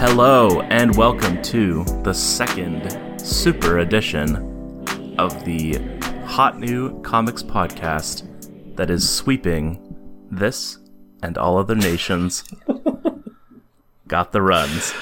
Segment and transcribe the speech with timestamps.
[0.00, 4.36] Hello, and welcome to the second super edition
[5.18, 5.74] of the
[6.24, 8.24] hot new comics podcast
[8.76, 9.96] that is sweeping
[10.30, 10.78] this
[11.22, 12.44] and all other nations.
[14.08, 14.94] Got the runs.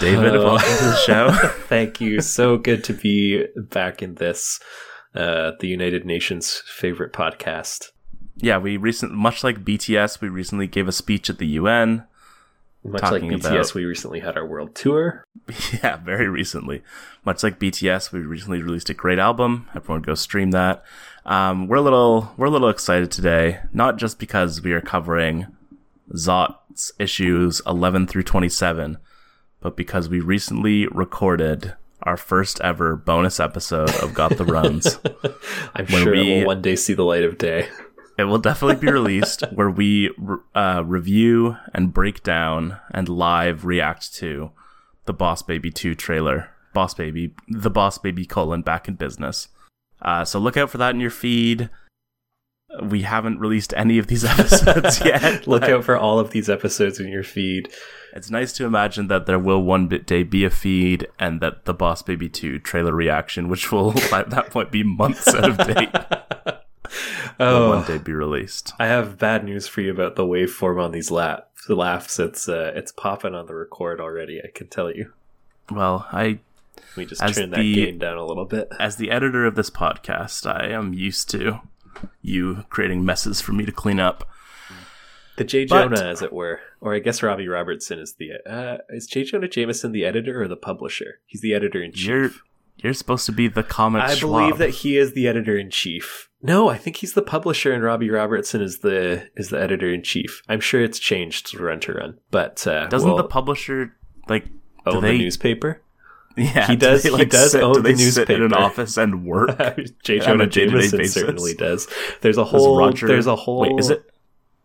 [0.00, 0.54] David, Hello.
[0.54, 1.30] welcome to the show.
[1.68, 2.20] Thank you.
[2.22, 4.58] So good to be back in this,
[5.14, 7.90] uh, the United Nations favorite podcast.
[8.38, 12.06] yeah, we recent much like BTS, we recently gave a speech at the UN.
[12.84, 15.24] Much like BTS, about- we recently had our world tour.
[15.82, 16.82] Yeah, very recently.
[17.24, 19.68] Much like BTS, we recently released a great album.
[19.74, 20.82] Everyone go stream that.
[21.26, 25.46] Um, we're a little we're a little excited today, not just because we are covering
[26.14, 28.98] Zot's issues 11 through 27,
[29.60, 34.98] but because we recently recorded our first ever bonus episode of Got the Runs.
[35.74, 37.68] I'm When sure we- will one day see the light of day.
[38.16, 40.10] It will definitely be released where we
[40.54, 44.52] uh, review and break down and live react to
[45.06, 46.50] the Boss Baby 2 trailer.
[46.72, 49.48] Boss Baby, the Boss Baby colon back in business.
[50.02, 51.70] Uh, so look out for that in your feed.
[52.82, 55.46] We haven't released any of these episodes yet.
[55.46, 57.68] Look out for all of these episodes in your feed.
[58.14, 61.66] It's nice to imagine that there will one bit day be a feed and that
[61.66, 65.56] the Boss Baby 2 trailer reaction, which will at that point be months out of
[65.58, 65.90] date,
[67.38, 68.72] will one oh, day be released.
[68.78, 71.66] I have bad news for you about the waveform on these laughs.
[71.66, 74.40] The laughs, it's uh, it's popping on the record already.
[74.42, 75.12] I can tell you.
[75.70, 76.40] Well, I
[76.76, 78.68] Let me just turn that gain down a little bit.
[78.78, 81.60] as the editor of this podcast, I am used to
[82.20, 84.28] you creating messes for me to clean up.
[85.36, 85.64] The J.
[85.64, 89.24] But- Jonah, as it were, or I guess Robbie Robertson is the uh, is J.
[89.24, 91.20] Jonah Jameson the editor or the publisher?
[91.26, 92.06] He's the editor in chief.
[92.06, 92.30] You're
[92.76, 94.02] you're supposed to be the comic.
[94.02, 96.28] I believe that he is the editor in chief.
[96.44, 100.02] No, I think he's the publisher, and Robbie Robertson is the is the editor in
[100.02, 100.42] chief.
[100.48, 103.96] I'm sure it's changed to run to run, but uh, doesn't well, the publisher
[104.28, 104.52] like do
[104.86, 105.80] own they- the newspaper?
[106.36, 108.96] yeah he do does- they, he does sit, own do the sit in an office
[108.96, 109.56] and work.
[110.02, 110.18] J.
[110.18, 111.14] Jonah Jameson basis.
[111.14, 111.88] certainly does.
[112.20, 112.78] There's a whole.
[112.78, 113.60] Roger- there's a whole.
[113.60, 114.10] Wait, is it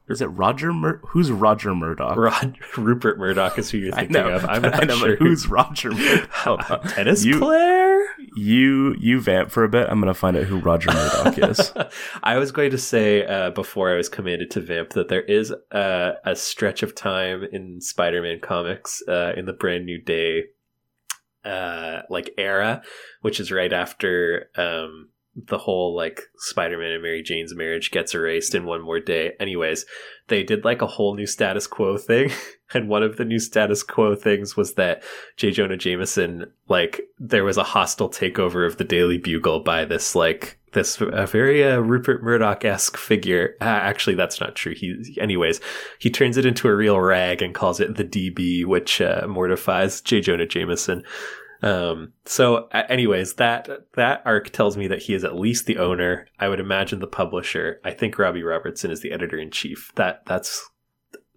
[0.10, 0.74] is it Roger?
[0.74, 2.18] Mur- who's Roger Murdock?
[2.18, 4.46] Rod, Rupert Murdoch is who you're thinking know, of.
[4.46, 6.84] I'm not I know, sure who's Roger Murdock?
[6.96, 8.02] tennis You- player.
[8.40, 9.88] You you vamp for a bit.
[9.90, 11.74] I'm gonna find out who Roger Murdock is.
[12.24, 15.54] I was going to say uh, before I was commanded to vamp that there is
[15.72, 20.44] a stretch of time in Spider-Man comics uh, in the Brand New Day
[21.44, 22.82] uh, like era,
[23.22, 28.56] which is right after um, the whole like Spider-Man and Mary Jane's marriage gets erased
[28.56, 29.34] in one more day.
[29.40, 29.86] Anyways,
[30.28, 32.32] they did like a whole new status quo thing,
[32.74, 35.04] and one of the new status quo things was that
[35.38, 35.52] J.
[35.52, 40.60] Jonah Jameson, like, there was a hostile takeover of the Daily Bugle by this, like,
[40.74, 43.56] this very uh, Rupert Murdoch esque figure.
[43.60, 44.76] Uh, actually, that's not true.
[44.76, 45.60] He, anyways,
[45.98, 50.02] he turns it into a real rag and calls it the DB, which uh, mortifies
[50.02, 50.22] J.
[50.22, 51.04] Jonah Jameson.
[51.62, 56.28] Um, so, anyways, that that arc tells me that he is at least the owner.
[56.40, 57.82] I would imagine the publisher.
[57.84, 59.92] I think Robbie Robertson is the editor in chief.
[59.96, 60.70] That that's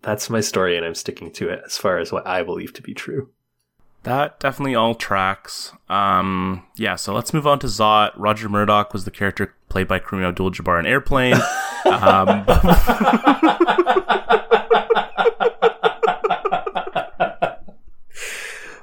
[0.02, 2.82] that's my story, and I'm sticking to it as far as what I believe to
[2.82, 3.30] be true.
[4.04, 5.72] That definitely all tracks.
[5.88, 8.12] Um, yeah, so let's move on to Zot.
[8.16, 11.36] Roger Murdock was the character played by Kareem Abdul-Jabbar in Airplane.
[11.84, 12.44] um,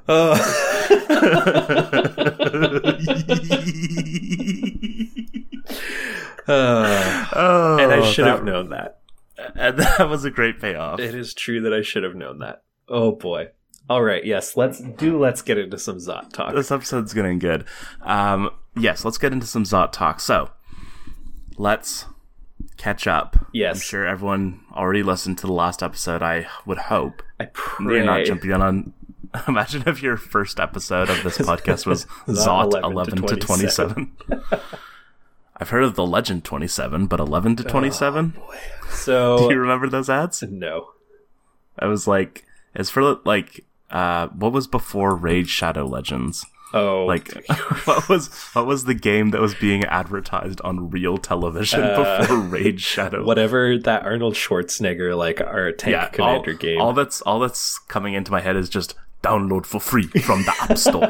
[0.10, 0.36] Uh,
[7.36, 8.99] oh, and I should have known that.
[9.56, 11.00] And that was a great payoff.
[11.00, 12.64] It is true that I should have known that.
[12.88, 13.50] Oh boy.
[13.90, 14.24] All right.
[14.24, 14.56] Yes.
[14.56, 15.20] Let's do.
[15.20, 16.54] Let's get into some Zot talk.
[16.54, 17.66] This episode's getting good.
[18.02, 20.20] Um, yes, let's get into some Zot talk.
[20.20, 20.52] So,
[21.58, 22.06] let's
[22.78, 23.48] catch up.
[23.54, 23.78] Yes.
[23.78, 26.22] I'm sure everyone already listened to the last episode.
[26.22, 27.24] I would hope.
[27.40, 27.96] I pray.
[27.98, 28.94] You're not jumping in on.
[29.48, 33.36] Imagine if your first episode of this podcast was Zot Zot 11 11 to to
[33.36, 34.18] 27.
[35.60, 38.30] I've heard of the Legend 27, but 11 to 27?
[38.30, 38.40] Do
[38.92, 40.42] So you remember those ads?
[40.44, 40.92] no.
[41.78, 42.46] I was like,
[42.76, 46.46] as for like, uh, what was before Raid Shadow Legends?
[46.74, 47.34] Oh, Like,
[47.86, 52.38] what was what was the game that was being advertised on real television Uh, before
[52.38, 53.24] Raid Shadow?
[53.26, 56.80] whatever that Arnold Schwarzenegger like our tank yeah, commander all, game.
[56.82, 60.54] all that's all that's coming into my head is just download for free from the
[60.62, 61.10] App Store.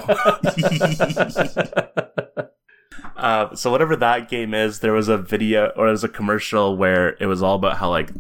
[3.20, 6.76] uh, so whatever that game is, there was a video or there was a commercial
[6.76, 8.12] where it was all about how like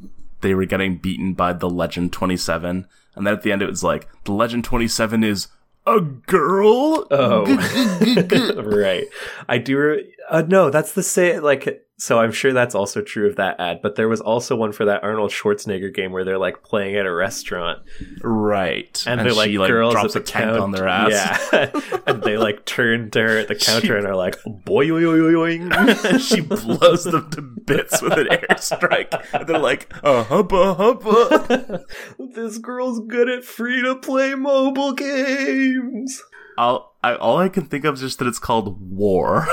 [0.41, 3.69] they were getting beaten by the Legend Twenty Seven, and then at the end it
[3.69, 5.47] was like the Legend Twenty Seven is
[5.85, 7.07] a girl.
[7.11, 7.45] Oh,
[8.63, 9.07] right.
[9.47, 9.77] I do.
[9.77, 11.41] Re- uh, no, that's the same.
[11.41, 13.81] Like so I'm sure that's also true of that ad.
[13.83, 17.05] But there was also one for that Arnold Schwarzenegger game where they're like playing at
[17.05, 17.79] a restaurant,
[18.21, 19.03] Right.
[19.05, 21.49] and, they're like she, like girls drops at a the tent on their ass.
[21.51, 21.69] Yeah,
[22.07, 25.19] and they like turn to her at the counter and are like, "Boy, oy, oy,
[25.19, 29.21] oy, oy." and she blows them to bits with an airstrike.
[29.33, 31.85] And they're like, uh hubba hubba.
[32.33, 36.21] this girl's good at free to play mobile games."
[36.57, 39.47] I'll, I, all I can think of is just that it's called War.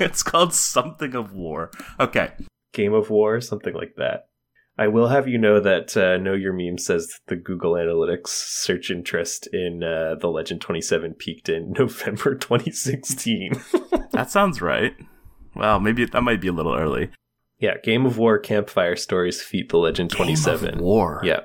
[0.04, 1.70] it's called something of War.
[1.98, 2.30] Okay.
[2.72, 4.28] Game of War, something like that.
[4.78, 8.28] I will have you know that uh, Know Your Meme says that the Google Analytics
[8.28, 13.52] search interest in uh, The Legend 27 peaked in November 2016.
[14.12, 14.92] That sounds right.
[15.54, 17.10] Well, maybe that might be a little early.
[17.58, 20.68] yeah, Game of War Campfire Stories feat The Legend 27.
[20.70, 21.20] Game of War.
[21.24, 21.40] Yeah.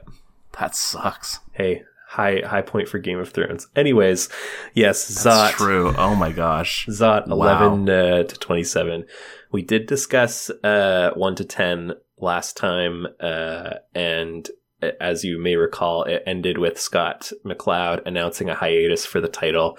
[0.60, 1.40] That sucks.
[1.54, 1.84] Hey,
[2.16, 3.68] high high point for Game of Thrones.
[3.76, 4.30] Anyways,
[4.74, 5.58] yes, That's Zot.
[5.58, 5.94] true.
[5.98, 6.86] Oh my gosh.
[6.88, 7.36] Zot Wow.
[7.36, 9.06] 11 uh, to 27.
[9.52, 14.50] We did discuss uh, 1 to 10 last time, uh, and
[14.84, 19.28] uh, as you may recall, it ended with Scott McCloud announcing a hiatus for the
[19.30, 19.78] title,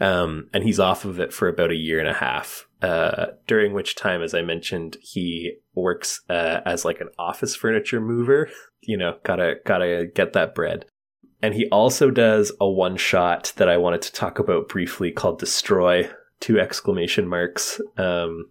[0.00, 2.66] um, and he's off of it for about a year and a half.
[2.82, 8.00] Uh, during which time, as I mentioned, he works uh, as like an office furniture
[8.00, 8.48] mover.
[8.86, 10.84] You know, gotta gotta get that bread.
[11.42, 15.38] And he also does a one shot that I wanted to talk about briefly called
[15.38, 16.10] Destroy,
[16.40, 17.80] two exclamation marks.
[17.96, 18.50] Um,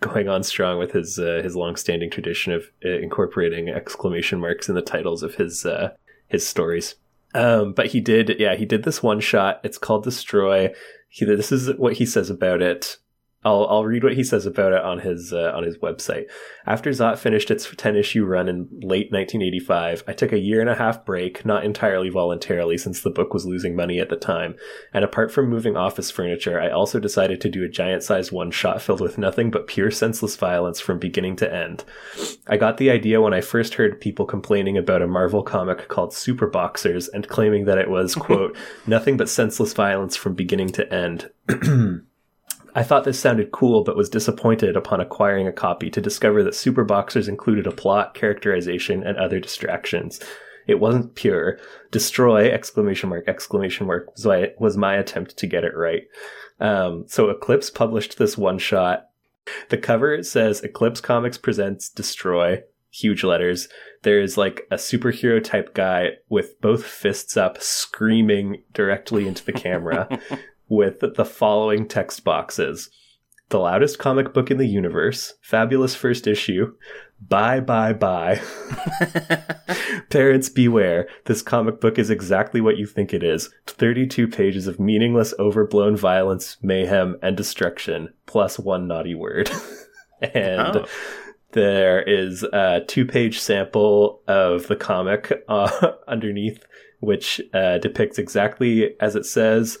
[0.00, 4.74] going on strong with his uh, his long-standing tradition of uh, incorporating exclamation marks in
[4.74, 5.90] the titles of his uh,
[6.28, 6.94] his stories.
[7.34, 9.60] Um, but he did, yeah, he did this one shot.
[9.62, 10.72] It's called Destroy.
[11.08, 12.96] He, this is what he says about it.
[13.44, 16.24] I'll I'll read what he says about it on his uh, on his website.
[16.66, 20.68] After Zot finished its 10 issue run in late 1985, I took a year and
[20.68, 24.56] a half break, not entirely voluntarily since the book was losing money at the time.
[24.92, 28.50] And apart from moving office furniture, I also decided to do a giant sized one
[28.50, 31.84] shot filled with nothing but pure senseless violence from beginning to end.
[32.48, 36.12] I got the idea when I first heard people complaining about a Marvel comic called
[36.12, 40.92] Super Boxers and claiming that it was, quote, nothing but senseless violence from beginning to
[40.92, 41.30] end.
[42.74, 46.54] I thought this sounded cool, but was disappointed upon acquiring a copy to discover that
[46.54, 50.20] Super Boxers included a plot, characterization, and other distractions.
[50.66, 51.58] It wasn't pure.
[51.90, 52.50] Destroy!
[52.50, 53.26] Exclamation mark!
[53.26, 54.12] Exclamation mark!
[54.58, 56.02] Was my, attempt to get it right.
[56.60, 59.06] Um, so Eclipse published this one shot.
[59.70, 62.62] The cover says Eclipse Comics presents Destroy.
[62.90, 63.68] Huge letters.
[64.02, 70.08] There's like a superhero type guy with both fists up, screaming directly into the camera
[70.68, 72.90] with the following text boxes
[73.48, 76.74] The loudest comic book in the universe, fabulous first issue,
[77.20, 78.40] bye bye bye.
[80.10, 84.78] Parents beware, this comic book is exactly what you think it is 32 pages of
[84.78, 89.50] meaningless, overblown violence, mayhem, and destruction, plus one naughty word.
[90.20, 90.76] and.
[90.76, 90.86] Oh.
[91.52, 96.66] There is a two page sample of the comic uh, underneath,
[97.00, 99.78] which uh, depicts exactly as it says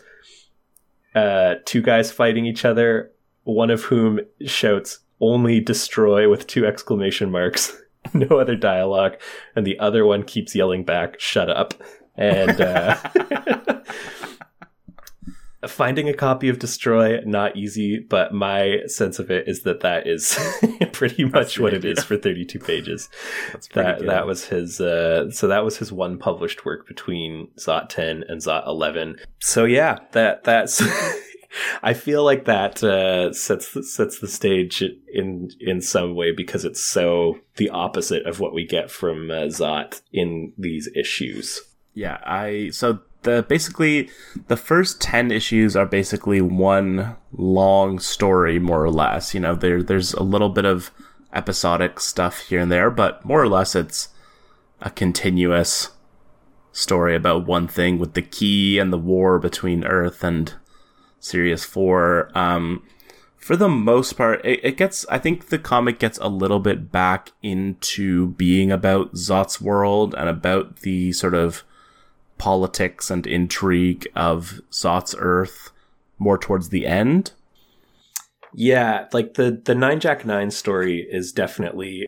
[1.18, 3.10] uh, two guys fighting each other,
[3.42, 7.76] one of whom shouts only destroy with two exclamation marks,
[8.14, 9.16] no other dialogue,
[9.56, 11.74] and the other one keeps yelling back, shut up.
[12.14, 12.96] And uh,
[15.66, 20.06] finding a copy of Destroy, not easy, but my sense of it is that that
[20.06, 20.38] is
[20.92, 23.08] pretty much what it is for 32 pages
[23.74, 24.08] that good.
[24.08, 28.40] that was his uh so that was his one published work between Zot 10 and
[28.40, 30.82] Zot 11 so yeah that that's
[31.82, 36.64] I feel like that uh, sets the, sets the stage in in some way because
[36.64, 41.60] it's so the opposite of what we get from uh, Zot in these issues.
[41.94, 44.10] Yeah, I so the basically
[44.46, 49.34] the first 10 issues are basically one long story more or less.
[49.34, 50.90] You know, there there's a little bit of
[51.32, 54.08] episodic stuff here and there, but more or less it's
[54.80, 55.90] a continuous
[56.72, 60.54] story about one thing with the key and the war between Earth and
[61.18, 62.30] Sirius 4.
[62.36, 62.82] Um
[63.48, 66.92] for the most part, it, it gets, I think the comic gets a little bit
[66.92, 71.64] back into being about Zot's world and about the sort of
[72.38, 75.70] politics and intrigue of Zot's Earth
[76.18, 77.32] more towards the end.
[78.54, 82.06] Yeah, like the the Nine Jack Nine story is definitely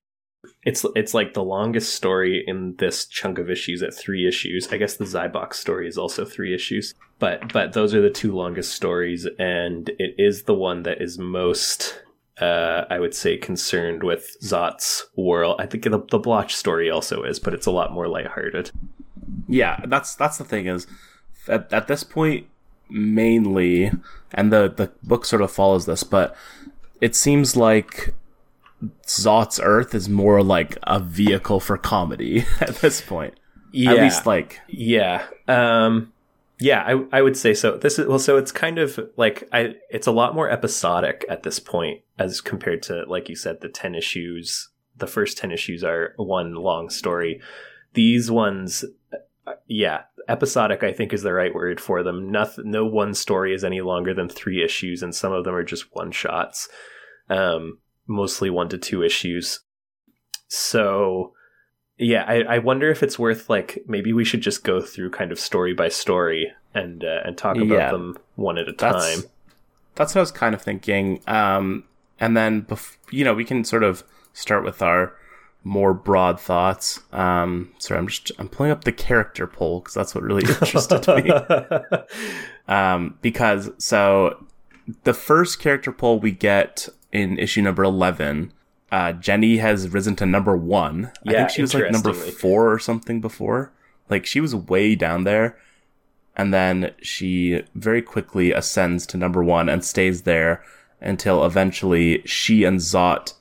[0.64, 4.68] it's it's like the longest story in this chunk of issues at three issues.
[4.72, 8.34] I guess the Zybox story is also three issues, but but those are the two
[8.34, 12.02] longest stories, and it is the one that is most.
[12.40, 15.60] Uh, I would say concerned with Zot's world.
[15.60, 18.70] I think the, the Blotch story also is, but it's a lot more lighthearted.
[19.50, 20.86] Yeah, that's that's the thing is
[21.48, 22.46] at, at this point
[22.88, 23.90] mainly
[24.32, 26.36] and the the book sort of follows this, but
[27.00, 28.14] it seems like
[29.06, 33.34] Zot's Earth is more like a vehicle for comedy at this point.
[33.72, 33.92] Yeah.
[33.92, 35.24] At least like Yeah.
[35.48, 36.12] Um
[36.58, 37.76] yeah, I I would say so.
[37.78, 41.42] This is well so it's kind of like I it's a lot more episodic at
[41.42, 44.68] this point as compared to like you said the 10 issues.
[44.96, 47.40] The first 10 issues are one long story.
[47.94, 48.84] These ones
[49.66, 52.30] yeah, episodic I think is the right word for them.
[52.30, 55.64] Nothing no one story is any longer than 3 issues and some of them are
[55.64, 56.68] just one shots.
[57.28, 59.60] Um mostly 1 to 2 issues.
[60.48, 61.32] So
[61.98, 65.32] yeah, I, I wonder if it's worth like maybe we should just go through kind
[65.32, 67.90] of story by story and uh, and talk about Yeah.
[67.90, 69.24] them one at a that's time.
[69.96, 71.20] that's what I was kind of thinking.
[71.26, 71.84] Um,
[72.18, 74.02] and then bef- you know we can sort of
[74.32, 75.14] start with our
[75.62, 77.00] more broad thoughts.
[77.12, 81.06] Um, sorry, I'm just I'm pulling up the character poll because that's what really interested
[81.08, 81.30] me.
[82.68, 84.46] um, because so
[85.04, 88.52] the first character poll we get in issue number 11
[88.92, 92.78] uh, jenny has risen to number one i think she was like number four or
[92.78, 93.72] something before
[94.08, 95.58] like she was way down there
[96.36, 100.62] and then she very quickly ascends to number one and stays there
[101.00, 103.34] until eventually she and zot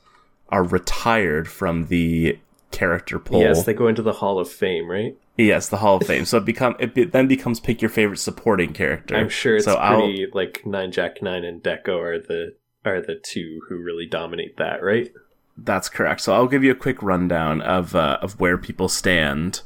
[0.51, 2.37] are retired from the
[2.71, 5.15] character poll yes, they go into the Hall of Fame, right?
[5.37, 8.17] yes the hall of fame so it become it be, then becomes pick your favorite
[8.17, 12.19] supporting character I'm sure it's so I'll- pretty like Nine Jack Nine and Dekko are
[12.19, 15.11] the are the two who really dominate that, right?
[15.57, 16.21] That's correct.
[16.21, 19.61] So I'll give you a quick rundown of uh, of where people stand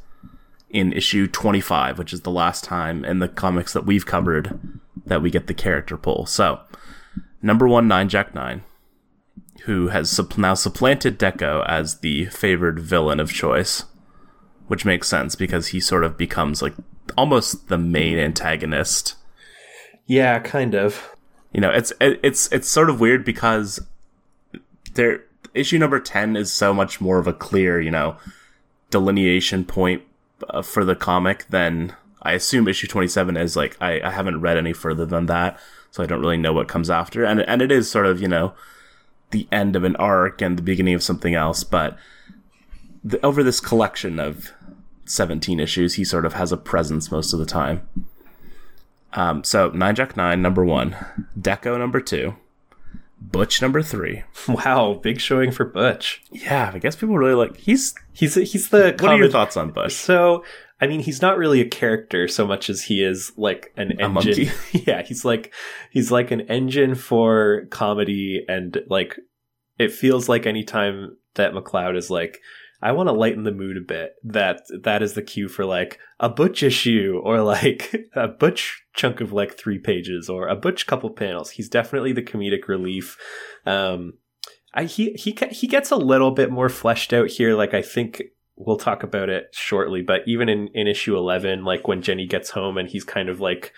[0.69, 4.59] in issue 25, which is the last time in the comics that we've covered
[5.05, 6.25] that we get the character poll.
[6.25, 6.61] So,
[7.43, 8.63] number 1 Nine Jack 9,
[9.61, 13.85] who has now supplanted Dekko as the favored villain of choice,
[14.67, 16.73] which makes sense because he sort of becomes like
[17.17, 19.15] almost the main antagonist
[20.07, 21.15] Yeah, kind of.
[21.53, 23.79] you know it's it, it's it's sort of weird because
[24.95, 28.15] there issue number 10 is so much more of a clear you know
[28.89, 30.01] delineation point
[30.49, 34.57] uh, for the comic than i assume issue 27 is like I, I haven't read
[34.57, 35.59] any further than that
[35.91, 38.27] so i don't really know what comes after and and it is sort of you
[38.27, 38.53] know
[39.33, 41.97] the end of an arc and the beginning of something else but
[43.03, 44.53] the, over this collection of
[45.05, 47.87] 17 issues he sort of has a presence most of the time
[49.13, 50.95] um, so Nine Jack Nine number one,
[51.39, 52.35] Dekko number two,
[53.21, 54.23] Butch number three.
[54.47, 56.21] Wow, big showing for Butch.
[56.31, 57.57] Yeah, I guess people really like.
[57.57, 57.95] He's.
[58.11, 59.93] He's he's the What are your thoughts on Butch?
[59.93, 60.43] So,
[60.83, 64.03] I mean, he's not really a character so much as he is like an A
[64.03, 64.51] engine.
[64.73, 65.53] yeah, he's like
[65.91, 69.17] he's like an engine for comedy, and like
[69.79, 72.41] it feels like anytime that McCloud is like,
[72.81, 74.15] I want to lighten the mood a bit.
[74.25, 79.21] That that is the cue for like a butch issue or like a butch chunk
[79.21, 81.51] of like three pages or a butch couple panels.
[81.51, 83.17] He's definitely the comedic relief.
[83.65, 84.15] Um,
[84.73, 87.55] I he he he gets a little bit more fleshed out here.
[87.55, 88.21] Like I think
[88.55, 90.01] we'll talk about it shortly.
[90.01, 93.39] But even in in issue eleven, like when Jenny gets home and he's kind of
[93.39, 93.73] like,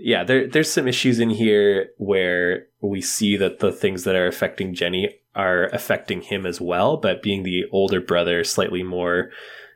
[0.00, 4.26] yeah, there there's some issues in here where we see that the things that are
[4.26, 6.96] affecting Jenny are affecting him as well.
[6.96, 9.30] But being the older brother, slightly more.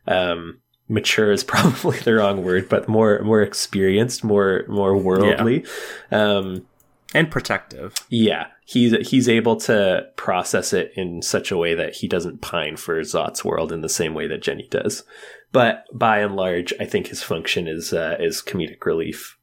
[0.06, 5.64] Um, mature is probably the wrong word but more more experienced more more worldly
[6.10, 6.66] um
[7.14, 7.94] and protective.
[8.08, 12.76] yeah, he's he's able to process it in such a way that he doesn't pine
[12.76, 15.04] for Zot's world in the same way that Jenny does.
[15.52, 19.36] But by and large, I think his function is uh, is comedic relief,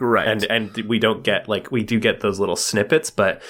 [0.00, 0.26] Right.
[0.26, 3.42] and and we don't get like we do get those little snippets, but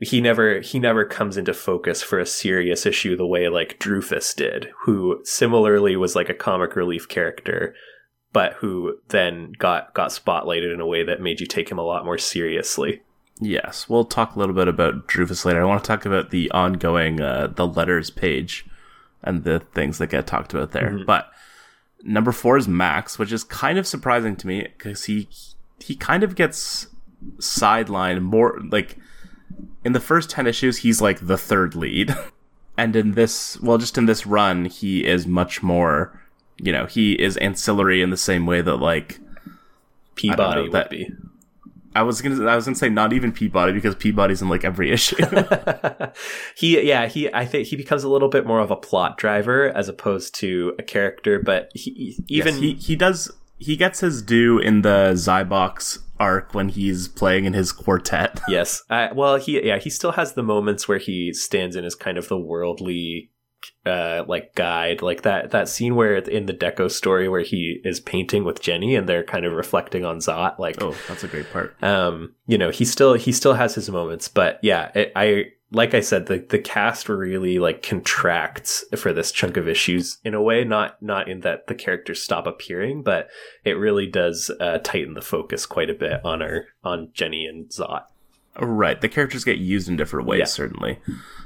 [0.00, 4.34] he never he never comes into focus for a serious issue the way like Drufus
[4.34, 7.74] did, who similarly was like a comic relief character.
[8.34, 11.82] But who then got got spotlighted in a way that made you take him a
[11.82, 13.00] lot more seriously.
[13.40, 15.62] yes, we'll talk a little bit about Drufus later.
[15.62, 18.66] I want to talk about the ongoing uh, the letters page
[19.22, 20.90] and the things that get talked about there.
[20.90, 21.06] Mhm.
[21.06, 21.30] But
[22.02, 25.28] number four is Max, which is kind of surprising to me because he
[25.80, 26.88] he kind of gets
[27.38, 28.98] sidelined more like
[29.84, 32.14] in the first 10 issues he's like the third lead
[32.76, 36.20] and in this well just in this run he is much more
[36.58, 39.18] you know he is ancillary in the same way that like
[40.14, 41.08] Peabody would that- be.
[41.96, 44.90] i was gonna i was gonna say not even peabody because peabody's in like every
[44.96, 45.16] issue
[46.56, 49.68] he yeah he I think he becomes a little bit more of a plot driver
[49.76, 54.22] as opposed to a character, but he even Yes, he he does he gets his
[54.22, 59.64] due in the zybox arc when he's playing in his quartet yes uh, well he
[59.66, 63.30] yeah he still has the moments where he stands in as kind of the worldly
[63.86, 68.00] uh like guide like that that scene where in the dekko story where he is
[68.00, 71.50] painting with jenny and they're kind of reflecting on zot like oh that's a great
[71.52, 75.44] part um you know he still he still has his moments but yeah it, i
[75.74, 80.34] like I said, the the cast really like contracts for this chunk of issues in
[80.34, 83.28] a way, not not in that the characters stop appearing, but
[83.64, 87.68] it really does uh, tighten the focus quite a bit on our on Jenny and
[87.68, 88.04] Zot.
[88.58, 89.00] Right.
[89.00, 90.44] The characters get used in different ways, Yeah.
[90.46, 90.98] certainly.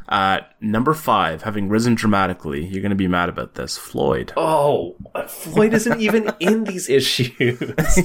[0.08, 3.76] Uh, number five, having risen dramatically, you're going to be mad about this.
[3.76, 4.32] Floyd.
[4.38, 4.96] Oh,
[5.26, 7.60] Floyd isn't even in these issues.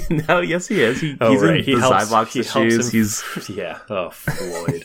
[0.28, 1.00] no, yes, he is.
[1.00, 1.58] He, Oh, he's right.
[1.60, 2.92] in He the helps- Zybox he helps issues.
[2.92, 3.80] He's yeah.
[3.90, 4.84] Oh, Floyd.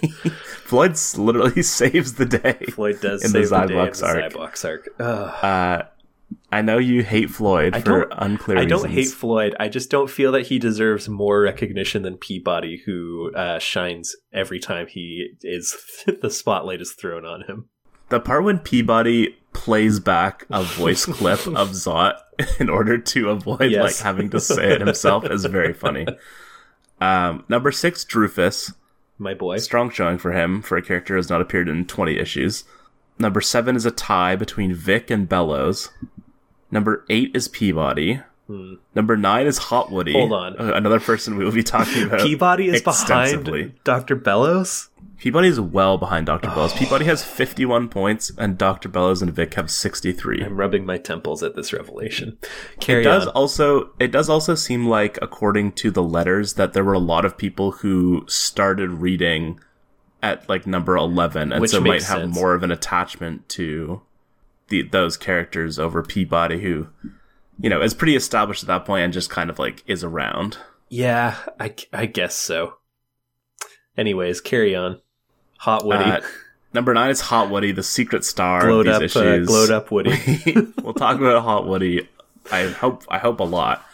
[0.65, 2.59] Floyd literally saves the day.
[2.73, 4.33] Floyd does In the save the, day in Zybox arc.
[4.33, 4.89] Zybox arc.
[5.01, 5.45] Ugh.
[5.45, 5.83] Uh,
[6.51, 9.55] I know you hate Floyd I for unclear I don't hate Floyd.
[9.61, 14.59] I just don't feel that he deserves more recognition than Peabody, who uh, shines every
[14.59, 15.77] time he is
[16.23, 17.69] the spotlight is thrown on him.
[18.09, 22.15] The part when Peabody plays back a voice clip of Zot
[22.61, 23.83] in order to avoid Yes.
[23.83, 26.07] like having to say it himself is very funny.
[27.01, 28.73] Um, number six, Drufus.
[29.19, 29.59] My boy.
[29.59, 32.65] Strong showing for him for a character who has not appeared in 20 issues.
[33.19, 35.91] Number seven is a tie between Vic and Bellows.
[36.71, 38.21] Number eight is Peabody.
[38.47, 38.75] Hmm.
[38.95, 40.13] Number nine is Hot Woody.
[40.13, 40.59] Hold on.
[40.59, 42.21] Uh, Another person we will be talking about.
[42.21, 44.17] Peabody is behind Dr.
[44.17, 44.89] Bellows.
[45.19, 46.49] Peabody is well behind Dr.
[46.49, 46.73] Bellows.
[46.73, 48.89] Peabody has 51 points, and Dr.
[48.89, 50.45] Bellows and Vic have 63.
[50.45, 52.39] I'm rubbing my temples at this revelation.
[52.81, 53.33] Carry It does on.
[53.35, 57.25] also it does also seem like according to the letters that there were a lot
[57.25, 59.59] of people who started reading
[60.23, 62.35] at like number 11 and Which so might have sense.
[62.35, 64.01] more of an attachment to
[64.69, 66.89] the those characters over Peabody who
[67.61, 70.59] you know is pretty established at that point and just kind of like is around.
[70.89, 72.75] Yeah, I, I guess so.
[73.97, 75.01] Anyways, carry on.
[75.59, 76.05] Hot Woody.
[76.05, 76.21] Uh,
[76.73, 79.47] number 9 is Hot Woody, the secret star glowed of up, these uh, issues.
[79.49, 80.13] glowed up Woody.
[80.83, 82.09] we'll talk about Hot Woody.
[82.51, 83.85] I hope I hope a lot.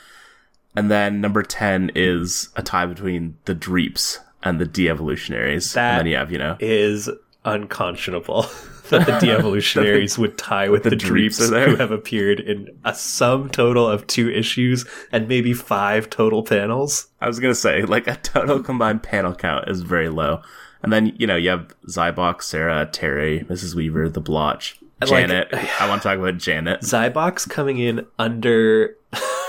[0.77, 5.73] And then number ten is a tie between the Dreeps and the De-Evolutionaries.
[5.73, 7.09] That- and then you have, you know, is
[7.45, 8.43] unconscionable
[8.91, 13.49] that the de-evolutionaries would tie with the, the Dreeps who have appeared in a sum
[13.51, 17.09] total of two issues and maybe five total panels.
[17.21, 20.43] I was gonna say like a total combined panel count is very low.
[20.83, 23.75] And then you know you have Zybox, Sarah, Terry, Mrs.
[23.75, 25.49] Weaver, the Blotch, And, like- Janet.
[25.81, 26.81] I want to talk about Janet.
[26.83, 28.97] Zybox coming in under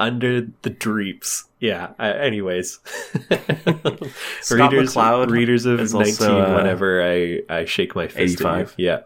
[0.00, 1.44] under the Dreeps.
[1.60, 1.90] Yeah.
[2.00, 2.80] Uh, anyways,
[4.40, 6.00] Scott readers, McCloud readers of nineteen.
[6.00, 8.50] also, uh, whenever I I shake my fist at you.
[8.50, 8.74] 85.
[8.78, 9.00] Yeah.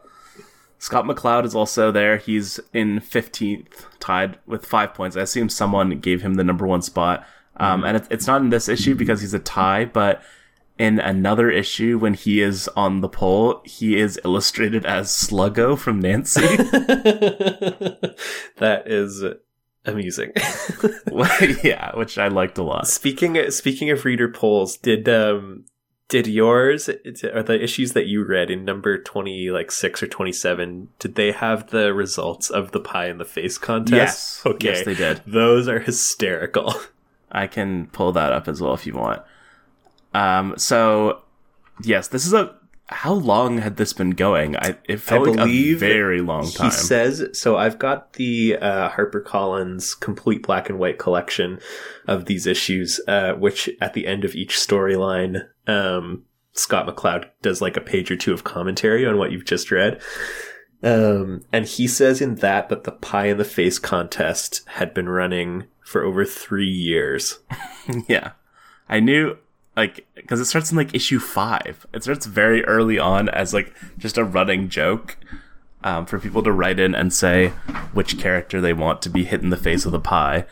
[0.78, 2.18] Scott McCloud is also there.
[2.18, 5.16] He's in 15th, tied with five points.
[5.16, 7.26] I assume someone gave him the number one spot.
[7.56, 10.22] Um, and it, it's not in this issue because he's a tie, but
[10.78, 16.00] in another issue, when he is on the poll, he is illustrated as Sluggo from
[16.00, 16.40] Nancy.
[18.58, 19.24] that is
[19.84, 20.32] amusing.
[21.62, 22.86] yeah, which I liked a lot.
[22.86, 25.64] speaking speaking of reader polls, did um
[26.08, 30.32] did yours or the issues that you read in number twenty like six or twenty
[30.32, 30.88] seven?
[30.98, 33.92] Did they have the results of the pie in the face contest?
[33.92, 34.42] Yes.
[34.46, 34.68] Okay.
[34.68, 35.22] Yes, they did.
[35.26, 36.74] Those are hysterical.
[37.32, 39.22] I can pull that up as well if you want.
[40.12, 41.22] Um, so
[41.82, 42.54] yes, this is a.
[42.88, 44.56] How long had this been going?
[44.56, 46.66] I it felt like a very long time.
[46.66, 47.56] He says so.
[47.56, 51.60] I've got the uh, HarperCollins complete black and white collection
[52.06, 57.62] of these issues, uh, which at the end of each storyline, um, Scott McCloud does
[57.62, 60.00] like a page or two of commentary on what you've just read.
[60.82, 65.08] Um, and he says in that that the pie in the face contest had been
[65.08, 67.38] running for over three years.
[68.08, 68.32] Yeah.
[68.88, 69.36] I knew,
[69.76, 71.86] like, because it starts in, like, issue five.
[71.92, 75.16] It starts very early on as, like, just a running joke
[75.82, 77.48] um, for people to write in and say
[77.92, 80.46] which character they want to be hit in the face with a pie.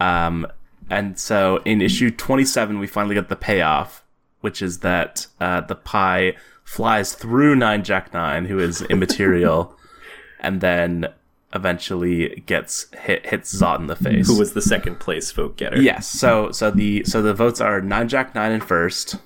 [0.00, 0.46] Um,
[0.90, 4.04] and so in issue 27, we finally get the payoff,
[4.40, 9.76] which is that uh, the pie flies through Nine Jack Nine, who is immaterial,
[10.40, 11.08] and then
[11.54, 14.26] eventually gets hit hits Zot in the face.
[14.26, 15.80] Who was the second place vote getter?
[15.80, 16.08] Yes.
[16.08, 19.16] So so the so the votes are nine Jack nine in first,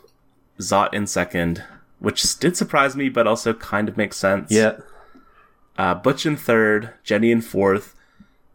[0.61, 1.63] Zot in second,
[1.99, 4.51] which did surprise me, but also kind of makes sense.
[4.51, 4.79] Yeah.
[5.79, 7.95] Uh, Butch in third, Jenny in fourth,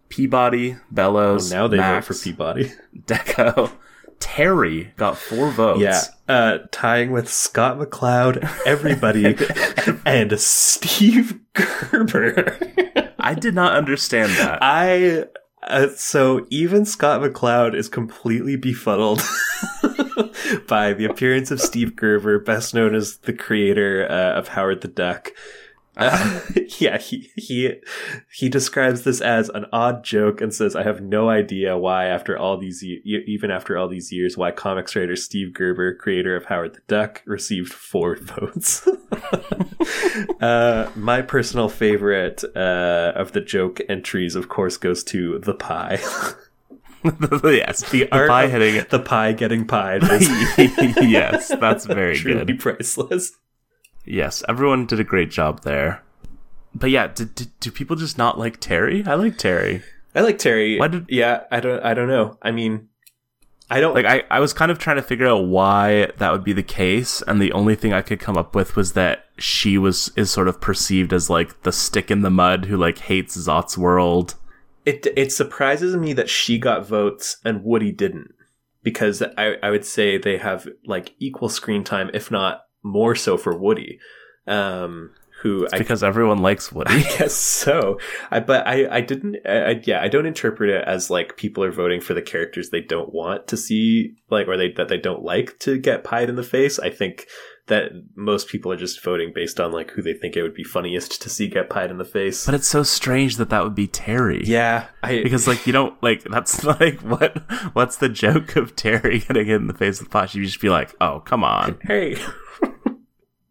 [0.09, 2.71] Peabody, Bellows, Now they Max, vote for Peabody.
[3.05, 3.71] Dekko,
[4.19, 5.81] Terry got four votes.
[5.81, 9.37] Yeah, uh, tying with Scott McCloud, everybody,
[10.05, 12.57] and Steve Gerber.
[13.21, 14.59] I did not understand that.
[14.61, 15.25] I
[15.63, 19.21] uh, so even Scott McCloud is completely befuddled
[20.67, 24.87] by the appearance of Steve Gerber, best known as the creator uh, of Howard the
[24.87, 25.31] Duck.
[25.97, 26.39] Uh,
[26.79, 27.73] yeah, he he
[28.33, 32.37] he describes this as an odd joke and says, "I have no idea why, after
[32.37, 36.45] all these ye- even after all these years, why comics writer Steve Gerber, creator of
[36.45, 38.87] Howard the Duck, received four votes."
[40.39, 45.99] uh, my personal favorite uh, of the joke entries, of course, goes to the pie.
[47.03, 48.85] yes, the, the pie hitting.
[48.89, 50.03] the pie getting pied
[51.01, 52.59] yes, that's very truly good.
[52.59, 53.33] priceless.
[54.05, 56.03] Yes, everyone did a great job there.
[56.73, 59.03] But yeah, do, do, do people just not like Terry?
[59.05, 59.83] I like Terry.
[60.15, 60.79] I like Terry.
[60.79, 61.83] Why did- yeah, I don't.
[61.83, 62.37] I don't know.
[62.41, 62.87] I mean,
[63.69, 66.43] I don't Like I, I was kind of trying to figure out why that would
[66.43, 69.77] be the case, and the only thing I could come up with was that she
[69.77, 73.37] was is sort of perceived as like the stick in the mud who like hates
[73.37, 74.35] Zot's world.
[74.85, 78.33] It it surprises me that she got votes and Woody didn't,
[78.83, 83.37] because I I would say they have like equal screen time, if not more so
[83.37, 83.99] for Woody,
[84.47, 86.93] um, who I Because everyone likes Woody.
[86.93, 87.99] I guess so.
[88.29, 89.37] I but I I didn't.
[89.45, 92.69] I, I, yeah, I don't interpret it as like people are voting for the characters
[92.69, 96.29] they don't want to see, like or they that they don't like to get pied
[96.29, 96.77] in the face.
[96.79, 97.27] I think
[97.67, 100.63] that most people are just voting based on like who they think it would be
[100.63, 102.45] funniest to see get pied in the face.
[102.45, 104.41] but it's so strange that that would be Terry.
[104.43, 107.37] yeah, I Because like you don't like that's like what
[107.73, 110.35] what's the joke of Terry getting hit in the face with pot?
[110.35, 111.79] You just be like, oh come on.
[111.83, 112.17] hey.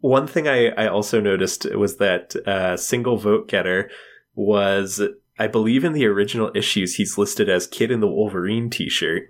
[0.00, 3.90] One thing I, I also noticed was that uh, single vote getter
[4.34, 5.02] was,
[5.38, 9.28] I believe, in the original issues, he's listed as Kid in the Wolverine T-shirt.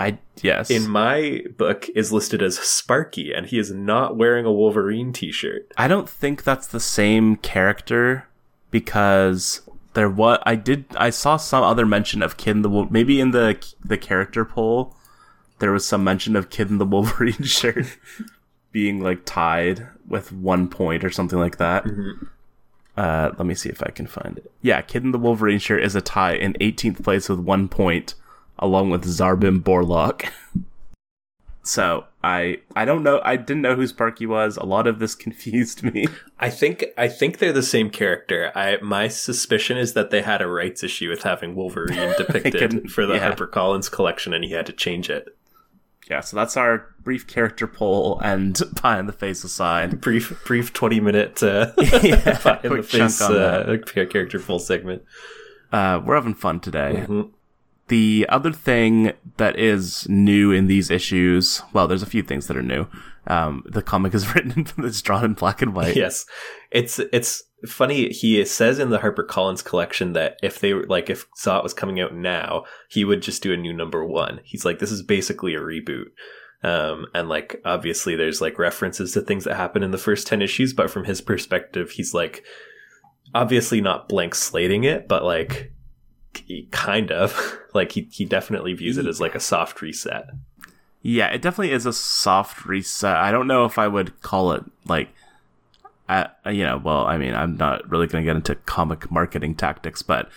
[0.00, 0.70] I yes.
[0.70, 5.72] In my book, is listed as Sparky, and he is not wearing a Wolverine T-shirt.
[5.76, 8.28] I don't think that's the same character
[8.70, 9.62] because
[9.94, 13.32] there was I did I saw some other mention of Kid in the maybe in
[13.32, 14.94] the the character poll
[15.58, 17.98] there was some mention of Kid in the Wolverine shirt
[18.72, 21.84] being like tied with one point or something like that.
[22.96, 24.50] Uh, let me see if I can find it.
[24.60, 28.14] Yeah, Kid in the Wolverine shirt is a tie in 18th place with one point,
[28.58, 30.30] along with Zarbin Borlock.
[31.62, 33.20] so I I don't know.
[33.22, 34.56] I didn't know who Sparky was.
[34.56, 36.06] A lot of this confused me.
[36.40, 38.50] I think I think they're the same character.
[38.54, 42.88] I my suspicion is that they had a rights issue with having Wolverine depicted couldn't-
[42.88, 43.32] for the yeah.
[43.32, 45.36] HarperCollins collection, and he had to change it.
[46.10, 50.00] Yeah, so that's our brief character poll and pie in the face aside.
[50.00, 55.02] Brief brief twenty minute uh, Yeah, pie in the face uh, character full segment.
[55.72, 57.04] Uh, we're having fun today.
[57.06, 57.30] Mhm.
[57.88, 62.56] The other thing that is new in these issues, well, there's a few things that
[62.56, 62.86] are new.
[63.26, 65.96] Um, the comic is written, it's drawn in black and white.
[65.96, 66.26] Yes,
[66.70, 68.10] it's it's funny.
[68.10, 71.74] He says in the harper collins collection that if they were like if Zot was
[71.74, 74.40] coming out now, he would just do a new number one.
[74.44, 76.06] He's like, this is basically a reboot.
[76.62, 80.42] Um, and like obviously there's like references to things that happen in the first 10
[80.42, 82.44] issues, but from his perspective, he's like
[83.34, 85.72] obviously not blank slating it, but like
[86.46, 90.26] he kind of like he, he definitely views it as like a soft reset.
[91.00, 93.16] Yeah, it definitely is a soft reset.
[93.16, 95.10] I don't know if I would call it like,
[96.08, 99.54] uh, you know, well, I mean, I'm not really going to get into comic marketing
[99.54, 100.30] tactics, but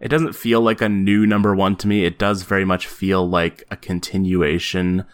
[0.00, 2.04] it doesn't feel like a new number one to me.
[2.04, 5.04] It does very much feel like a continuation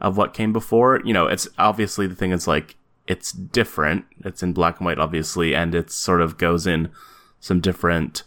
[0.00, 1.00] of what came before.
[1.04, 4.04] You know, it's obviously the thing is like, it's different.
[4.24, 6.90] It's in black and white, obviously, and it sort of goes in
[7.40, 8.22] some different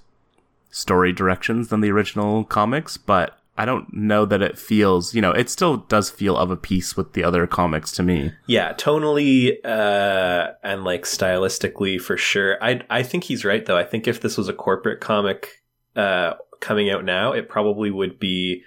[0.69, 5.31] story directions than the original comics, but I don't know that it feels, you know,
[5.31, 8.31] it still does feel of a piece with the other comics to me.
[8.47, 12.57] Yeah, tonally uh, and like stylistically for sure.
[12.63, 13.77] I I think he's right though.
[13.77, 15.61] I think if this was a corporate comic
[15.95, 18.63] uh, coming out now, it probably would be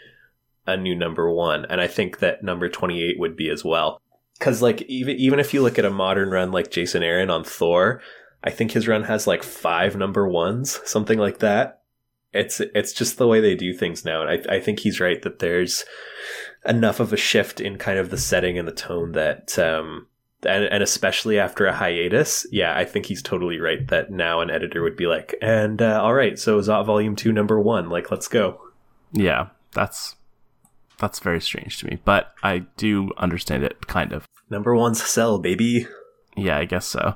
[0.68, 4.00] a new number one, and I think that number twenty eight would be as well.
[4.38, 7.42] Because like even even if you look at a modern run like Jason Aaron on
[7.42, 8.00] Thor,
[8.44, 11.80] I think his run has like five number ones, something like that.
[12.32, 15.20] It's it's just the way they do things now, and I I think he's right
[15.22, 15.84] that there's
[16.66, 20.06] enough of a shift in kind of the setting and the tone that um
[20.42, 24.50] and, and especially after a hiatus yeah i think he's totally right that now an
[24.50, 28.10] editor would be like and uh, all right so zot volume 2 number 1 like
[28.10, 28.60] let's go
[29.12, 30.16] Yeah, that's
[30.98, 34.26] that's very strange to me, but I do understand it kind of.
[34.50, 35.86] number 1's sell baby
[36.36, 37.14] Yeah, I guess so.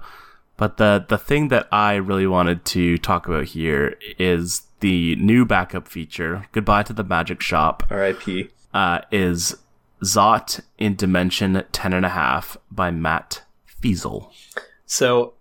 [0.56, 5.44] But the the thing that I really wanted to talk about here is the new
[5.44, 8.22] backup feature, Goodbye to the Magic Shop, rip
[8.74, 9.56] uh, is
[10.02, 13.42] Zot in Dimension 10 and a half by Matt
[13.82, 14.30] Feazell.
[14.86, 15.34] so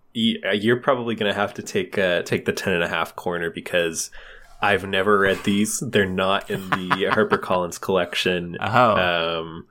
[0.44, 3.48] uh, you're probably gonna have to take uh take the 10 and a half corner
[3.50, 4.10] because
[4.60, 8.96] i've never read these they're not in the harpercollins collection Oh.
[9.40, 9.66] um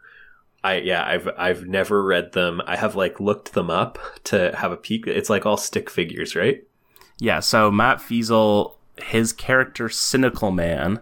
[0.64, 2.62] I yeah, I've I've never read them.
[2.68, 5.08] I have like looked them up to have a peek.
[5.08, 6.62] It's like all stick figures, right?
[7.18, 11.00] Yeah, so Matt Feazell, his character Cynical Man,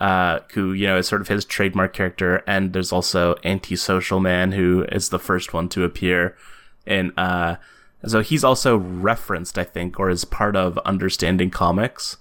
[0.00, 4.52] uh, who, you know, is sort of his trademark character, and there's also Antisocial Man,
[4.52, 6.36] who is the first one to appear
[6.86, 7.56] in uh
[8.06, 12.16] so he's also referenced, I think, or is part of Understanding Comics.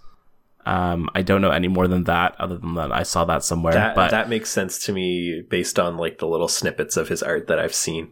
[0.64, 3.74] Um, I don't know any more than that, other than that I saw that somewhere.
[3.74, 7.24] That but that makes sense to me based on like the little snippets of his
[7.24, 8.12] art that I've seen.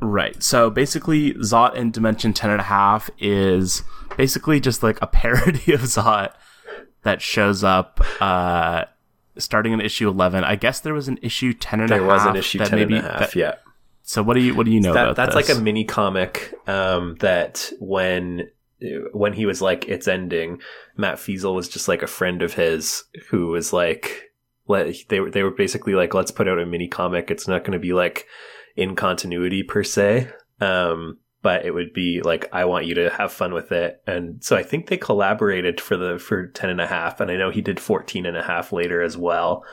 [0.00, 0.42] Right.
[0.42, 3.82] So basically, Zot in Dimension 10 and a half is
[4.16, 6.34] basically just like a parody of Zot
[7.02, 8.84] that shows up uh,
[9.36, 10.44] starting in issue 11.
[10.44, 12.78] I guess there was an issue 10 and There a was an issue that 10
[12.78, 13.54] maybe and a half, that- yeah.
[14.06, 15.48] So what do you what do you know about that, that's this?
[15.48, 18.50] like a mini comic um, that when
[19.14, 20.60] when he was like it's ending
[20.94, 24.24] matt Feazell was just like a friend of his who was like
[24.68, 27.62] let, they, were- they were basically like let's put out a mini comic it's not
[27.62, 28.26] going to be like
[28.76, 30.28] in continuity per se
[30.60, 34.42] um, but it would be like i want you to have fun with it and
[34.42, 37.50] so i think they collaborated for the for 10 and a half and i know
[37.50, 39.64] he did 14 and a half later as well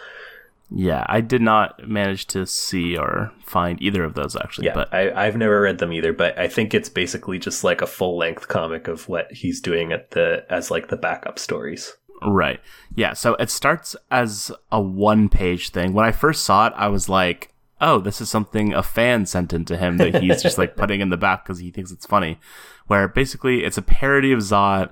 [0.73, 4.93] Yeah, I did not manage to see or find either of those actually, Yeah, but
[4.93, 8.17] I, I've never read them either, but I think it's basically just like a full
[8.17, 11.93] length comic of what he's doing at the as like the backup stories.
[12.21, 12.61] Right.
[12.95, 13.11] Yeah.
[13.13, 15.91] So it starts as a one page thing.
[15.91, 17.50] When I first saw it, I was like,
[17.81, 21.09] oh, this is something a fan sent into him that he's just like putting in
[21.09, 22.39] the back because he thinks it's funny.
[22.87, 24.91] Where basically it's a parody of Zot.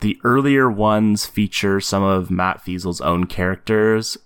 [0.00, 4.16] The earlier ones feature some of Matt Feazell's own characters,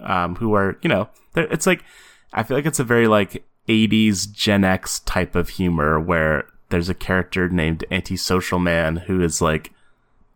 [0.00, 1.84] um, who are, you know, it's like,
[2.32, 6.88] I feel like it's a very like 80s Gen X type of humor where there's
[6.88, 9.72] a character named Antisocial Man who is like,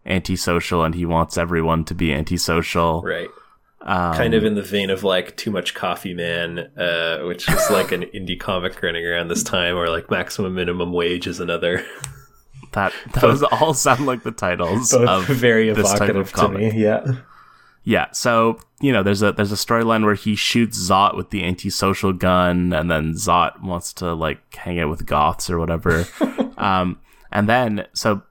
[0.06, 3.02] antisocial and he wants everyone to be antisocial.
[3.02, 3.28] Right.
[3.86, 7.70] Um, kind of in the vein of like Too Much Coffee Man, uh, which is
[7.70, 11.86] like an indie comic running around this time, or like Maximum Minimum Wage is another.
[12.72, 16.34] that those all sound like the titles Both of very this type evocative of to
[16.34, 16.74] comic.
[16.74, 16.82] me.
[16.82, 17.04] Yeah.
[17.84, 21.44] Yeah, so you know, there's a there's a storyline where he shoots Zot with the
[21.44, 26.04] antisocial gun, and then Zot wants to like hang out with goths or whatever.
[26.58, 26.98] um,
[27.30, 28.22] and then so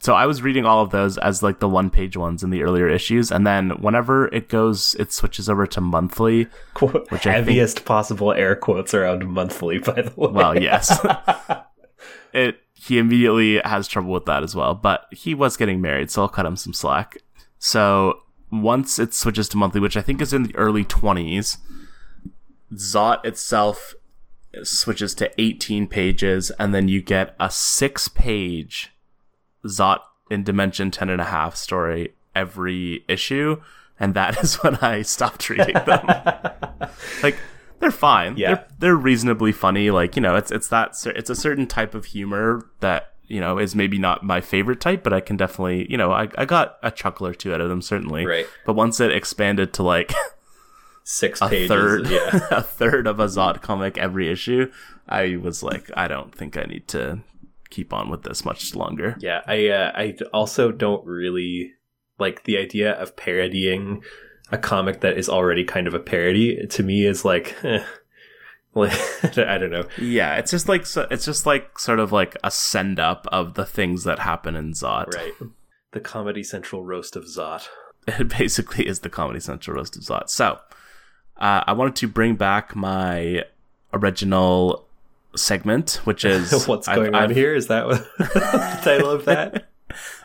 [0.00, 2.62] so I was reading all of those as like the one page ones in the
[2.62, 6.46] earlier issues, and then whenever it goes, it switches over to monthly.
[6.74, 10.32] Quote, Which I think- heaviest possible air quotes around monthly, by the way.
[10.32, 10.98] Well, yes.
[12.32, 16.22] it he immediately has trouble with that as well, but he was getting married, so
[16.22, 17.18] I'll cut him some slack.
[17.58, 21.58] So once it switches to monthly, which I think is in the early 20s,
[22.74, 23.94] Zot itself
[24.62, 28.90] switches to 18 pages, and then you get a six page
[29.66, 33.60] Zot in Dimension 10 and a half story every issue,
[33.98, 36.06] and that is when I stopped reading them.
[37.22, 37.36] like,
[37.80, 38.36] they're fine.
[38.36, 38.54] Yeah.
[38.54, 39.90] They're, they're reasonably funny.
[39.90, 43.58] Like, you know, it's, it's that, it's a certain type of humor that, you know,
[43.58, 46.76] is maybe not my favorite type, but I can definitely, you know, I, I got
[46.82, 48.26] a chuckle or two out of them, certainly.
[48.26, 48.46] Right.
[48.66, 50.12] But once it expanded to like
[51.04, 51.68] Six a pages.
[51.68, 52.40] third, Yeah.
[52.50, 54.70] a third of a Zot comic every issue,
[55.08, 57.20] I was like, I don't think I need to
[57.70, 59.16] keep on with this much longer.
[59.20, 61.72] Yeah, I uh, I also don't really
[62.18, 64.02] like the idea of parodying
[64.52, 66.66] a comic that is already kind of a parody.
[66.66, 67.84] To me, is like, eh,
[68.74, 68.92] like
[69.38, 69.86] I don't know.
[69.98, 73.54] Yeah, it's just like so, it's just like sort of like a send up of
[73.54, 75.14] the things that happen in Zot.
[75.14, 75.32] Right,
[75.92, 77.66] the Comedy Central roast of Zot.
[78.08, 80.30] It basically is the Comedy Central roast of Zot.
[80.30, 80.58] So,
[81.36, 83.44] uh, I wanted to bring back my
[83.92, 84.88] original
[85.36, 87.54] segment, which is What's I've- going on I've- here?
[87.54, 89.66] Is that what the title of that?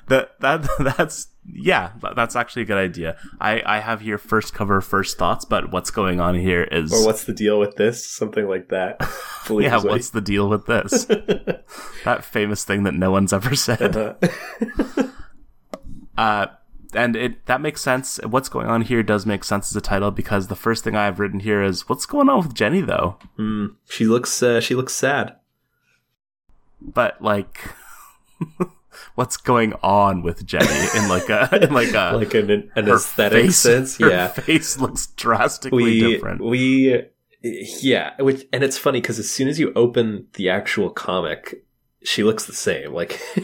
[0.08, 3.18] That that that's yeah, that's actually a good idea.
[3.41, 7.04] I I have here first cover, first thoughts, but what's going on here is or
[7.04, 8.06] what's the deal with this?
[8.06, 8.98] Something like that.
[9.50, 11.06] Yeah, what what's the deal with this?
[11.06, 13.98] that famous thing that no one's ever said.
[13.98, 14.13] Uh,
[16.15, 16.46] Uh,
[16.95, 18.19] and it that makes sense.
[18.23, 21.05] What's going on here does make sense as a title because the first thing I
[21.05, 23.17] have written here is what's going on with Jenny though.
[23.38, 25.36] mm, she looks uh, she looks sad.
[26.81, 27.60] But like,
[29.15, 33.45] what's going on with Jenny in like a in like a Like an, an aesthetic
[33.45, 34.27] face- sense, her yeah.
[34.27, 36.41] face looks drastically we different.
[36.43, 37.03] we
[37.81, 41.63] yeah which and it's funny because as soon as you open the actual comic
[42.03, 43.19] she looks the same like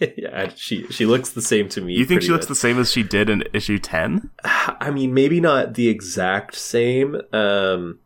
[0.16, 2.48] yeah she she looks the same to me you think she looks much.
[2.48, 4.30] the same as she did in issue ten?
[4.44, 7.98] i mean maybe not the exact same um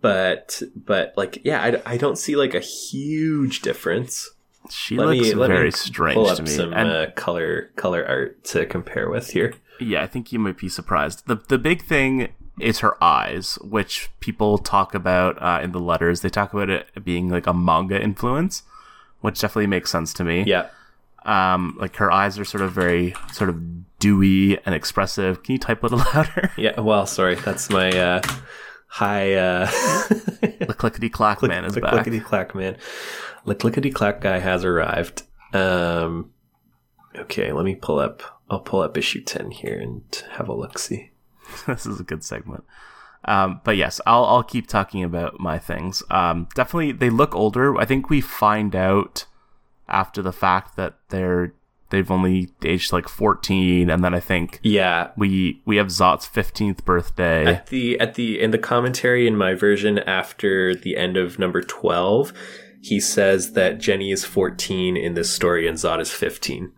[0.00, 4.30] but but like yeah i, I don't see like a huge difference
[4.70, 6.50] She let looks me very me strange to me.
[6.50, 10.56] some and uh, color color art to compare with here yeah, I think you might
[10.56, 11.26] be surprised.
[11.26, 12.28] the The big thing
[12.58, 16.22] is her eyes, which people talk about uh, in the letters.
[16.22, 18.62] They talk about it being like a manga influence,
[19.20, 20.44] which definitely makes sense to me.
[20.46, 20.68] Yeah.
[21.26, 25.42] Um, like her eyes are sort of very sort of dewy and expressive.
[25.42, 26.50] Can you type a little louder?
[26.56, 26.80] Yeah.
[26.80, 27.34] Well, sorry.
[27.34, 28.22] That's my uh,
[28.86, 29.34] high.
[29.34, 29.66] Uh,
[30.40, 31.92] the clickety clack man is the back.
[31.92, 32.76] clickety clack man.
[33.44, 35.22] The clickety clack guy has arrived.
[35.52, 36.30] Um,
[37.16, 38.22] okay, let me pull up.
[38.48, 40.78] I'll pull up issue ten here and have a look.
[40.78, 41.10] See.
[41.66, 42.64] this is a good segment.
[43.24, 46.02] Um, but yes, I'll I'll keep talking about my things.
[46.10, 47.76] Um, definitely, they look older.
[47.76, 49.26] I think we find out
[49.88, 51.52] after the fact that they're
[51.90, 55.10] they've only aged like fourteen, and then I think Yeah.
[55.16, 57.46] we we have Zot's fifteenth birthday.
[57.46, 61.62] At the at the in the commentary in my version after the end of number
[61.62, 62.32] twelve,
[62.82, 66.72] he says that Jenny is fourteen in this story and Zot is fifteen.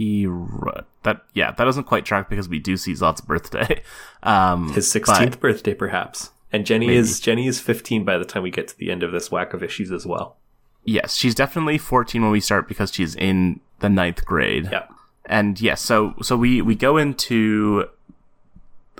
[0.00, 3.82] Era- that yeah, that doesn't quite track because we do see Zot's birthday.
[4.26, 6.30] Um, His but- sixteenth birthday, perhaps.
[6.50, 6.96] And Jenny Maybe.
[6.96, 9.52] is Jenny is fifteen by the time we get to the end of this whack
[9.52, 10.38] of issues as well.
[10.84, 14.68] Yes, she's definitely 14 when we start because she's in the ninth grade.
[14.70, 14.86] Yeah.
[15.26, 17.86] And yes, so so we we go into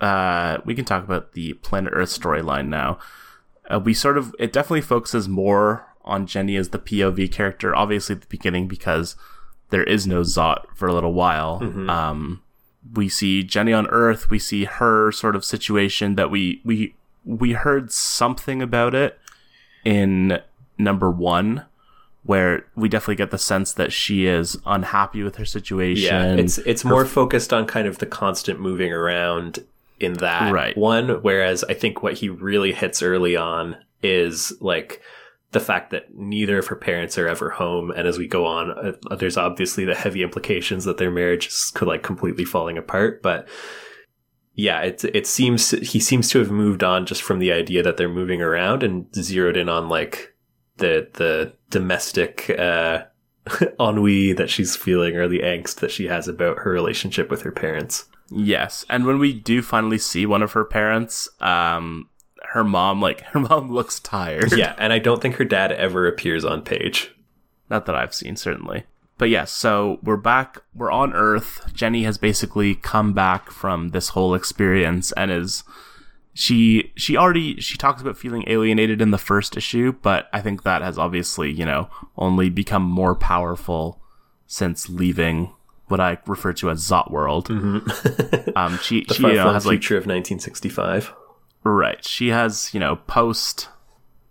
[0.01, 2.99] uh we can talk about the Planet Earth storyline now.
[3.71, 8.15] Uh, we sort of it definitely focuses more on Jenny as the POV character, obviously
[8.15, 9.17] at the beginning because
[9.71, 11.61] there is no Zot for a little while.
[11.91, 12.41] Um
[12.95, 16.95] we see Jenny on Earth, we see her sort of situation that we we
[17.25, 19.19] we heard something about it
[19.85, 20.41] in
[20.79, 21.65] number 1
[22.25, 26.15] where we definitely get the sense that she is unhappy with her situation.
[26.15, 29.59] Yeah, it's it's more focused on kind of the constant moving around
[30.01, 30.77] in that Right.
[30.77, 31.09] one.
[31.23, 35.01] Whereas I think what he really hits early on is like
[35.53, 38.71] the fact that neither of her parents are ever home, and as we go on,
[38.73, 43.23] uh, there's obviously the heavy implications that their marriage is co- like completely falling apart.
[43.23, 43.47] But
[44.55, 47.97] yeah, it it seems he seems to have moved on just from the idea that
[47.97, 50.34] they're moving around and zeroed in on like
[50.79, 53.05] the the domestic uh
[53.81, 57.53] ennui that she's feeling or the angst that she has about her relationship with her
[57.53, 58.07] parents.
[58.31, 62.09] Yes, and when we do finally see one of her parents, um,
[62.53, 64.53] her mom like her mom looks tired.
[64.57, 67.15] Yeah, and I don't think her dad ever appears on page.
[67.69, 68.85] not that I've seen certainly.
[69.17, 70.59] But yes, so we're back.
[70.75, 71.71] We're on Earth.
[71.73, 75.63] Jenny has basically come back from this whole experience and is
[76.35, 80.65] she she already she talks about feeling alienated in the first issue, but I think
[80.65, 84.01] that has obviously you know only become more powerful
[84.47, 85.53] since leaving
[85.87, 87.49] what I refer to as Zot World.
[88.57, 91.13] Um, she The she you know, has like future of 1965.
[91.65, 92.05] Right.
[92.05, 93.69] She has, you know, post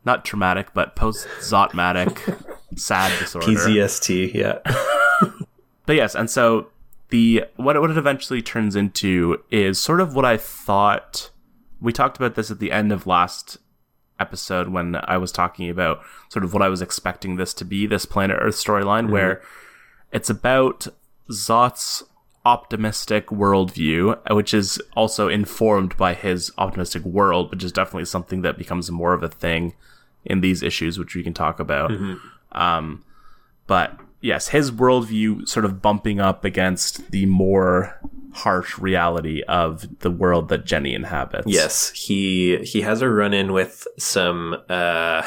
[0.05, 2.41] not traumatic, but post zotmatic
[2.77, 3.47] sad disorder.
[3.47, 4.59] PZST, yeah.
[5.85, 6.67] But yes, and so
[7.09, 11.31] the what what it eventually turns into is sort of what I thought
[11.83, 13.57] we talked about this at the end of last
[14.19, 17.85] episode when I was talking about sort of what I was expecting this to be,
[17.85, 19.41] this planet Earth storyline, where
[20.11, 20.87] it's about
[21.29, 22.03] Zot's
[22.45, 28.57] optimistic worldview, which is also informed by his optimistic world, which is definitely something that
[28.57, 29.73] becomes more of a thing
[30.25, 31.91] in these issues, which we can talk about.
[32.53, 33.03] Um,
[33.67, 37.99] but yes, his worldview sort of bumping up against the more
[38.33, 41.47] harsh reality of the world that Jenny inhabits.
[41.47, 45.21] Yes, he he has a run in with some uh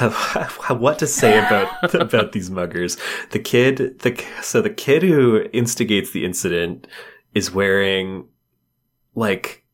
[0.68, 2.98] what to say about about these muggers.
[3.30, 6.86] The kid the so the kid who instigates the incident
[7.34, 8.28] is wearing
[9.14, 9.64] like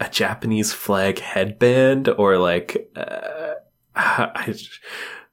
[0.00, 3.54] a Japanese flag headband or like uh,
[3.94, 4.54] I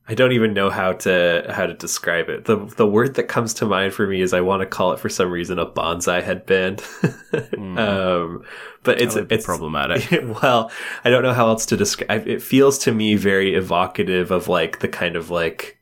[0.10, 2.45] I don't even know how to how to describe it.
[2.45, 5.00] The the word that comes to mind for me is I want to call it
[5.00, 6.82] for some reason a bonsai headband.
[7.58, 8.43] um,
[8.82, 10.10] but it's That would be it's problematic.
[10.41, 10.72] well,
[11.06, 12.28] I don't know how else to describe.
[12.28, 15.79] It feels to me very evocative of like the kind of like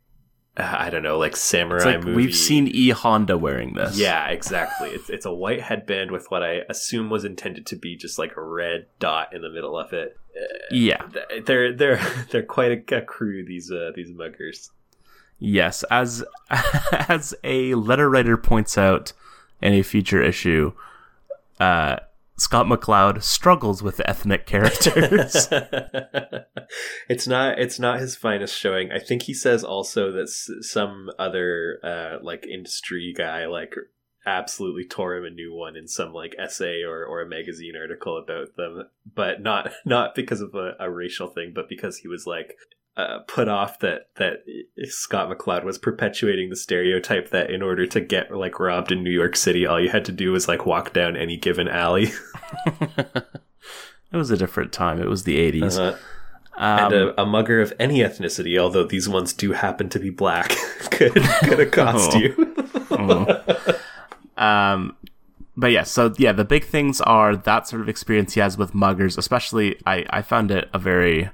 [0.59, 2.15] I don't know, like samurai It's like movie.
[2.15, 3.97] we've seen E Honda wearing this.
[3.97, 4.89] Yeah, exactly.
[4.89, 8.35] It's it's a white headband with what I assume was intended to be just like
[8.35, 10.17] a red dot in the middle of it.
[10.71, 11.01] Yeah.
[11.45, 11.99] They're they're
[12.31, 14.71] they're quite a, a crew these uh, these muggers.
[15.39, 16.23] Yes, as
[16.91, 19.13] as a letter writer points out
[19.61, 20.73] in a future issue,
[21.59, 21.97] uh,
[22.37, 25.47] Scott McCloud struggles with ethnic characters.
[27.09, 28.91] it's not it's not his finest showing.
[28.91, 33.73] I think he says also that s- some other uh, like industry guy like
[34.25, 38.17] absolutely tore him a new one in some like essay or, or a magazine article
[38.17, 38.83] about them,
[39.15, 42.55] but not not because of a, a racial thing, but because he was like
[42.97, 44.43] uh, put off that that
[44.85, 49.11] Scott McCloud was perpetuating the stereotype that in order to get like robbed in New
[49.11, 52.11] York City, all you had to do was like walk down any given alley.
[54.09, 55.01] It was a different time.
[55.01, 55.77] It was the 80s.
[55.77, 55.97] Uh,
[56.59, 60.09] Um, and a, a mugger of any ethnicity, although these ones do happen to be
[60.09, 60.49] black,
[60.91, 62.17] could could accost Oh.
[62.17, 63.75] you.
[64.37, 64.95] Um,
[65.55, 68.73] but yeah, so yeah, the big things are that sort of experience he has with
[68.73, 69.17] muggers.
[69.17, 71.29] Especially, I I found it a very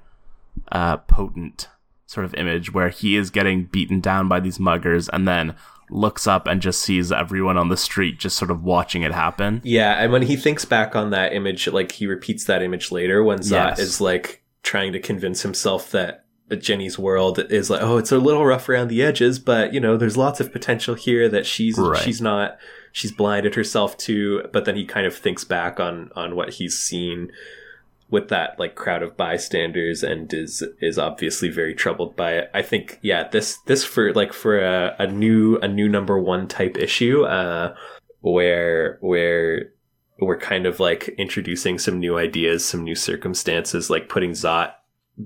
[0.71, 1.69] uh, potent
[2.05, 5.55] sort of image where he is getting beaten down by these muggers, and then
[5.89, 9.61] looks up and just sees everyone on the street just sort of watching it happen.
[9.63, 13.23] Yeah, and when he thinks back on that image, like he repeats that image later
[13.23, 13.79] when Zot Yes.
[13.79, 16.25] is like trying to convince himself that
[16.59, 19.97] Jenny's world is like, oh, it's a little rough around the edges, but you know,
[19.97, 21.99] there's lots of potential here that she's Right.
[22.01, 22.57] she's not
[22.91, 24.43] she's blinded herself to.
[24.53, 27.31] But then he kind of thinks back on on what he's seen
[28.13, 32.51] with that like crowd of bystanders and is is obviously very troubled by it.
[32.53, 36.47] I think yeah, this this for like for a, a new a new number one
[36.47, 37.75] type issue, uh
[38.21, 39.71] where where
[40.19, 44.73] we're kind of like introducing some new ideas, some new circumstances, like putting Zot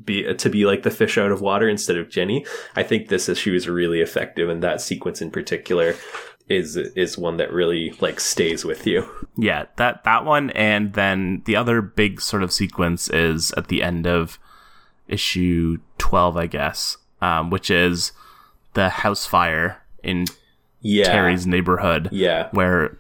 [0.06, 2.46] be to be like the fish out of water instead of Jenny.
[2.78, 5.94] I think this issue is really effective, and that sequence in particular
[6.50, 9.08] is is one that really like stays with you.
[9.40, 13.84] Yeah, that that one, and then the other big sort of sequence is at the
[13.84, 14.40] end of
[15.08, 18.14] issue twelve, I guess, um, which is
[18.74, 20.26] the house fire in
[20.82, 22.98] Yeah, Terry's neighborhood, yeah, where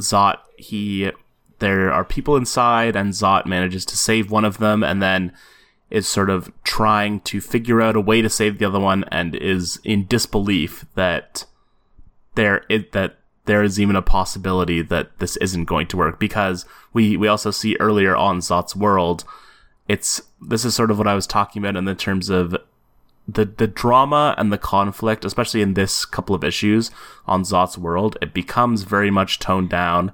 [0.00, 1.10] Zot he
[1.58, 5.32] there are people inside, and Zot manages to save one of them, and then
[5.90, 9.34] is sort of trying to figure out a way to save the other one, and
[9.34, 11.44] is in disbelief that
[12.34, 16.64] there it, that there is even a possibility that this isn't going to work because
[16.92, 19.24] we we also see earlier on Zot's world
[19.88, 22.56] it's this is sort of what I was talking about in the terms of
[23.26, 26.90] the the drama and the conflict especially in this couple of issues
[27.26, 30.12] on Zot's world it becomes very much toned down.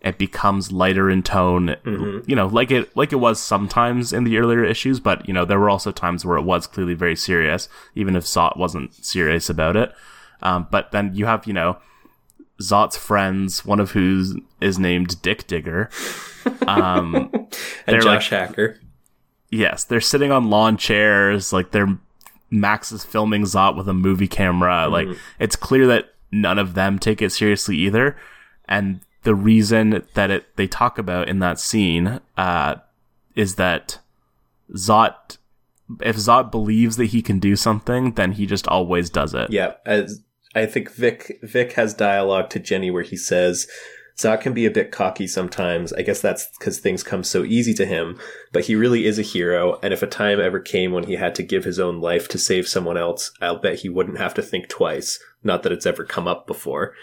[0.00, 2.28] It becomes lighter in tone mm-hmm.
[2.28, 5.44] you know like it like it was sometimes in the earlier issues but you know
[5.44, 9.48] there were also times where it was clearly very serious even if Zot wasn't serious
[9.48, 9.94] about it
[10.42, 11.78] um, but then you have, you know,
[12.60, 15.90] Zot's friends, one of whose is named Dick Digger.
[16.66, 17.30] Um,
[17.86, 18.78] and Josh Hacker.
[19.50, 21.98] yes, they're sitting on lawn chairs, like they're
[22.52, 24.86] Max is filming Zot with a movie camera.
[24.86, 28.16] Like it's clear that none of them take it seriously either.
[28.66, 32.76] And the reason that it they talk about in that scene uh,
[33.34, 33.98] is that
[34.74, 35.38] Zot,
[36.00, 39.50] if Zot believes that he can do something, then he just always does it.
[39.50, 40.22] Yeah, as
[40.54, 43.66] I think Vic Vic has dialogue to Jenny where he says
[44.16, 45.92] Zot can be a bit cocky sometimes.
[45.92, 48.18] I guess that's because things come so easy to him,
[48.52, 49.78] but he really is a hero.
[49.82, 52.38] And if a time ever came when he had to give his own life to
[52.38, 55.18] save someone else, I'll bet he wouldn't have to think twice.
[55.42, 56.94] Not that it's ever come up before.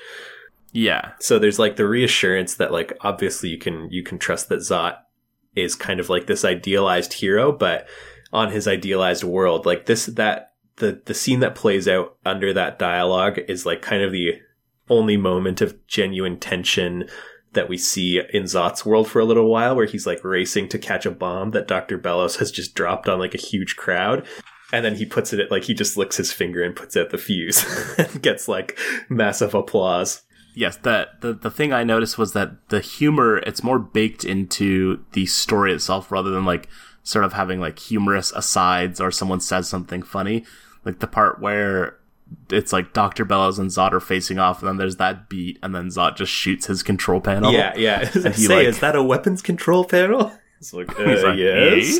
[0.72, 4.60] Yeah, So there's like the reassurance that like obviously you can you can trust that
[4.60, 4.98] Zot
[5.56, 7.88] is kind of like this idealized hero, but
[8.32, 10.49] on his idealized world, like this that
[10.80, 14.40] the the scene that plays out under that dialogue is like kind of the
[14.90, 17.08] only moment of genuine tension
[17.54, 20.80] that we see in Zot's world for a little while, where he's like racing to
[20.80, 21.98] catch a bomb that Dr.
[21.98, 24.26] Bellows has just dropped on like a huge crowd.
[24.72, 27.10] And then he puts it at like he just licks his finger and puts out
[27.10, 27.66] the fuse
[27.98, 28.78] and gets like
[29.10, 30.22] massive applause.
[30.56, 35.04] yes the, the the thing i noticed was that the humor it's more baked into
[35.14, 36.68] the story itself rather than like
[37.04, 40.44] sort of having like humorous asides or someone says something funny
[40.86, 41.98] like the part where
[42.52, 45.74] it's like dr bellows and zot are facing off and then there's that beat and
[45.74, 48.00] then zot just shoots his control panel Yeah, yeah.
[48.14, 50.32] And he, Say, like- is that a weapons control panel?
[50.60, 52.00] It's like, uh, He's like, yes.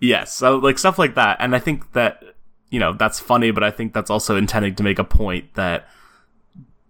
[0.00, 2.22] yes so like stuff like that and i think that
[2.68, 5.88] you know that's funny but i think that's also intending to make a point that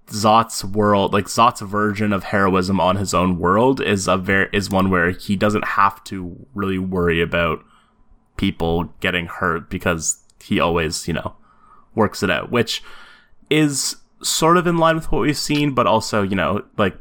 [0.08, 4.70] Zot's world, like Zot's version of heroism on his own world, is a very is
[4.70, 7.62] one where he doesn't have to really worry about
[8.38, 11.34] people getting hurt because he always, you know,
[11.94, 12.82] works it out, which
[13.50, 16.96] is sort of in line with what we've seen, but also, you know, like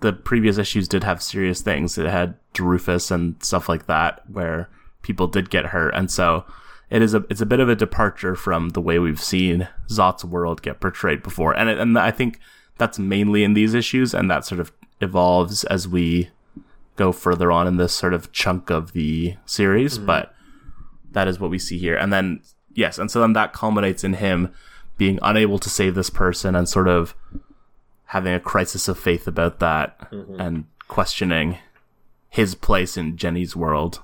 [0.00, 1.96] the previous issues did have serious things.
[1.98, 4.68] It had Drufus and stuff like that where
[5.02, 6.44] people did get hurt, and so
[6.90, 10.24] it is a it's a bit of a departure from the way we've seen Zot's
[10.24, 12.38] world get portrayed before, and it, and I think
[12.76, 16.30] that's mainly in these issues, and that sort of evolves as we
[16.96, 20.06] go further on in this sort of chunk of the series, mm-hmm.
[20.06, 20.34] but
[21.12, 22.40] that is what we see here, and then
[22.74, 24.52] yes, and so then that culminates in him
[24.96, 27.14] being unable to save this person and sort of
[28.06, 30.08] having a crisis of faith about that
[30.38, 31.58] and questioning
[32.28, 34.00] his place in Jenny's world.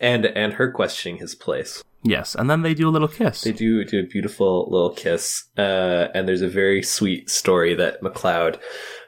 [0.00, 1.82] and and her questioning his place.
[2.02, 3.42] Yes, and then they do a little kiss.
[3.42, 8.02] They do do a beautiful little kiss, uh, and there's a very sweet story that
[8.02, 8.60] McCloud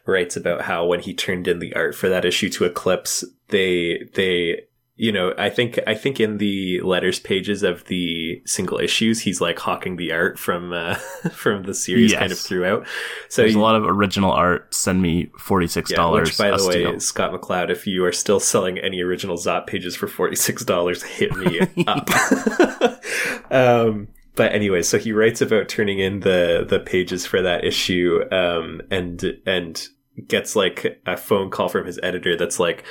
[0.07, 4.09] writes about how when he turned in the art for that issue to Eclipse, they
[4.15, 4.63] they
[4.99, 9.43] you know, I think I think in the letters pages of the single issues, he's
[9.43, 10.95] like hawking the art from uh,
[11.33, 12.19] from the series Yes.
[12.21, 12.87] kind of throughout.
[13.29, 14.75] So There's he- a lot of original art.
[14.75, 16.29] Send me forty six yeah, dollars.
[16.31, 19.95] which, by the way, Scott McCloud, if you are still selling any original Zot pages
[19.95, 22.09] for forty six dollars, hit me up.
[23.51, 28.21] um, but anyway, so he writes about turning in the the pages for that issue,
[28.33, 29.89] um, and and
[30.29, 32.85] gets like a phone call from his editor that's like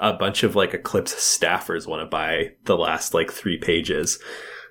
[0.00, 4.18] a bunch of like Eclipse staffers want to buy the last like three pages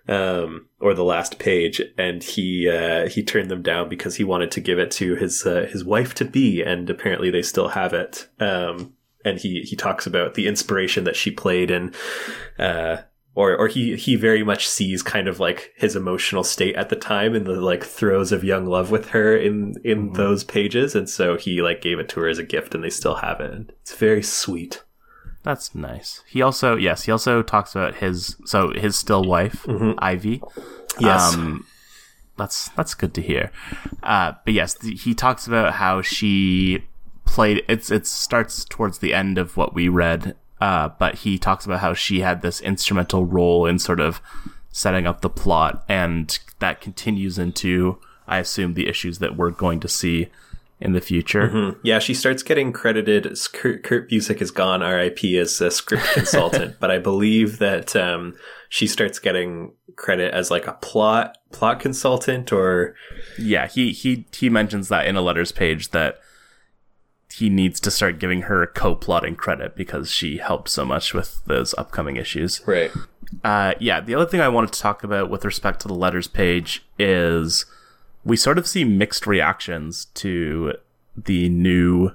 [0.07, 4.51] um, or the last page, and he uh, he turned them down because he wanted
[4.51, 7.93] to give it to his uh, his wife to be, and apparently they still have
[7.93, 8.27] it.
[8.39, 11.93] Um, and he he talks about the inspiration that she played in.
[12.57, 12.97] Uh,
[13.35, 16.95] or, or he, he very much sees kind of like his emotional state at the
[16.97, 20.15] time in the like throes of young love with her in in Mhm.
[20.15, 22.89] those pages, and so he like gave it to her as a gift, and they
[22.89, 23.71] still have it.
[23.81, 24.83] It's very sweet.
[25.43, 26.23] That's nice.
[26.27, 29.95] He also yes, he also talks about his so his still wife, Mhm.
[29.99, 30.41] Ivy.
[30.99, 31.33] Yes.
[31.33, 31.65] Um,
[32.37, 33.51] that's that's good to hear.
[34.03, 36.83] Uh, but yes, he talks about how she
[37.25, 37.63] played.
[37.69, 40.35] It's it starts towards the end of what we read.
[40.61, 44.21] Uh, but he talks about how she had this instrumental role in sort of
[44.71, 49.79] setting up the plot, and that continues into, I assume, the issues that we're going
[49.79, 50.27] to see
[50.81, 51.49] in the future.
[51.49, 51.77] Mhm.
[51.83, 53.37] Yeah, she starts getting credited.
[53.53, 58.35] Kurt, Kurt Busiek is gone, RIP, as a script consultant, but I believe that um,
[58.69, 62.95] she starts getting credit as like a plot plot consultant or
[63.37, 66.19] Yeah, he he he mentions that in a letters page that
[67.35, 71.75] he needs to start giving her co-plotting credit because she helped so much with those
[71.77, 72.61] upcoming issues.
[72.65, 72.91] right.
[73.43, 76.27] Uh, yeah, the other thing I wanted to talk about with respect to the letters
[76.27, 77.65] page is
[78.29, 80.73] we sort of see mixed reactions to
[81.17, 82.11] the new,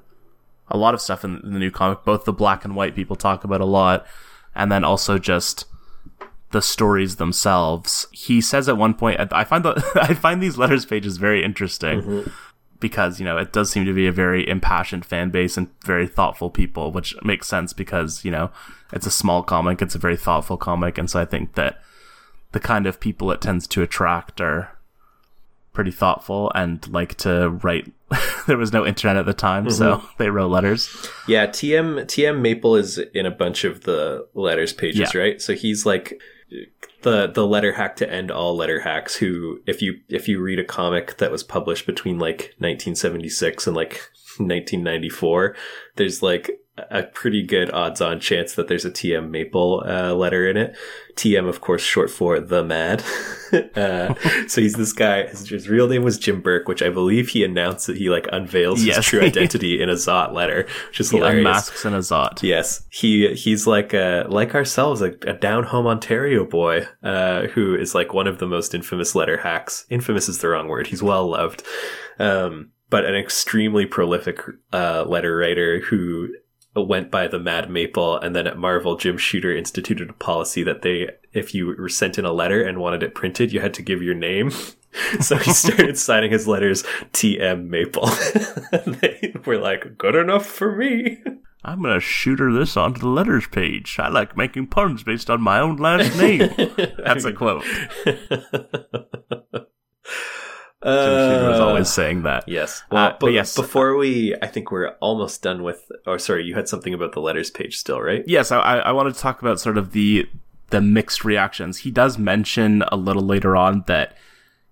[0.68, 2.04] a lot of stuff in the new comic.
[2.04, 4.06] Both the black and white people talk about a lot,
[4.54, 5.66] and then also just
[6.52, 8.06] the stories themselves.
[8.12, 12.00] He says at one point, I find the I find these letters pages very interesting
[12.00, 12.30] mm-hmm.
[12.78, 16.06] because you know it does seem to be a very impassioned fan base and very
[16.06, 18.52] thoughtful people, which makes sense because you know
[18.92, 21.80] it's a small comic, it's a very thoughtful comic, and so I think that
[22.52, 24.70] the kind of people it tends to attract are
[25.74, 27.92] pretty thoughtful and like to write.
[28.46, 30.06] there was no internet at the time, so mm-hmm.
[30.18, 30.88] they wrote letters.
[31.28, 35.20] Yeah, TM TM Maple is in a bunch of the letters pages, Yeah.
[35.20, 35.42] right?
[35.42, 36.20] So he's like
[37.02, 40.58] the the letter hack to end all letter hacks who if you if you read
[40.58, 44.00] a comic that was published between like 1976 and like
[44.38, 45.54] 1994
[45.96, 50.48] there's like a pretty good odds on chance that there's a TM Maple uh, letter
[50.48, 50.76] in it.
[51.14, 53.04] TM, of course, short for the Mad.
[53.76, 54.14] uh,
[54.48, 55.28] so he's this guy.
[55.28, 58.26] His, his real name was Jim Burke, which I believe he announced that he like
[58.32, 61.38] unveils his true identity in a Zot letter, which is He hilarious.
[61.38, 62.42] unmasks an Azot.
[62.42, 67.76] Yes, he he's like uh like ourselves, a, a down home Ontario boy, uh, who
[67.76, 69.86] is like one of the most infamous letter hacks.
[69.90, 70.88] Infamous is the wrong word.
[70.88, 71.62] He's well loved,
[72.18, 74.40] um, but an extremely prolific
[74.72, 76.28] uh, letter writer who
[76.82, 80.82] went by the Mad Maple, and then at Marvel, Jim Shooter instituted a policy that
[80.82, 83.82] they, if you were sent in a letter and wanted it printed, you had to
[83.82, 84.50] give your name.
[85.20, 88.06] so he started signing his letters TM Maple.
[88.86, 91.22] they were like, good enough for me.
[91.66, 93.96] I'm gonna shooter this onto the letters page.
[93.98, 96.50] I like making puns based on my own last name.
[96.98, 97.64] That's a quote.
[100.85, 102.45] Jim was Uh, always saying that.
[102.47, 102.82] Yes.
[102.91, 103.57] Uh, but but yes.
[103.57, 105.91] Before we, I think we're almost done with.
[106.07, 108.22] Or sorry, you had something about the letters page still, right?
[108.26, 110.28] Yes, I, I I wanted to talk about sort of the
[110.70, 111.78] the mixed reactions.
[111.78, 114.16] He does mention a little later on that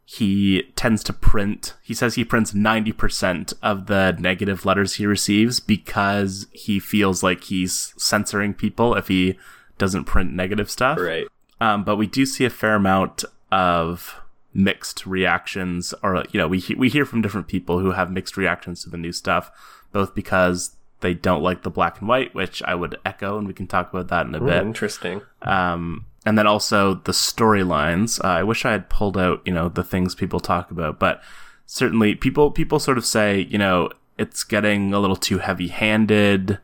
[0.04, 1.74] he tends to print.
[1.82, 7.22] He says he prints ninety percent of the negative letters he receives because he feels
[7.22, 9.38] like he's censoring people if he
[9.78, 10.98] doesn't print negative stuff.
[10.98, 11.26] Right.
[11.60, 14.20] Um, but we do see a fair amount of
[14.54, 18.82] mixed reactions, or you know, we we hear from different people who have mixed reactions
[18.82, 19.50] to the new stuff,
[19.92, 23.54] both because they don't like the black and white, which I would echo, and we
[23.54, 24.62] can talk about that in a Ooh, bit.
[24.62, 25.22] interesting.
[25.42, 28.22] Um, and then also the storylines.
[28.24, 31.20] Uh, I wish I had pulled out, you know, the things people talk about, but
[31.66, 36.58] certainly people people sort of say, you know, it's getting a little too heavy-handed.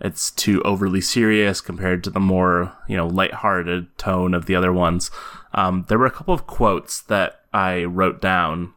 [0.00, 4.72] It's too overly serious compared to the more, you know, lighthearted tone of the other
[4.72, 5.10] ones.
[5.54, 8.72] Um, there were a couple of quotes that I wrote down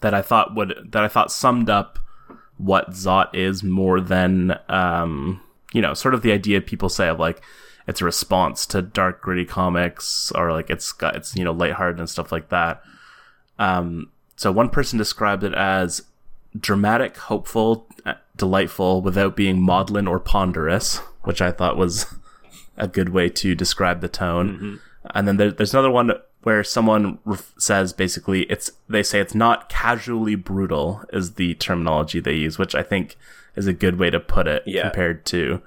[0.00, 1.98] that I thought would that I thought summed up
[2.58, 5.40] what Zot is more than um,
[5.72, 7.42] you know, sort of the idea people say of like
[7.86, 11.98] it's a response to dark gritty comics or like it's got it's you know lighthearted
[11.98, 12.82] and stuff like that.
[13.58, 16.02] Um, so one person described it as
[16.58, 22.06] dramatic, hopeful, uh, delightful without being maudlin or ponderous, which I thought was
[22.76, 24.80] a good way to describe the tone.
[25.14, 29.34] And then there, there's another one where someone ref- says basically it's they say it's
[29.34, 33.16] not casually brutal is the terminology they use, which I think
[33.56, 34.82] is a good way to put it Yeah.
[34.82, 35.60] compared to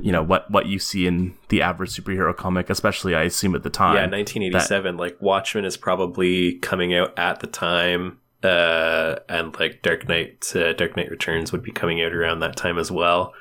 [0.00, 3.62] you know what what you see in the average superhero comic, especially I assume at
[3.62, 3.94] the time.
[3.94, 4.96] Yeah, 1987.
[4.96, 10.72] like Watchmen is probably coming out at the time, uh, and like Dark Knight, uh,
[10.72, 13.32] Dark Knight Returns would be coming out around that time as well.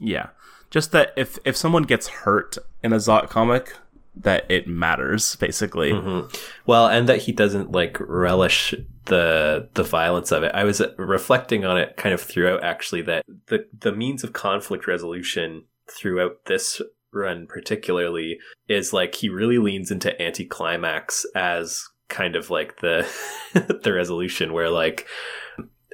[0.00, 0.28] Yeah.
[0.70, 3.74] Just that if if someone gets hurt in a Zot comic,
[4.22, 5.92] that it matters basically.
[5.92, 6.34] Mm-hmm.
[6.66, 8.74] Well, and that he doesn't like relish
[9.06, 10.52] the the violence of it.
[10.54, 14.86] I was reflecting on it kind of throughout actually that the the means of conflict
[14.86, 16.80] resolution throughout this
[17.12, 18.38] run particularly
[18.68, 23.08] is like he really leans into anticlimax as kind of like the
[23.82, 25.06] the resolution where like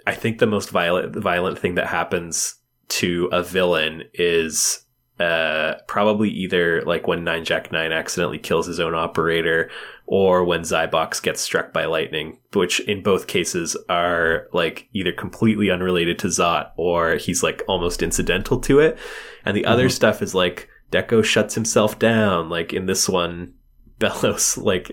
[0.07, 2.57] I think the most violent violent thing that happens
[2.89, 4.84] to a villain is
[5.21, 9.71] uh, probably either like when Nine Jack Nine accidentally kills his own operator,
[10.07, 15.71] or when Zybox gets struck by lightning, which in both cases are like either completely
[15.71, 18.99] unrelated to Zot or he's like almost incidental to it.
[19.45, 23.55] And the other stuff is like Dekko shuts himself down, like in this one.
[24.01, 24.89] Bellows, like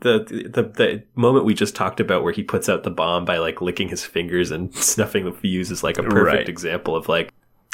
[0.00, 3.38] the, the the moment we just talked about, where he puts out the bomb by
[3.38, 6.48] like licking his fingers and snuffing the fuse, is like a perfect Right.
[6.48, 7.32] example of like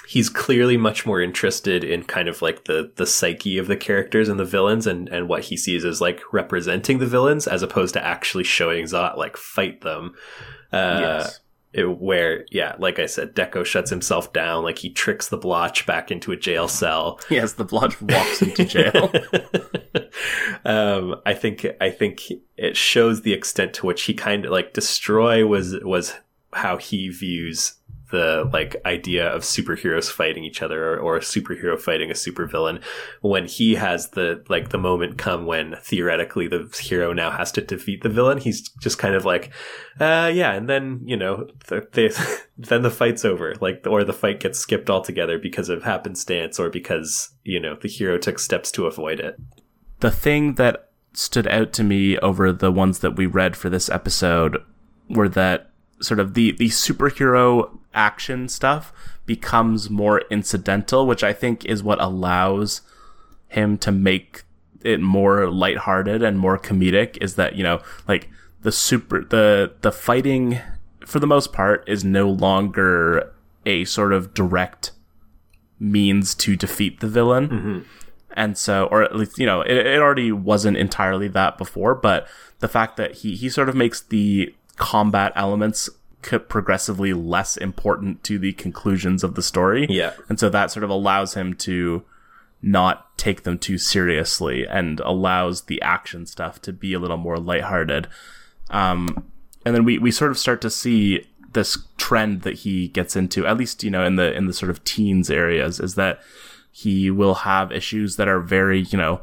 [0.08, 4.26] he's clearly much more interested in kind of like the the psyche of the characters
[4.30, 7.92] and the villains and and what he sees as like representing the villains as opposed
[7.92, 10.14] to actually showing Zot like fight them.
[10.72, 11.40] Uh, yes.
[11.74, 15.84] it- where yeah, like I said, Dekko shuts himself down, like he tricks the Blotch
[15.84, 17.20] back into a jail cell.
[17.28, 19.12] Yes, the Blotch walks into jail.
[20.64, 22.22] um, I think I think
[22.56, 26.14] it shows the extent to which he kind of like destroy was was
[26.54, 27.74] how he views
[28.10, 32.82] the like idea of superheroes fighting each other or, or a superhero fighting a supervillain
[33.20, 37.60] when he has the like the moment come when theoretically the hero now has to
[37.60, 39.50] defeat the villain he's just kind of like
[40.00, 42.10] uh yeah and then you know the, they,
[42.58, 46.68] then the fight's over like or the fight gets skipped altogether because of happenstance or
[46.70, 49.38] because you know the hero took steps to avoid it.
[50.00, 53.88] The thing that stood out to me over the ones that we read for this
[53.88, 54.58] episode
[55.08, 58.92] were that sort of the the superhero action stuff
[59.26, 62.82] becomes more incidental, which I think is what allows
[63.48, 64.42] him to make
[64.82, 68.28] it more lighthearted and more comedic is that, you know, like
[68.62, 70.60] the super the the fighting
[71.04, 73.32] for the most part is no longer
[73.66, 74.92] a sort of direct
[75.80, 77.48] means to defeat the villain.
[77.48, 77.78] Mm-hmm.
[78.32, 82.28] And so, or at least, you know, it, it already wasn't entirely that before, but
[82.60, 85.90] the fact that he, he sort of makes the combat elements
[86.22, 89.86] progressively less important to the conclusions of the story.
[89.88, 90.12] Yeah.
[90.28, 92.04] And so that sort of allows him to
[92.60, 97.38] not take them too seriously and allows the action stuff to be a little more
[97.38, 98.08] lighthearted.
[98.70, 99.30] Um,
[99.64, 103.46] and then we, we sort of start to see this trend that he gets into,
[103.46, 106.20] at least, you know, in the, in the sort of teens areas is that
[106.70, 109.20] he will have issues that are very, you know,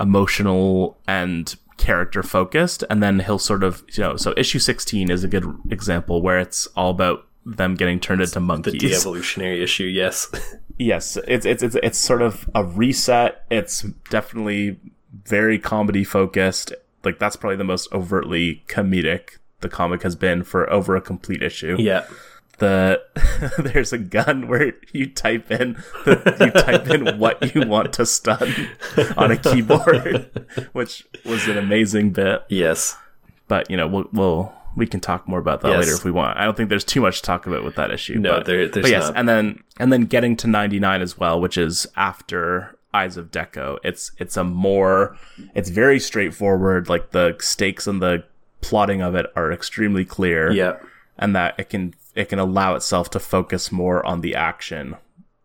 [0.00, 2.84] emotional and character focused.
[2.90, 6.38] And then he'll sort of, you know, so issue 16 is a good example where
[6.38, 8.80] it's all about them getting turned into monkeys.
[8.80, 10.28] the evolutionary issue yes
[10.78, 13.44] yes, it's, it's, it's, it's sort of a reset.
[13.50, 14.80] It's definitely
[15.24, 16.72] very comedy focused.
[17.04, 21.42] Like that's probably the most overtly comedic the comic has been for over a complete
[21.42, 22.06] issue yeah
[22.58, 23.02] the
[23.72, 28.06] there's a gun where you type in the, you type in what you want to
[28.06, 28.52] stun
[29.16, 30.30] on a keyboard,
[30.72, 32.42] which was an amazing bit.
[32.48, 32.96] yes
[33.48, 35.78] But you know, we'll, we'll we can talk more about that Yes.
[35.86, 36.38] later if we want.
[36.38, 38.18] I don't think there's too much to talk about with that issue.
[38.18, 39.16] No, but, there- there's but yes, not.
[39.16, 43.78] and then and then getting to 99 as well, which is after Eyes of Dekko.
[43.84, 45.16] It's it's a more
[45.54, 46.88] it's very straightforward.
[46.88, 48.24] Like the stakes and the
[48.62, 50.76] plotting of it are extremely clear yeah
[51.18, 54.96] and that it can it can allow itself to focus more on the action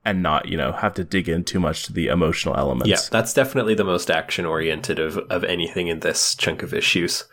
[0.03, 2.89] and not you know have to dig in too much to the emotional elements.
[2.89, 7.25] Yeah, that's definitely the most action oriented of, of anything in this chunk of issues.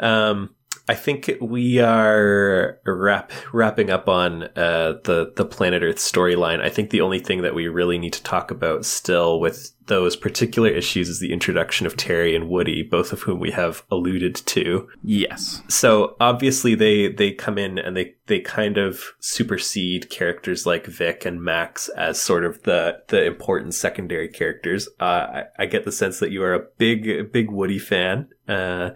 [0.00, 0.54] Um,
[0.88, 6.60] I think we are wrap, wrapping up on uh, the the Planet Earth storyline.
[6.60, 10.16] I think the only thing that we really need to talk about still with those
[10.16, 14.34] particular issues is the introduction of Terry and Woody, both of whom we have alluded
[14.34, 14.88] to.
[15.02, 15.62] Yes.
[15.68, 21.24] So obviously they they come in and they they kind of supersede characters like Vic
[21.24, 24.88] and Max as sort of the the important secondary characters.
[25.00, 28.28] Uh, I, I get the sense that you are a big big Woody fan.
[28.46, 28.90] Uh,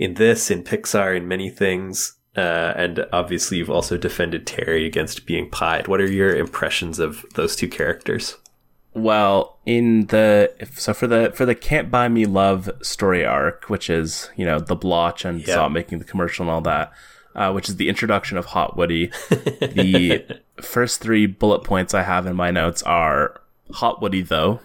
[0.00, 2.14] in this, in Pixar, in many things.
[2.36, 5.86] Uh, and obviously, you've also defended Terry against being pied.
[5.88, 8.36] What are your impressions of those two characters?
[8.94, 13.90] Well, in the so for the for the "Can't Buy Me Love" story arc, which
[13.90, 15.68] is you know the blotch and Yeah.
[15.68, 16.92] Making the commercial and all that,
[17.34, 19.06] uh, which is the introduction of Hot Woody.
[19.28, 20.24] the
[20.60, 23.40] first three bullet points I have in my notes are
[23.74, 24.60] Hot Woody though,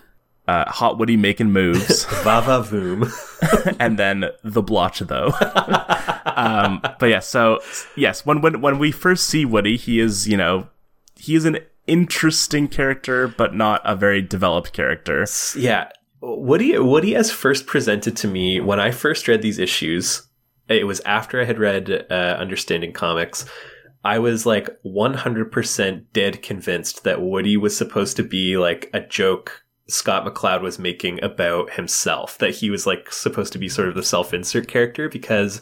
[0.47, 3.11] uh, Hot Woody making moves, Va va voom.
[3.79, 5.27] and then the blotch though.
[6.25, 7.59] um, but yeah, so
[7.95, 10.67] yes, when when when we first see Woody, he is you know
[11.15, 15.25] he is an interesting character, but not a very developed character.
[15.57, 15.89] yeah.
[16.21, 20.23] Woody, Woody, as first presented to me when I first read these issues,
[20.67, 23.45] it was after I had read uh, Understanding Comics.
[24.03, 29.64] I was like 100% dead convinced that Woody was supposed to be like a joke
[29.87, 33.95] Scott McCloud was making about himself, that he was like supposed to be sort of
[33.95, 35.61] the self-insert character because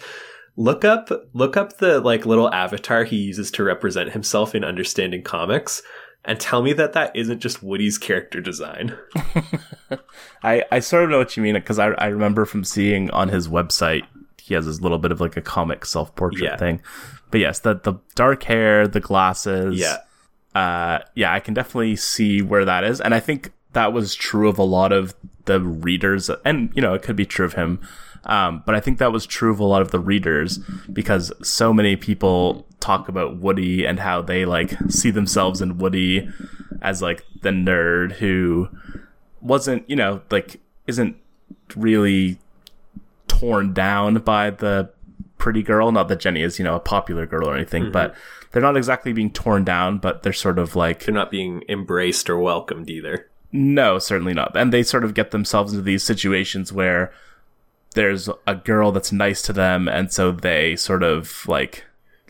[0.55, 5.23] look up look up the like little avatar he uses to represent himself in Understanding
[5.23, 5.81] Comics
[6.25, 8.97] and tell me that that isn't just Woody's character design.
[10.43, 13.29] I, I sort of know what you mean because I, I remember from seeing on
[13.29, 14.03] his website
[14.41, 16.57] he has this little bit of like a comic self portrait Yeah.
[16.57, 16.81] thing.
[17.31, 19.79] But yes, the the dark hair, the glasses.
[19.79, 19.97] Yeah.
[20.59, 23.01] Uh yeah, I can definitely see where that is.
[23.01, 25.15] And I think that was true of a lot of
[25.45, 27.79] the readers and you know, it could be true of him.
[28.25, 30.59] Um, but I think that was true of a lot of the readers
[30.91, 36.29] because so many people talk about Woody and how they like see themselves in Woody
[36.81, 38.69] as like the nerd who
[39.41, 41.17] wasn't, you know, like isn't
[41.75, 42.39] really
[43.27, 44.89] torn down by the
[45.37, 45.91] pretty girl.
[45.91, 48.15] Not that Jenny is, you know, a popular girl or anything, but
[48.51, 52.29] they're not exactly being torn down, but they're sort of like They're not being embraced
[52.29, 53.29] or welcomed either.
[53.53, 54.57] No, certainly not.
[54.57, 57.13] And they sort of get themselves into these situations where
[57.93, 61.85] there's a girl that's nice to them, and so they sort of like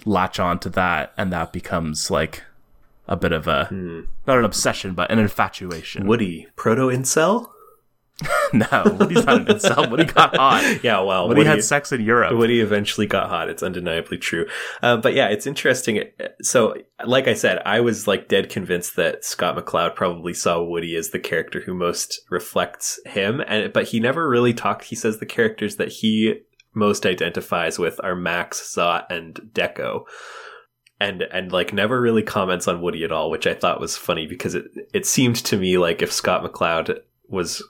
[0.05, 2.43] latch on to that, and that becomes like
[3.07, 4.01] a bit of a hmm.
[4.28, 6.05] not an obsession, but an infatuation.
[6.05, 7.49] Woody, proto incel?
[8.53, 9.89] no, Woody's not an incel.
[9.89, 10.80] Woody got hot.
[10.84, 12.38] Yeah, well, Woody, had sex in Europe.
[12.38, 13.49] Woody eventually got hot.
[13.49, 14.45] It's undeniably true.
[14.82, 16.03] Uh, but yeah, it's interesting.
[16.41, 20.95] So, like I said, I was like dead convinced that Scott McCloud probably saw Woody
[20.95, 24.86] as the character who most reflects him, and but he never really talked.
[24.86, 26.41] He says the characters that he
[26.76, 30.03] most identifies with are Max, Zot, and Dekko.
[30.99, 34.28] And and like never really comments on Woody at all, which I thought was funny
[34.28, 37.64] because it it seemed to me like if Scott McCloud was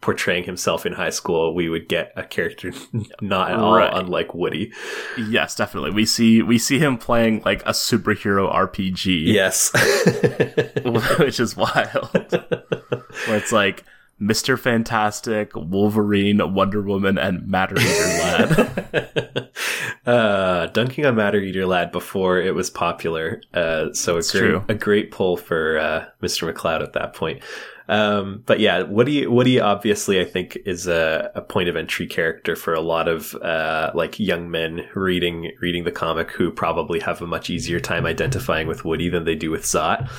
[0.00, 2.72] portraying himself in high school, we would get a character
[3.20, 3.92] not at all Right.
[3.92, 4.72] unlike Woody.
[5.16, 5.90] yes, definitely.
[5.90, 9.26] We see we see him playing like a superhero RPG.
[9.26, 9.72] Yes.
[11.18, 12.10] which is wild.
[12.12, 13.84] Where it's like
[14.20, 14.58] Mr.
[14.58, 19.50] Fantastic, Wolverine, Wonder Woman, and Matter Eater Lad.
[20.06, 23.40] uh, dunking on Matter Eater Lad before it was popular.
[23.54, 24.64] Uh, so a It's great, true.
[24.68, 26.52] a great pull for uh, Mr.
[26.52, 27.42] McCloud at that point.
[27.88, 32.54] Um, but yeah, Woody, Woody obviously I think is a, a point of entry character
[32.54, 37.22] for a lot of uh, like young men reading reading the comic who probably have
[37.22, 40.10] a much easier time identifying with Woody than they do with Zot.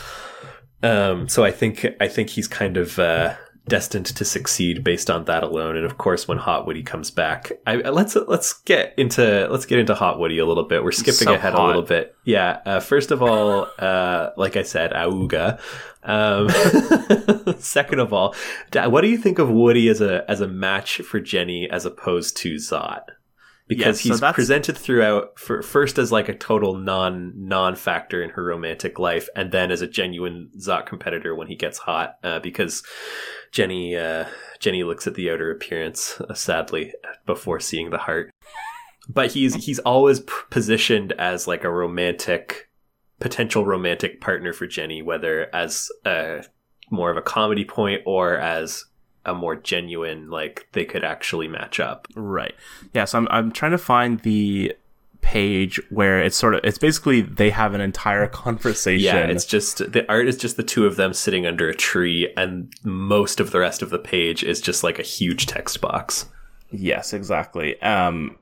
[0.82, 3.36] Um, so I think I think he's kind of uh,
[3.68, 5.78] destined to succeed based on that alone.
[5.78, 9.80] And of course, when Hot Woody comes back, I, let's let's get into let's get
[9.80, 10.84] into Hot Woody a little bit.
[10.84, 12.16] We're skipping So ahead a little bit.
[12.26, 12.62] Yeah.
[12.66, 15.62] Uh, first of all, uh, like I said, Auga.
[16.10, 16.50] Um,
[17.60, 18.36] second of all,
[18.74, 22.36] what do you think of Woody as a as a match for Jenny as opposed
[22.38, 23.02] to Zot?
[23.68, 28.24] Because Yes, he's that's- presented throughout for first as like a total non non factor
[28.24, 32.16] in her romantic life, and then as a genuine Zot competitor when he gets hot.
[32.24, 32.82] Uh, because
[33.52, 34.26] Jenny uh,
[34.60, 36.94] Jenny looks at the outer appearance uh, sadly
[37.28, 38.32] before seeing the heart.
[39.08, 42.69] But he's he's always positioned as like a romantic
[43.20, 46.44] potential romantic partner for Jenny, whether as a
[46.90, 48.86] more of a comedy point or as
[49.26, 52.08] a more genuine like they could actually match up.
[52.16, 52.56] right.
[52.94, 54.74] Yeah, so I'm, I'm trying to find the
[55.22, 59.16] page where it's sort of, it's basically they have an entire conversation.
[59.16, 62.34] Yeah, it's just the art is just the two of them sitting under a tree,
[62.36, 66.28] and most of the rest of the page is just like a huge text box.
[66.72, 67.82] Yes, exactly.
[67.82, 68.38] Um,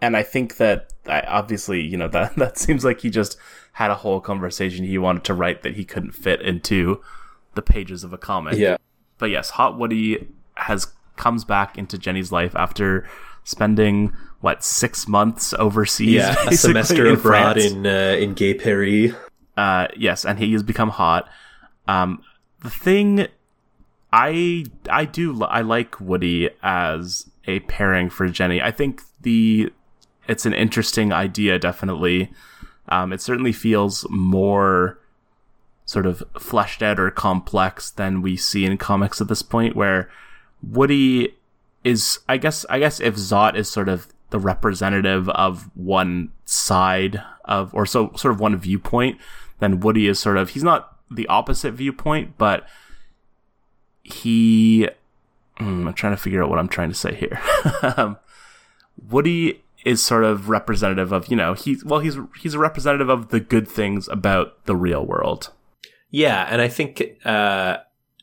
[0.00, 3.36] and I think that I, obviously, you know, that that seems like he just
[3.74, 7.00] had a whole conversation he wanted to write that he couldn't fit into
[7.54, 8.56] the pages of a comic.
[8.56, 8.76] Yeah.
[9.18, 13.08] But yes, Hot Woody has comes back into Jenny's life after
[13.44, 16.14] spending what six months overseas.
[16.14, 17.72] yeah, a semester in abroad France.
[17.72, 19.12] in uh, in Gay Paris.
[19.56, 21.28] Uh, yes, and he has become hot.
[21.86, 22.22] Um,
[22.62, 23.26] the thing,
[24.12, 28.60] I I do I like Woody as a pairing for Jenny.
[28.60, 29.72] I think the
[30.28, 31.58] it's an interesting idea.
[31.58, 32.32] Definitely,
[32.88, 34.98] um, it certainly feels more
[35.86, 40.10] sort of fleshed out or complex than we see in comics at this point, where
[40.62, 41.34] Woody
[41.82, 47.22] is, I guess, I guess if Zot is sort of the representative of one side
[47.44, 49.18] of, or so sort of one viewpoint,
[49.60, 52.66] then Woody is sort of he's not the opposite viewpoint, but
[54.02, 54.88] he.
[55.60, 57.40] Mm, I'm trying to figure out what I'm trying to say here.
[57.96, 58.18] Um,
[59.10, 63.28] Woody is sort of representative of you know he's well he's he's a representative of
[63.28, 65.50] the good things about the real world.
[66.10, 67.78] Yeah, and I think uh,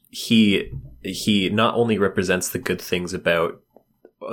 [0.10, 0.72] he
[1.04, 3.62] he not only represents the good things about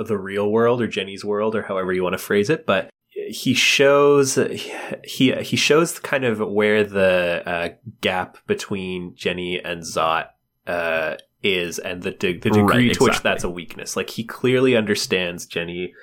[0.05, 3.53] the real world or Jenny's world or however you want to phrase it, but he
[3.53, 4.35] shows
[5.03, 7.69] he he shows kind of where the uh,
[8.01, 10.29] gap between Jenny and Zot
[10.67, 13.95] uh, is and the de- the degree Right, to which that's a weakness.
[13.95, 15.93] Like he clearly understands Jenny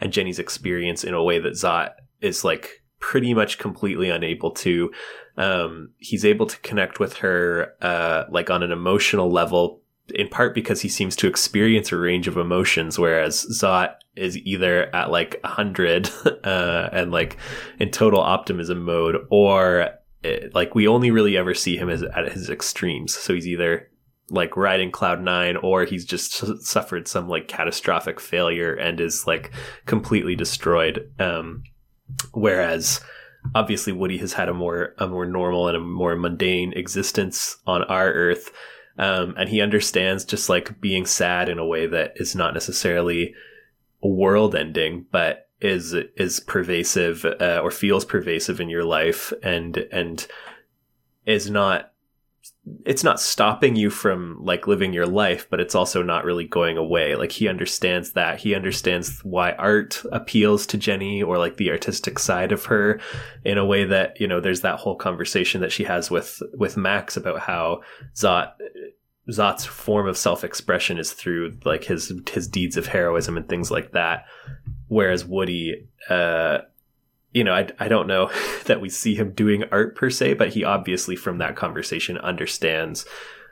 [0.00, 1.90] and Jenny's experience in a way that Zot
[2.20, 4.90] is like pretty much completely unable to.
[5.36, 9.82] Um, he's able to connect with her uh, like on an emotional level
[10.14, 14.94] in part because he seems to experience a range of emotions, whereas Zot is either
[14.94, 16.10] at like a hundred
[16.44, 17.36] uh, and like
[17.78, 19.90] in total optimism mode, or
[20.22, 23.14] eh, like we only really ever see him as at his extremes.
[23.14, 23.90] So he's either
[24.30, 26.32] like riding cloud nine, or he's just
[26.64, 29.52] suffered some like catastrophic failure and is like
[29.86, 31.10] completely destroyed.
[31.18, 31.64] Um,
[32.32, 33.00] whereas
[33.54, 37.82] obviously Woody has had a more a more normal and a more mundane existence on
[37.84, 38.50] our Earth,
[38.98, 43.34] um, and he understands just like being sad in a way that is not necessarily
[44.02, 50.26] world ending, but is is pervasive uh, or feels pervasive in your life, and and
[51.26, 51.93] is not
[52.86, 56.78] it's not stopping you from like living your life, but it's also not really going
[56.78, 57.14] away.
[57.14, 58.40] Like he understands that.
[58.40, 63.00] He understands why art appeals to Jenny or like the artistic side of her
[63.44, 66.76] in a way that, you know, there's that whole conversation that she has with with
[66.78, 67.82] Max about how
[68.14, 68.52] Zot
[69.30, 73.92] Zot's form of self-expression is through like his his deeds of heroism and things like
[73.92, 74.24] that.
[74.88, 76.58] Whereas Woody uh
[77.34, 78.30] you know, I, I don't know
[78.64, 83.04] that we see him doing art per se, but he obviously from that conversation understands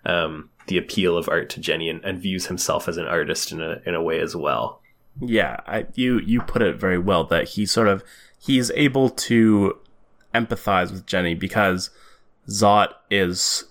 [0.06, 3.60] um, the appeal of art to Jenny and, and views himself as an artist in
[3.60, 4.80] a in a way as well.
[5.20, 8.02] Yeah, I, you you put it very well that he sort of
[8.38, 9.78] he's able to
[10.34, 11.90] empathize with Jenny because
[12.48, 13.64] Zot is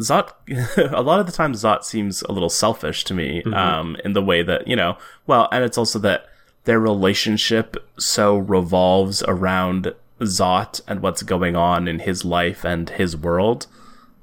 [0.00, 0.32] Zot
[0.92, 4.22] a lot of the time Zot seems a little selfish to me um in the
[4.22, 6.26] way that, you know, well, and it's also that
[6.70, 13.16] their relationship so revolves around Zot and what's going on in his life and his
[13.16, 13.66] world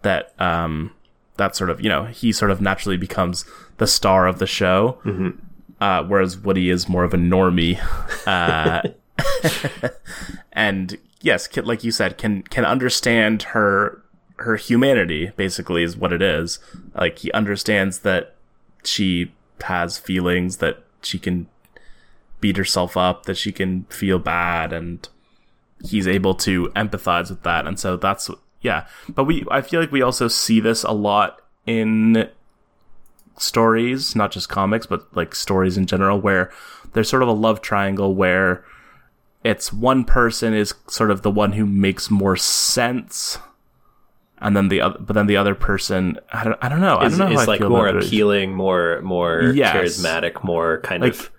[0.01, 0.91] that um
[1.35, 3.45] that sort of, you know, he sort of naturally becomes
[3.77, 4.97] the star of the show
[5.79, 7.79] uh, whereas Woody is more of a normie,
[8.25, 8.81] uh,
[10.51, 14.01] and yes, can, like you said, can can understand her
[14.37, 15.31] her humanity.
[15.35, 16.59] Basically, is what it is.
[16.95, 18.35] Like he understands that
[18.83, 19.31] she
[19.61, 21.47] has feelings, that she can
[22.39, 25.07] beat herself up, that she can feel bad, and
[25.83, 27.65] he's able to empathize with that.
[27.67, 28.29] And so that's
[28.61, 28.87] yeah.
[29.09, 32.29] But we, I feel like we also see this a lot in
[33.37, 36.51] stories, not just comics, but like stories in general, where
[36.93, 38.63] there's sort of a love triangle where
[39.43, 43.37] it's one person is sort of the one who makes more sense,
[44.39, 47.07] and then the other, but then the other person, I don't, I don't know, I
[47.09, 49.75] don't know how is I like more appealing, more more Yes.
[49.75, 51.31] charismatic, more kind Like- of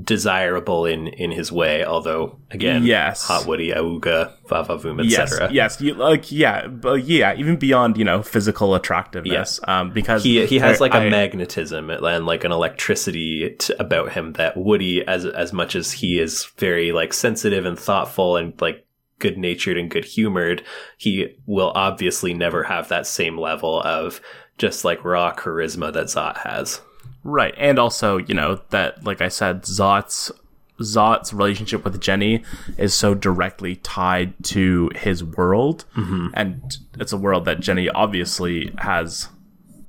[0.00, 1.84] desirable in in his way.
[1.84, 3.24] Although again, Yes.
[3.26, 5.52] hot Woody, Auga, Vavavoom, Yes, etc.
[5.52, 10.44] yes, you, like yeah, but yeah, even beyond you know physical attractiveness, um, because He
[10.46, 14.56] he has I- like a I- magnetism and like an electricity t- about him that
[14.56, 18.86] Woody, as as much as he is very like sensitive and thoughtful and like
[19.18, 20.62] good natured and good humored,
[20.96, 24.20] he will obviously never have that same level of
[24.58, 26.80] just like raw charisma that Zot has.
[27.24, 30.32] Right, and also you know that, like I said, Zot's
[30.80, 32.42] Zot's relationship with Jenny
[32.76, 36.28] is so directly tied to his world, mm-hmm.
[36.34, 39.28] and it's a world that Jenny obviously has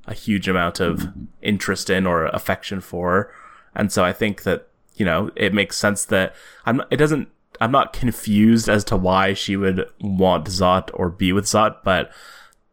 [0.06, 1.08] a huge amount of
[1.42, 3.32] interest in or affection for,
[3.74, 6.82] and so I think that you know it makes sense that I'm.
[6.90, 7.28] It doesn't.
[7.60, 12.12] I'm not confused as to why she would want Zot or be with Zot, but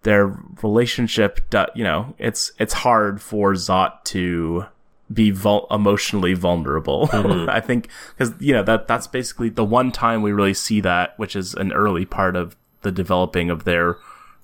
[0.04, 0.28] their
[0.64, 1.40] relationship,
[1.76, 4.66] you know, it's it's hard for Zot to
[5.14, 7.10] be vul- emotionally vulnerable.
[7.14, 11.18] I think because you know that that's basically the one time we really see that,
[11.20, 13.98] which is an early part of the developing of their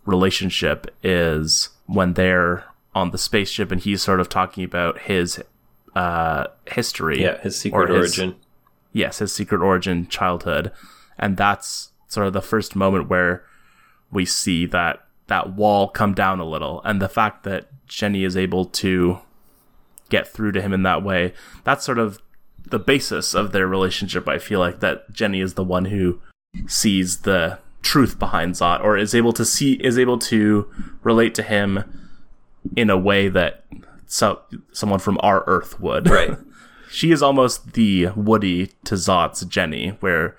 [0.06, 5.42] relationship, is when they're on the spaceship and he's sort of talking about his
[5.96, 7.22] uh history.
[7.22, 8.36] Yeah, his secret his- origin.
[8.94, 10.72] yes, his secret origin childhood,
[11.18, 13.44] and that's sort of the first moment where
[14.12, 18.36] we see that that wall come down a little, and the fact that Jenny is
[18.36, 19.20] able to
[20.10, 22.20] get through to him in that way, that's sort of
[22.66, 24.28] the basis of their relationship.
[24.28, 26.22] I feel like that Jenny is the one who
[26.68, 30.70] sees the truth behind Zot, or is able to see is able to
[31.04, 31.84] relate to him
[32.76, 33.64] in a way that
[34.08, 36.10] so someone from our Earth would.
[36.18, 36.38] Right.
[36.90, 40.36] she is almost the Woody to Zot's Jenny, where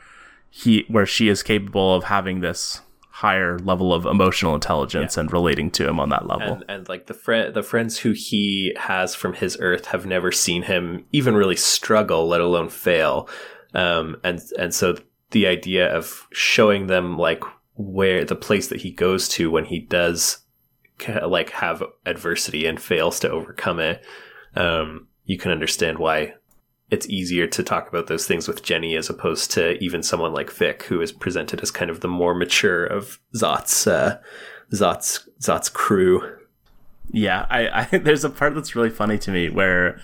[0.50, 2.80] he where she is capable of having this
[3.18, 5.22] higher level of emotional intelligence yeah.
[5.22, 6.52] and relating to him on that level.
[6.52, 10.30] And, and like the friend, the friends who he has from his Earth have never
[10.30, 13.28] seen him even really struggle, let alone fail.
[13.74, 14.98] Um, and and so
[15.32, 17.42] the idea of showing them like
[17.74, 20.38] where the place that he goes to when he does
[21.26, 24.04] like have adversity and fails to overcome it,
[24.54, 26.34] um, you can understand why
[26.90, 30.50] it's easier to talk about those things with Jenny as opposed to even someone like
[30.50, 34.18] Vic, who is presented as kind of the more mature of Zot's uh,
[34.72, 36.36] Zot's Zot's crew.
[37.10, 40.00] Yeah, I, I there's a part that's really funny to me where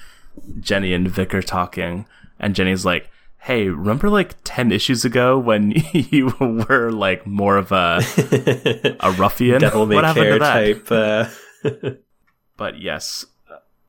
[0.60, 2.06] Jenny and Vic are talking,
[2.38, 3.08] and Jenny's like,
[3.38, 8.00] hey, remember like 10 issues ago when you were like more of a
[9.00, 9.60] a ruffian?
[9.60, 10.90] Devil may care type.
[10.90, 11.28] Uh...
[12.58, 13.24] but yes,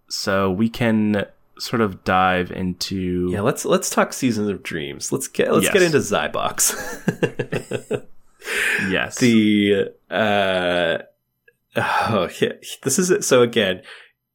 [0.07, 1.25] so we can
[1.59, 5.11] sort of dive into Yeah, let's let's talk Seasons of Dreams.
[5.11, 5.73] Let's get let's yes.
[5.73, 8.05] get into Zybox.
[8.89, 9.17] yes.
[9.17, 10.97] The uh
[11.75, 12.53] oh yeah,
[12.83, 13.23] this is it.
[13.23, 13.81] So again,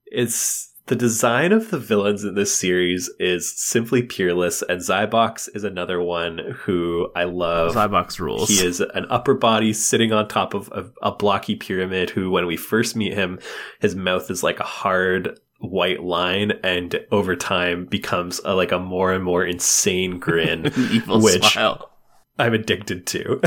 [0.06, 5.62] it's the design of the villains in this series is simply peerless, and Zybox is
[5.62, 7.74] another one who I love.
[7.74, 8.48] Zybox rules.
[8.48, 12.10] He is an upper body sitting on top of a, a blocky pyramid.
[12.10, 13.38] Who, when we first meet him,
[13.80, 18.78] his mouth is like a hard white line and over time becomes a, like a
[18.78, 20.64] more and more insane grin
[21.06, 21.90] which smile.
[22.38, 23.40] i'm addicted to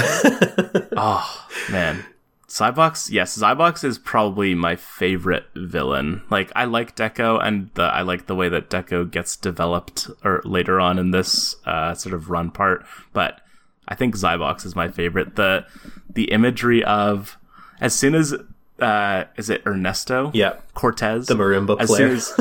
[0.96, 2.06] oh man
[2.54, 6.22] Zybox, yes, Zybox is probably my favorite villain.
[6.30, 10.40] Like I like Dekko, and the, I like the way that Dekko gets developed or
[10.46, 12.86] later on in this uh, sort of run part.
[13.12, 13.42] But
[13.88, 15.36] I think Zybox is my favorite.
[15.36, 15.66] the
[16.14, 17.40] The imagery of
[17.82, 18.36] as soon as
[18.80, 20.32] uh, is it Ernesto?
[20.34, 22.08] Yeah, Cortez, the marimba player.
[22.08, 22.34] As,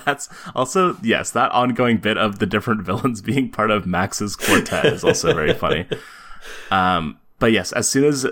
[0.04, 4.86] that's also yes, that ongoing bit of the different villains being part of Max's quartet
[4.86, 5.86] is also very funny.
[6.70, 8.26] Um, but yes, as soon as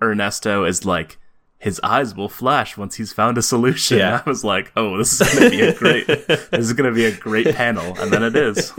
[0.00, 1.18] Ernesto is like,
[1.58, 3.98] his eyes will flash once he's found a solution.
[3.98, 4.22] Yeah.
[4.24, 6.94] I was like, oh, this is going to be a great, this is going to
[6.94, 7.96] be a great panel.
[8.00, 8.72] And then it is.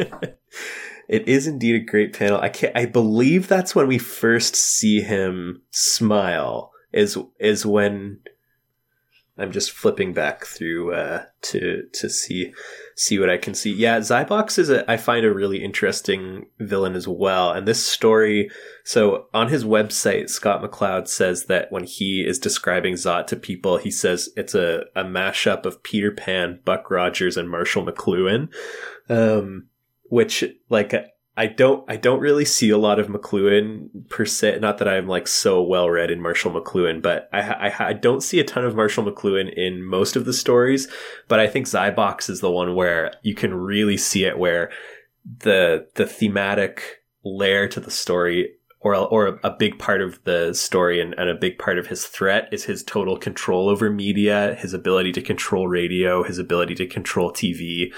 [1.07, 2.41] It is indeed a great panel.
[2.41, 8.19] I can't, I believe that's when we first see him smile is, is when
[9.37, 12.53] I'm just flipping back through, uh, to, to see
[12.95, 13.71] see what I can see.
[13.71, 17.51] Yeah, Zybox is a I find a really interesting villain as well.
[17.51, 18.51] And this story,
[18.83, 23.77] so on his website, Scott McCloud says that when he is describing Zot to people,
[23.77, 28.49] he says it's a, a mashup of Peter Pan, Buck Rogers, and Marshall McLuhan.
[29.09, 29.67] Um,
[30.03, 30.93] which like
[31.35, 34.59] I don't I don't really see a lot of McLuhan per se.
[34.59, 38.21] Not that I'm like so well read in Marshall McLuhan, but I, I, I don't
[38.21, 40.87] see a ton of Marshall McLuhan in most of the stories.
[41.27, 44.71] But I think Zybox is the one where you can really see it, where
[45.39, 48.51] the the thematic layer to the story
[48.83, 52.05] or or a big part of the story and, and, a big part of his
[52.05, 56.85] threat is his total control over media, his ability to control radio, his ability to
[56.85, 57.91] control TV,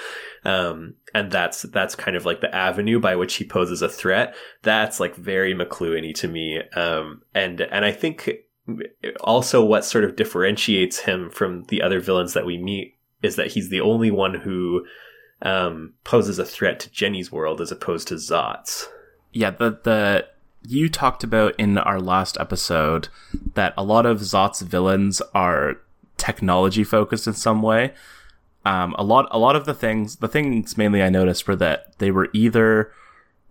[0.46, 4.36] um, and that's that's kind of like the avenue by which he poses a threat.
[4.62, 8.30] That's like very McLuhan to me, um, and and I think
[9.22, 13.52] also what sort of differentiates him from the other villains that we meet is that
[13.52, 14.86] he's the only one who
[15.42, 18.88] um, poses a threat to Jenny's world as opposed to Zot's.
[19.34, 20.28] Yeah, the the
[20.68, 23.10] you talked about in our last episode
[23.56, 25.78] that a lot of Zot's villains are
[26.18, 27.94] technology focused in some way.
[28.66, 31.98] Um, a lot, a lot of the things, the things mainly I noticed were that
[32.00, 32.92] they were either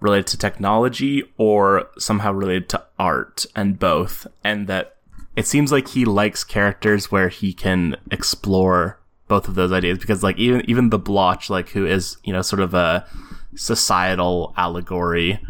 [0.00, 4.26] related to technology or somehow related to art and both.
[4.42, 4.96] And that
[5.36, 8.98] it seems like he likes characters where he can explore
[9.28, 12.42] both of those ideas because like even, even the blotch, like who is, you know,
[12.42, 13.06] sort of a
[13.54, 15.40] societal allegory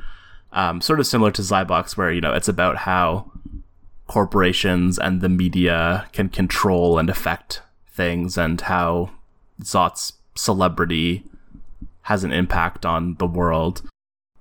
[0.55, 3.31] um, sort of similar to Zybox, where you know it's about how
[4.07, 9.11] corporations and the media can control and affect things, and how
[9.65, 11.25] Zot's celebrity
[12.03, 13.83] has an impact on the world.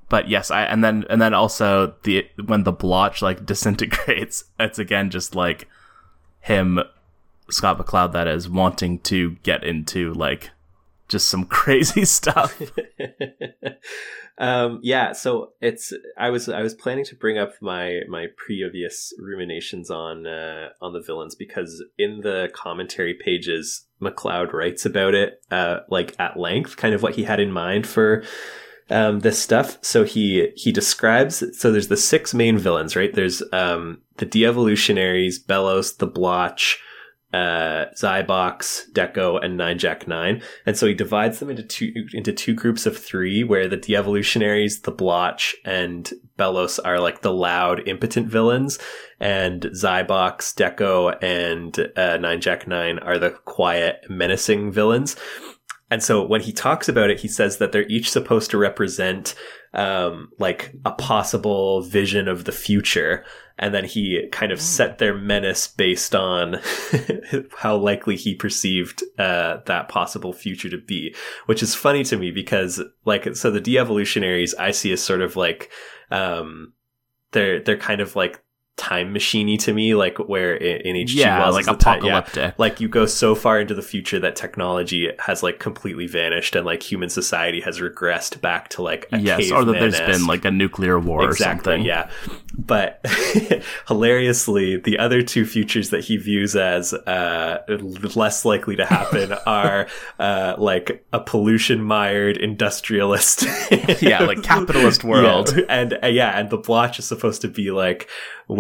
[0.10, 4.80] But yes, I and then and then also the when the blotch like disintegrates, it's
[4.80, 5.68] again just like
[6.42, 6.80] him,
[7.50, 10.52] Scott McCloud, that is wanting to get into like
[11.14, 12.62] just some crazy stuff.
[14.38, 19.14] um, yeah, so it's I was I was planning to bring up my my previous
[19.18, 25.42] ruminations on uh, on the villains because in the commentary pages, McCloud writes about it
[25.50, 28.24] uh, like at length, kind of what he had in mind for
[28.90, 29.78] um, this stuff.
[29.82, 31.44] So he he describes.
[31.58, 33.14] So there's the six main villains, right?
[33.14, 36.82] There's um, the de-evolutionaries, Belos, the Blotch
[37.34, 40.42] uh, Zybox, Dekko, and Nine Jack Nine.
[40.66, 44.82] And so he divides them into two into two groups of three, where the de-evolutionaries,
[44.82, 48.80] the Blotch, and Belos are like the loud, impotent villains,
[49.20, 55.16] and Zybox, Dekko, and uh, Nine Jack Nine are the quiet, menacing villains.
[55.94, 59.36] And so when he talks about it, he says that they're each supposed to represent
[59.76, 63.24] um, like a possible vision of the future.
[63.60, 66.60] And then he kind of set their menace based on
[67.58, 71.14] how likely he perceived uh, that possible future to be,
[71.46, 75.36] which is funny to me because, like, so the de-evolutionaries I see as sort of
[75.36, 75.70] like
[76.10, 76.74] um,
[77.34, 78.43] they're they're kind of like
[78.76, 81.20] time machiney to me, like where in H.G.
[81.20, 82.36] Yeah, Wells like is the ti- apocalyptic.
[82.36, 86.56] yeah, like you go so far into the future that technology has like completely vanished
[86.56, 90.26] and like human society has regressed back to like a yes, or that there's been
[90.26, 91.84] like a nuclear war or something.
[91.84, 92.10] yeah.
[92.58, 93.06] But
[93.88, 97.60] hilariously, the other two futures that he views as uh,
[98.16, 99.88] less likely to happen are
[100.20, 103.46] uh, like a pollution mired industrialist.
[104.02, 105.56] Yeah, like capitalist world.
[105.56, 105.64] Yeah.
[105.70, 108.10] And uh, yeah, and the blotch is supposed to be like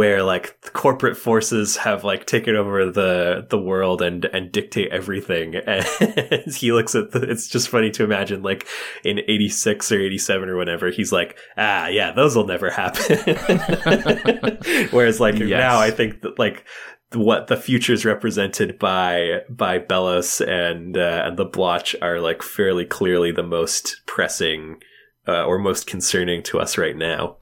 [0.03, 4.91] where like the corporate forces have like taken over the the world and and dictate
[4.91, 5.55] everything.
[5.65, 8.67] And he looks at the, it's just funny to imagine like
[9.05, 13.17] in 86 or 87 or whatever, he's like, ah, yeah, those will never happen.
[14.91, 15.49] Whereas like Yes.
[15.49, 16.65] now I think that like
[17.13, 22.43] what the future is represented by by Belos and uh, and the Blotch are like
[22.43, 24.81] fairly clearly the most pressing
[25.29, 27.37] uh, or most concerning to us right now.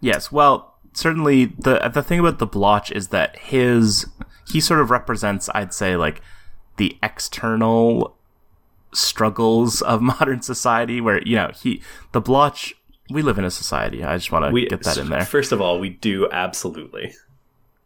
[0.00, 4.06] Yes, well, certainly the the thing about the blotch is that his
[4.50, 6.20] he sort of represents, I'd say, like
[6.76, 8.16] the external
[8.92, 11.82] struggles of modern society, where you know he
[12.12, 12.74] the blotch.
[13.10, 14.04] We live in a society.
[14.04, 15.24] I just want to We get that in there.
[15.24, 17.14] First of all, we do absolutely.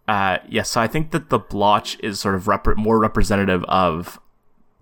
[0.08, 4.18] Uh, yes, so I think that the blotch is sort of rep- more representative of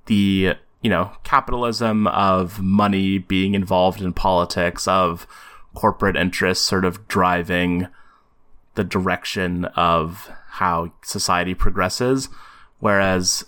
[0.06, 5.26] the you know capitalism of money being involved in politics of
[5.74, 7.86] corporate interests sort of driving
[8.74, 12.28] the direction of how society progresses
[12.78, 13.44] whereas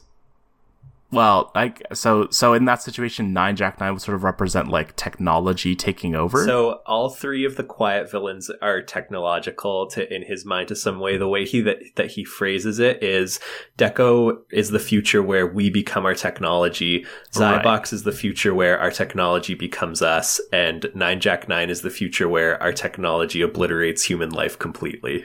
[1.13, 4.97] well like so so in that situation nine jack nine would sort of represent like
[4.97, 10.45] technology taking over So all three of the quiet villains are technological to in his
[10.45, 11.17] mind to some way.
[11.17, 13.41] The way he that that he phrases it is
[13.79, 17.07] Dekko is the future where we become our technology.
[17.37, 17.65] Right.
[17.65, 21.91] Zybox is the future where our technology becomes us, and Nine Jack Nine is the
[21.91, 25.25] future where our technology obliterates human life completely.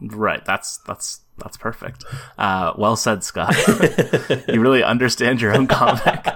[0.00, 0.44] Right.
[0.44, 2.04] That's that's that's perfect.
[2.38, 3.56] Uh, well said, Scott.
[4.48, 6.26] you really understand your own comic.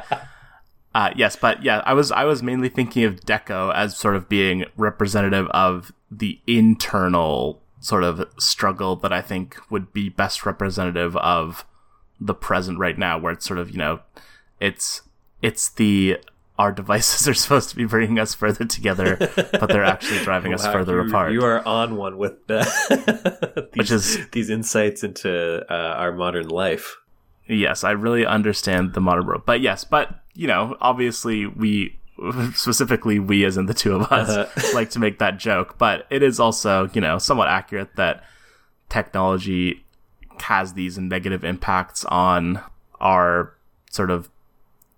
[0.94, 4.30] Uh, yes, but yeah, I was I was mainly thinking of Dekko as sort of
[4.30, 11.14] being representative of the internal sort of struggle that I think would be best representative
[11.18, 11.66] of
[12.18, 14.00] the present right now, where it's sort of you know,
[14.58, 15.02] it's
[15.42, 16.16] it's the
[16.58, 19.16] our devices are supposed to be bringing us further together,
[19.52, 21.32] but they're actually driving us further you, apart.
[21.32, 22.60] You are on one with the,
[23.56, 26.96] these, Which is- these insights into uh, our modern life.
[27.48, 29.42] Yes, I really understand the modern world.
[29.46, 31.98] But yes, but you know, obviously we
[32.54, 34.70] specifically we as in the two of us Uh-huh.
[34.74, 38.24] like to make that joke, but it is also, you know, somewhat accurate that
[38.88, 39.84] technology
[40.40, 42.60] has these negative impacts on
[43.00, 43.54] our
[43.90, 44.28] sort of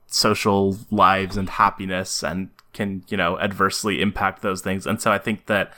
[0.08, 4.86] social lives and happiness and can, you know, adversely impact those things.
[4.86, 5.72] And so I think that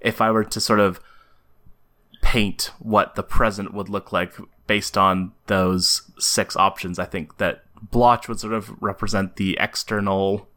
[0.00, 1.00] if I were to sort of
[2.22, 4.34] paint what the present would look like
[4.66, 10.48] based on those six options, I think that Blotch would sort of represent the external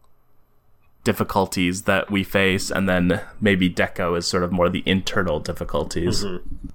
[1.03, 6.23] difficulties that we face, and then maybe Dekko is sort of more the internal difficulties.
[6.23, 6.67] Mm-hmm.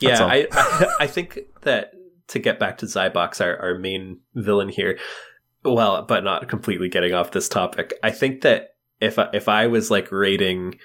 [0.00, 0.30] Yeah, all.
[0.30, 1.92] I, I I think that
[2.28, 4.98] to get back to Zybox, our, our main villain here,
[5.64, 7.92] well, but not completely getting off this topic.
[8.02, 10.78] I think that if I, if I was like rating,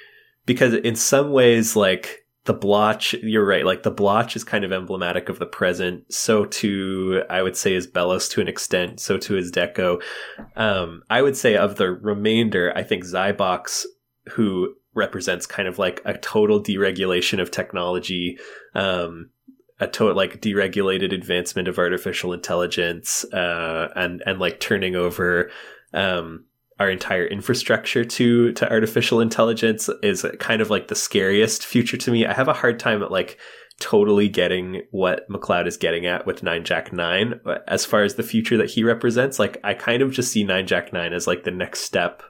[0.45, 3.65] because in some ways, like the blotch, you're right.
[3.65, 6.11] Like the blotch is kind of emblematic of the present.
[6.13, 8.99] So too, I would say is Bellos to an extent.
[8.99, 10.01] So too is Dekko.
[10.55, 13.85] Um, I would say of the remainder, I think Zybox,
[14.29, 18.37] who represents kind of like a total deregulation of technology,
[18.75, 19.31] um,
[19.79, 25.49] a to- like deregulated advancement of artificial intelligence, uh, and and like turning over
[25.93, 26.45] um,
[26.79, 32.11] our entire infrastructure to to artificial intelligence is kind of like the scariest future to
[32.11, 32.25] me.
[32.25, 33.37] I have a hard time at like
[33.79, 38.23] totally getting what McCloud is getting at with Nine Jack Nine as far as the
[38.23, 39.39] future that he represents.
[39.39, 42.23] Like I kind of just see Nine Jack Nine as like the next step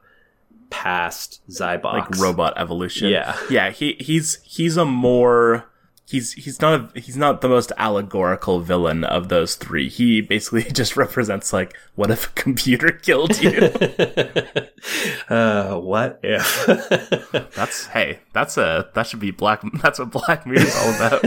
[0.69, 1.93] past Zybox.
[1.93, 3.09] Like robot evolution.
[3.09, 3.37] Yeah.
[3.49, 5.69] Yeah, he he's he's a more
[6.05, 9.89] he's he's not a, he's not the most allegorical villain of those three.
[9.89, 13.51] He basically just represents like what if a computer killed you?
[15.29, 17.51] uh, what if?
[17.55, 19.61] that's hey, that's a that should be black.
[19.81, 21.21] That's what Black Mirror is all about.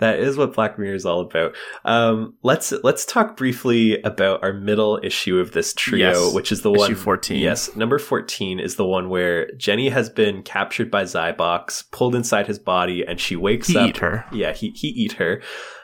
[0.00, 1.54] that is what Black Mirror is all about.
[1.84, 6.34] Um, let's let's talk briefly about our middle issue of this trio, Yes.
[6.34, 7.38] which is the Issue one 14.
[7.38, 12.46] Yes, number fourteen is the one where Jenny has been captured by Zybox, pulled inside
[12.46, 13.88] his body, and she wakes He up.
[13.88, 14.24] eat her.
[14.32, 15.40] Yeah, he he eat her.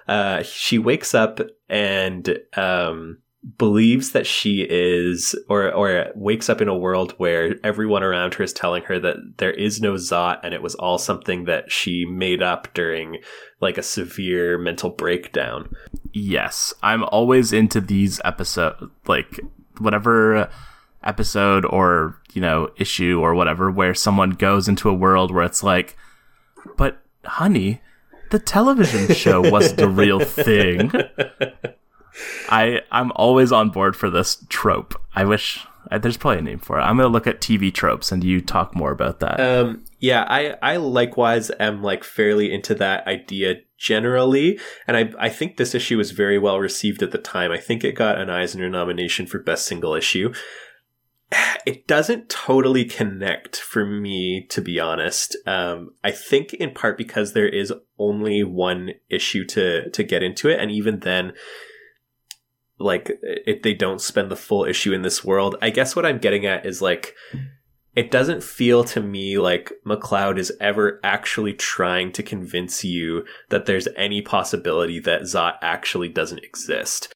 [0.08, 3.18] Uh, she wakes up and um,
[3.58, 8.44] believes that she is, or or wakes up in a world where everyone around her
[8.44, 12.04] is telling her that there is no Zot, and it was all something that she
[12.04, 13.18] made up during
[13.60, 15.68] like a severe mental breakdown.
[16.12, 19.40] Yes, I'm always into these episodes, like
[19.78, 20.48] whatever
[21.04, 25.62] episode or you know issue or whatever, where someone goes into a world where it's
[25.62, 25.96] like,
[26.76, 27.80] but honey,
[28.30, 30.92] the television show wasn't a real thing.
[32.48, 35.00] I I'm always on board for this trope.
[35.14, 36.82] I wish uh, there's probably a name for it.
[36.82, 39.40] I'm gonna look at TV tropes and you talk more about that.
[39.40, 45.28] Um, yeah, I, I likewise am like fairly into that idea generally, and I I
[45.28, 47.50] think this issue was very well received at the time.
[47.50, 50.32] I think it got an Eisner nomination for best single issue.
[51.64, 55.36] It doesn't totally connect for me, to be honest.
[55.46, 60.48] Um, I think in part because there is only one issue to to get into
[60.48, 61.34] it, and even then,
[62.80, 65.54] like if they don't spend the full issue in this world.
[65.62, 67.14] I guess what I'm getting at is like
[67.94, 73.66] it doesn't feel to me like McCloud is ever actually trying to convince you that
[73.66, 77.12] there's any possibility that Zot actually doesn't exist.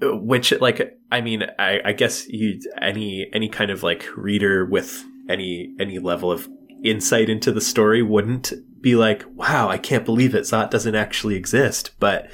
[0.00, 5.04] Which, like, I mean, I, I guess you any any kind of like reader with
[5.28, 6.48] any any level of
[6.82, 10.42] insight into the story wouldn't be like, "Wow, I can't believe it.
[10.42, 12.30] Zot doesn't actually exist." But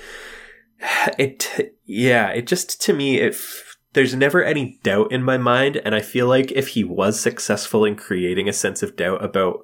[1.18, 5.76] it, yeah, it just to me, it f- there's never any doubt in my mind,
[5.84, 9.60] and I feel like if he was successful in creating a sense of doubt about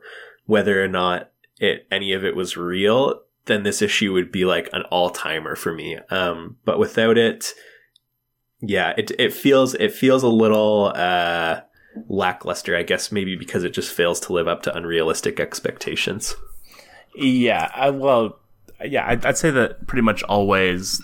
[0.47, 4.69] whether or not it any of it was real, then this issue would be like
[4.73, 5.99] an all timer for me.
[6.11, 7.53] Um, but without it,
[8.63, 11.61] yeah, it it feels it feels a little uh,
[12.09, 16.37] lackluster, I guess, maybe because it just fails to live up to unrealistic expectations.
[17.15, 18.39] Yeah, I, well,
[18.85, 21.03] yeah, I'd, I'd say that pretty much always.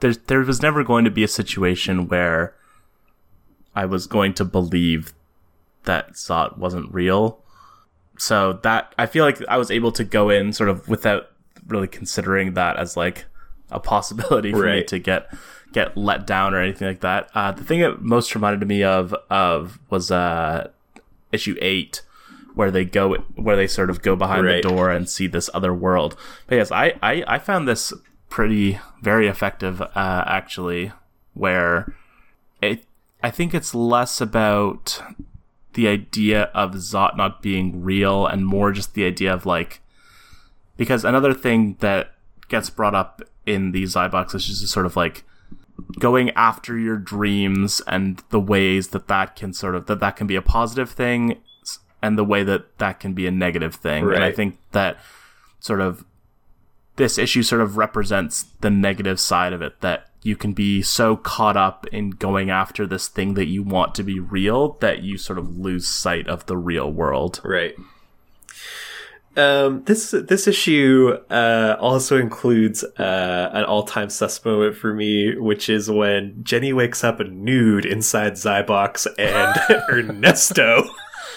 [0.00, 2.54] There's there was never going to be a situation where
[3.74, 5.14] I was going to believe
[5.84, 7.42] that Zot wasn't real.
[8.18, 11.30] So that I feel like I was able to go in sort of without
[11.66, 13.24] really considering that as like
[13.70, 15.32] a possibility for me to get
[15.72, 17.30] get let down or anything like that.
[17.34, 20.70] Uh, the thing that most reminded me of of was uh,
[21.32, 22.02] issue eight,
[22.54, 24.62] where they go where they sort of go behind Right.
[24.62, 26.16] the door and see this other world.
[26.46, 27.92] But yes, I I, I found this
[28.28, 29.88] pretty very effective uh,
[30.26, 30.92] actually,
[31.34, 31.94] where
[32.60, 32.84] it
[33.22, 35.02] I think it's less about
[35.74, 39.80] the idea of Zot not being real and more just the idea of like
[40.76, 42.12] because another thing that
[42.48, 45.24] gets brought up in these Zybox is just sort of like
[45.98, 50.26] going after your dreams and the ways that that can sort of that that can
[50.26, 51.40] be a positive thing
[52.02, 54.04] and the way that that can be a negative thing.
[54.12, 54.98] And i think that
[55.60, 56.04] sort of
[56.96, 61.16] this issue sort of represents the negative side of it that you can be so
[61.16, 65.18] caught up in going after this thing that you want to be real that you
[65.18, 67.40] sort of lose sight of the real world.
[67.44, 67.74] Right.
[69.36, 75.36] Um, this this issue uh, also includes uh, an all time sus moment for me,
[75.36, 80.84] which is when Jenny wakes up nude inside Zybox and Ernesto.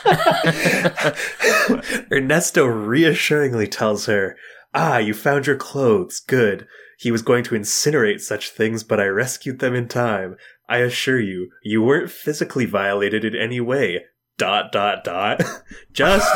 [2.11, 4.35] Ernesto reassuringly tells her,
[4.73, 6.19] "Ah, you found your clothes.
[6.19, 6.67] Good.
[6.97, 10.35] He was going to incinerate such things, but I rescued them in time.
[10.67, 14.05] I assure you, you weren't physically violated in any way.
[14.37, 15.41] Dot dot dot.
[15.93, 16.29] Just."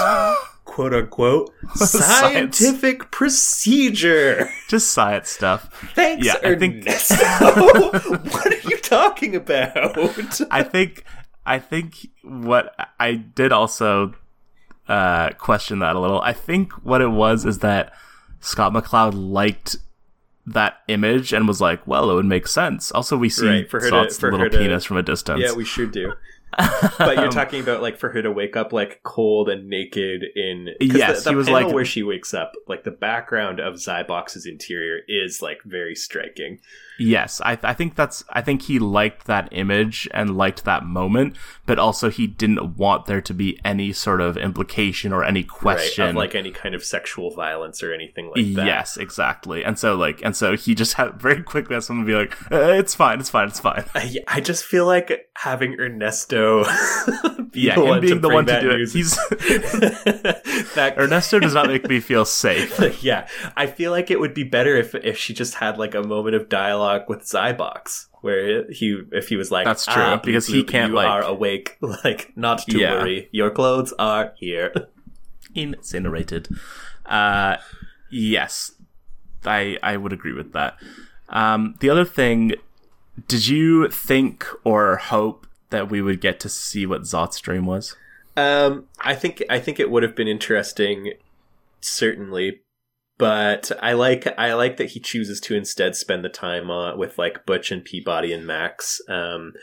[0.70, 2.58] Quote unquote Science.
[2.58, 4.48] scientific procedure.
[4.70, 6.86] just science stuff Thanks, Yeah, I think-
[8.34, 9.98] what are you talking about?
[10.52, 11.04] I think
[11.46, 14.14] I think what I did also
[14.88, 16.22] uh, question that a little.
[16.22, 17.94] I think what it was is that
[18.40, 19.76] Scott McCloud liked
[20.46, 22.92] that image and was like, well, it would make sense.
[22.92, 25.42] Also, we see Right, for her to- for little to- penis from a distance.
[25.42, 26.14] Yeah, we sure do.
[26.58, 30.24] But you're Um, talking about like for her to wake up like cold and naked
[30.36, 33.60] in Yes, the, the he was panel like- where she wakes up like the background
[33.60, 36.60] of Zybox's interior is like very striking.
[37.00, 38.24] Yes, I, I think that's.
[38.30, 41.36] I think he liked that image and liked that moment,
[41.66, 46.06] but also he didn't want there to be any sort of implication or any question.
[46.06, 48.66] right, like any kind of sexual violence or anything like that.
[48.66, 49.64] Yes, exactly.
[49.64, 52.74] And so, like, and so he just had very quickly had someone be like, uh,
[52.74, 56.64] "It's fine, it's fine, it's fine." I, I just feel like having Ernesto
[57.52, 58.90] be yeah, the him one being to the one to do it.
[58.92, 59.16] He's
[60.76, 63.04] that Ernesto does not make me feel safe.
[63.04, 66.04] yeah, I feel like it would be better if if she just had like a
[66.04, 70.48] moment of dialogue with Zybox, where he if he was like, That's true, "Ah, because
[70.50, 72.94] Bloop he can't, you like- are awake, like not to Yeah.
[73.02, 74.74] worry, your clothes are here."
[75.56, 76.48] Incinerated.
[77.06, 77.58] Uh,
[78.10, 78.72] yes,
[79.46, 80.78] I I would agree with that.
[81.30, 82.54] Um, the other thing,
[83.28, 87.96] did you think or hope that we would get to see what Zot's dream was?
[88.38, 91.14] Um, I think I think it would have been interesting,
[91.82, 92.62] certainly,
[93.20, 97.20] but I like I like that he chooses to instead spend the time on with
[97.20, 99.00] like Butch and Peabody and Max.
[99.08, 99.54] Um,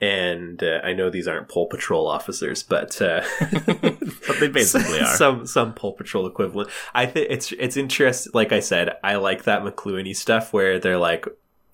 [0.00, 5.06] and uh, I know these aren't Pole Patrol officers, but uh, But they basically are.
[5.16, 6.70] some some Pole Patrol equivalent.
[6.94, 8.32] I think it's it's interesting.
[8.34, 11.26] Like I said, I like that McLuhan stuff where they're like,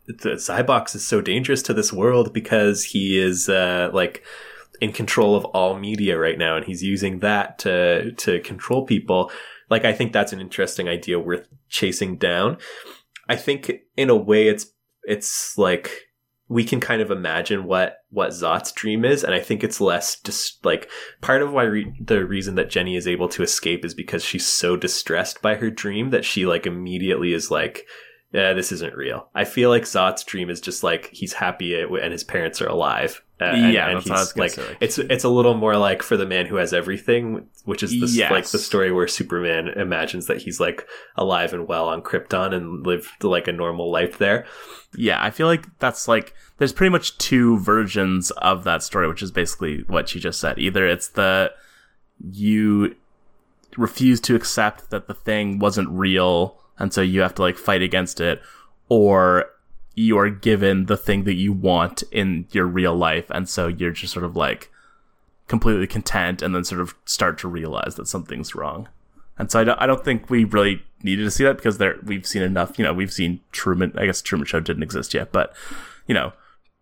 [0.07, 4.25] the Zybox is so dangerous to this world because he is uh, like
[4.81, 9.31] in control of all media right now, and he's using that to to control people.
[9.71, 12.59] Like I think that's an interesting idea worth chasing down.
[13.29, 14.67] I think in a way it's
[15.05, 16.05] it's like
[16.49, 20.21] we can kind of imagine what what Zot's dream is, and I think it's less
[20.21, 23.95] just like part of why re- the reason that Jenny is able to escape is
[23.95, 27.87] because she's so distressed by her dream that she like immediately is like,
[28.33, 32.13] "Yeah, this isn't real." I feel like Zot's dream is just like he's happy and
[32.13, 33.23] his parents are alive.
[33.53, 35.55] And- Yeah, and that's what I was gonna like say, like- it's it's a little
[35.55, 38.31] more like for the man who has everything, which is the, Yes.
[38.31, 42.87] like the story where Superman imagines that he's like alive and well on Krypton and
[42.87, 44.45] lived like a normal life there.
[44.97, 49.23] Yeah, I feel like that's like there's pretty much two versions of that story, which
[49.23, 50.59] is basically what she just said.
[50.59, 51.53] Either it's the
[52.33, 52.95] you
[53.77, 57.83] refuse to accept that the thing wasn't real, and so you have to like fight
[57.83, 58.41] against it,
[58.89, 59.47] or
[59.95, 63.93] you are given the thing that you want in your real life, and so you're
[63.93, 64.71] just sort of like
[65.49, 68.89] completely content, and then sort of start to realize that something's wrong.
[69.39, 71.97] And so I don't, I don't think we really needed to see that because there
[72.05, 72.79] we've seen enough.
[72.79, 73.93] You know, we've seen Truman.
[73.97, 75.55] I guess Truman Show didn't exist yet, but
[76.07, 76.33] you know,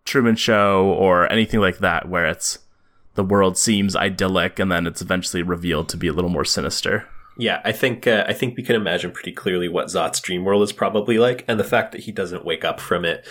[0.05, 2.59] Truman Show or anything like that where it's
[3.15, 7.07] the world seems idyllic and then it's eventually revealed to be a little more sinister.
[7.37, 10.63] Yeah, I think uh, I think we can imagine pretty clearly what Zot's dream world
[10.63, 13.25] is probably like, and the fact that he doesn't wake up from it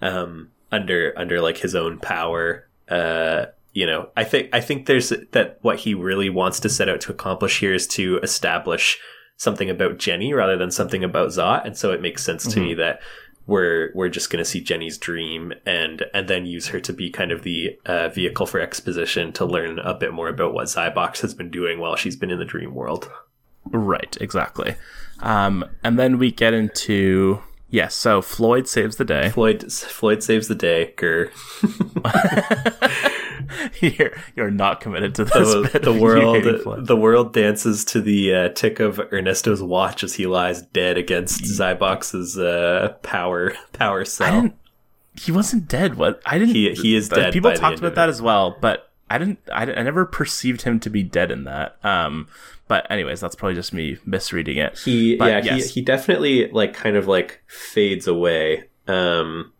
[0.00, 2.68] um, under under like his own power.
[2.88, 6.88] Uh, you know, I think I think there's that what he really wants to set
[6.88, 8.98] out to accomplish here is to establish
[9.36, 12.74] something about Jenny rather than something about Zot, and so it makes sense to me
[12.74, 13.00] that
[13.46, 17.10] we're we're just going to see Jenny's dream and and then use her to be
[17.10, 21.20] kind of the uh, vehicle for exposition to learn a bit more about what Zybox
[21.20, 23.10] has been doing while she's been in the dream world.
[23.66, 24.76] Right, exactly.
[25.20, 27.94] Um, and then we get into yes.
[27.94, 29.30] so Floyd saves the day.
[29.30, 30.92] Floyd Floyd saves the day.
[30.96, 31.30] Grr.
[33.80, 35.72] you're, you're not committed to this.
[35.72, 40.26] The, the world the world dances to the uh, tick of Ernesto's watch as he
[40.26, 44.50] lies dead against Zybox's uh, power power cell.
[45.20, 45.94] He wasn't dead.
[45.96, 46.54] What I didn't.
[46.54, 49.38] He- he is uh, dead People talked about that as well, but I didn't.
[49.52, 51.76] I, I never perceived him to be dead in that.
[51.84, 52.28] Um,
[52.68, 54.78] but anyways, that's probably just me misreading it.
[54.78, 55.68] He But yeah yes.
[55.68, 58.64] he he definitely like kind of like fades away.
[58.86, 59.52] Um,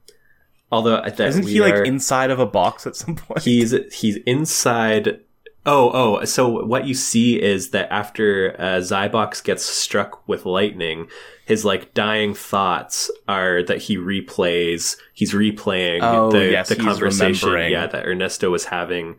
[0.73, 3.43] although I- that Isn't we he like inside of a box at some point?
[3.43, 5.21] he's he's inside
[5.67, 11.09] oh oh so what you see is that after uh, zybox gets struck with lightning
[11.47, 16.85] his like dying thoughts are that he replays he's replaying Oh, the, yes, the he's
[16.85, 17.73] conversation remembering.
[17.73, 19.17] yeah that ernesto was having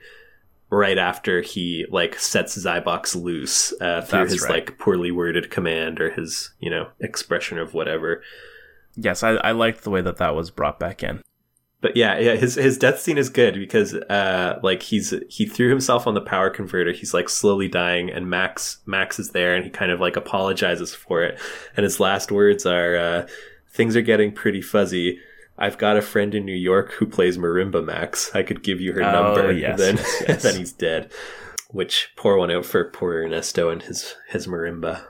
[0.76, 4.68] right after he like sets zybox loose uh, through That's his right.
[4.68, 8.22] like poorly worded command or his you know expression of whatever
[8.96, 11.22] yes, I, I liked the way that that was brought back in.
[11.82, 15.70] But yeah, yeah, his his death scene is good because uh like he's he threw
[15.70, 16.92] himself on the power converter.
[16.92, 20.96] He's like slowly dying and Max Max is there and he kind of like apologizes
[20.96, 21.40] for it.
[21.78, 23.28] And his last words are uh
[23.70, 25.20] things are getting pretty fuzzy.
[25.58, 28.30] I've got a friend in New York who plays marimba Max.
[28.36, 29.52] I could give you her Oh, number.
[29.54, 30.44] yes, and then yes, yes.
[30.44, 31.12] then he's dead.
[31.72, 35.02] Which pour one out for poor Ernesto and his his marimba.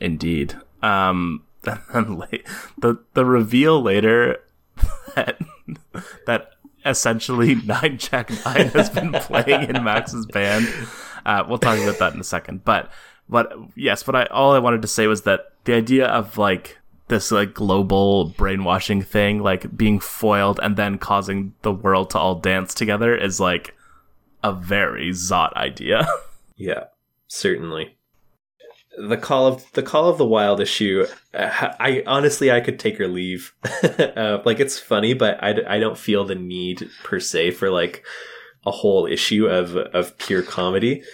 [0.00, 0.54] Indeed.
[0.82, 1.82] Um, then
[2.78, 4.38] the the reveal later
[5.14, 5.38] that
[6.26, 6.50] that
[6.86, 10.68] essentially Nine Jack Nine has been playing in Max's band.
[11.26, 12.64] Uh, we'll talk about that in a second.
[12.64, 12.90] But
[13.28, 16.78] but yes, what I all I wanted to say was that the idea of like
[17.08, 22.36] this like global brainwashing thing, like being foiled and then causing the world to all
[22.36, 23.74] dance together, is like
[24.42, 26.06] a very Zot idea.
[26.56, 26.84] yeah,
[27.26, 27.96] certainly.
[28.98, 33.00] The call of the call of the wild issue uh, i honestly i could take
[33.00, 33.54] or leave.
[34.18, 38.04] Uh, like it's funny but I, I don't feel the need per se for like
[38.66, 41.04] a whole issue of of pure comedy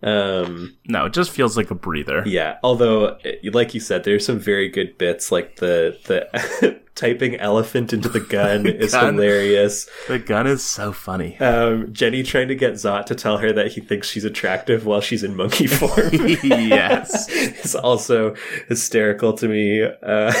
[0.00, 2.22] um, no, it just feels like a breather.
[2.24, 3.18] Yeah, although,
[3.52, 8.20] like you said, there's some very good bits, like the the typing elephant into the
[8.20, 9.88] gun the is gun, hilarious.
[10.06, 11.36] The gun is so funny.
[11.40, 15.00] Um, Jenny trying to get Zot to tell her that he thinks she's attractive while
[15.00, 16.10] she's in monkey form.
[16.12, 18.36] yes, it's also
[18.68, 19.82] hysterical to me.
[19.82, 20.32] Uh,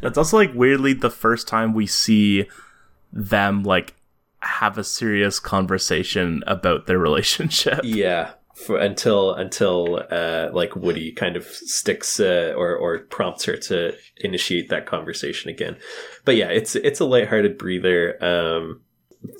[0.00, 2.46] That's also like weirdly the first time we see
[3.12, 3.94] them like
[4.42, 7.80] have a serious conversation about their relationship.
[7.82, 8.30] Yeah
[8.66, 13.94] for until until uh, like Woody kind of sticks uh, or or prompts her to
[14.18, 15.76] initiate that conversation again.
[16.24, 18.22] But yeah, it's it's a lighthearted breather.
[18.22, 18.82] Um,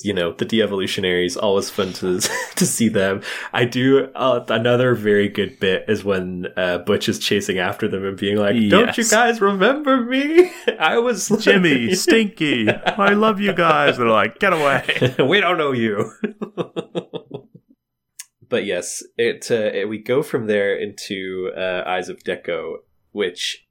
[0.02, 2.20] you know, the de-evolutionaries always fun to
[2.56, 3.22] to see them.
[3.52, 8.04] I do uh, another very good bit is when uh, Butch is chasing after them
[8.04, 8.98] and being like, "Don't yes.
[8.98, 10.52] you guys remember me?
[10.78, 12.68] I was Jimmy Stinky.
[12.68, 15.14] I love you guys." They're like, "Get away!
[15.26, 16.10] we don't know you."
[18.50, 22.78] But yes, it, uh, it, we go from there into uh, Eyes of Dekko,
[23.12, 23.66] which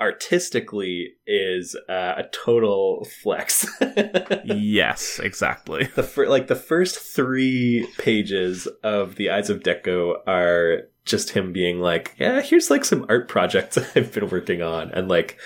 [0.00, 3.66] artistically is uh, a total flex.
[4.44, 5.84] yes, exactly.
[5.94, 11.52] The fir- like the first three pages of the Eyes of Dekko are just him
[11.52, 15.38] being like, "Yeah, here's like some art projects I've been working on," and like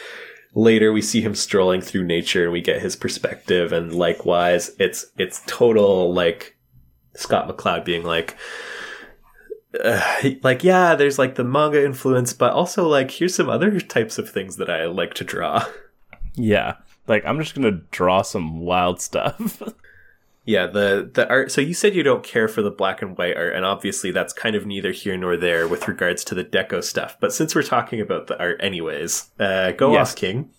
[0.55, 5.07] later we see him strolling through nature and we get his perspective, and likewise, it's
[5.19, 6.56] it's total like
[7.17, 8.37] Scott McCloud being like,
[9.83, 10.03] uh,
[10.43, 14.31] like yeah, there's like the manga influence, but also like here's some other types of
[14.31, 15.65] things that I like to draw.
[16.35, 16.77] Yeah,
[17.07, 19.63] like I'm just gonna draw some wild stuff.
[20.45, 21.51] yeah, the the art.
[21.51, 24.33] So you said you don't care for the black and white art, and obviously that's
[24.33, 27.17] kind of neither here nor there with regards to the dekko stuff.
[27.21, 30.11] But since we're talking about the art, anyways, uh, go yes.
[30.11, 30.51] off, King.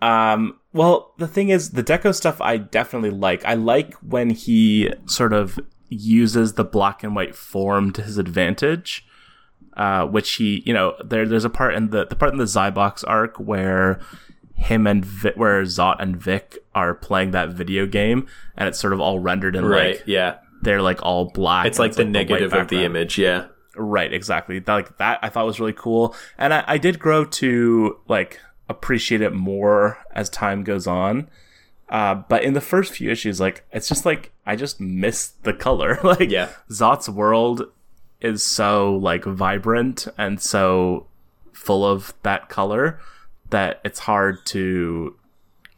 [0.00, 3.44] Um, well, the thing is, the dekko stuff I definitely like.
[3.44, 5.58] I like when he sort of
[5.88, 9.06] uses the black and white form to his advantage.
[9.76, 12.44] Uh, which he, you know, there there's a part in the the part in the
[12.44, 13.98] Zybox arc where
[14.54, 18.92] him and Vic, where Zot and Vic are playing that video game, and it's sort
[18.92, 21.66] of all rendered in right, like yeah, they're like all black.
[21.66, 23.46] It's like it's the like negative the of the image, yeah.
[23.76, 24.60] Right, exactly.
[24.60, 28.38] That, like that, I thought was really cool, and I, I did grow to like
[28.68, 31.28] appreciate it more as time goes on.
[31.88, 35.52] Uh, but in the first few issues, like it's just like I just miss the
[35.52, 35.98] color.
[36.04, 36.50] like yeah.
[36.70, 37.62] Zot's world
[38.20, 41.06] is so like vibrant and so
[41.52, 43.00] full of that color
[43.50, 45.16] that it's hard to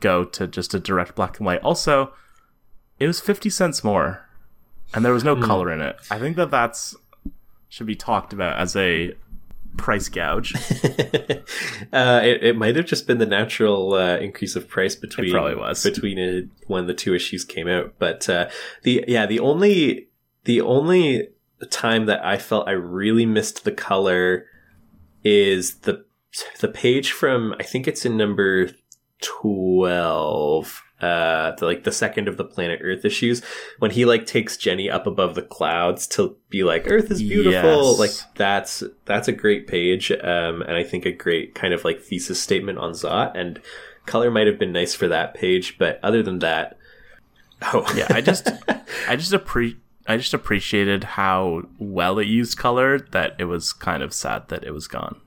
[0.01, 1.61] go to just a direct black and white.
[1.63, 2.13] Also,
[2.99, 4.27] it was 50 cents more
[4.95, 5.45] and there was no mm.
[5.45, 5.97] color in it.
[6.11, 6.95] I think that that's
[7.69, 9.15] should be talked about as a
[9.77, 10.55] price gouge.
[11.93, 15.33] uh, it, it might have just been the natural uh, increase of price between it
[15.33, 17.95] probably was between it, when the two issues came out.
[17.99, 18.49] But uh,
[18.83, 20.09] the yeah the only
[20.45, 21.29] the only
[21.71, 24.47] time that I felt I really missed the color
[25.25, 26.05] is the
[26.61, 28.71] the page from I think it's in number
[29.21, 33.43] twelve uh the, like the second of the planet earth issues
[33.79, 37.91] when he like takes jenny up above the clouds to be like earth is beautiful
[37.91, 37.99] yes.
[37.99, 42.01] like that's that's a great page um and i think a great kind of like
[42.01, 43.61] thesis statement on zot and
[44.07, 46.79] color might have been nice for that page but other than that
[47.73, 48.49] oh yeah i just
[49.09, 54.03] i just appreciate I just appreciated how well it used color that it was kind
[54.03, 55.21] of sad that it was gone.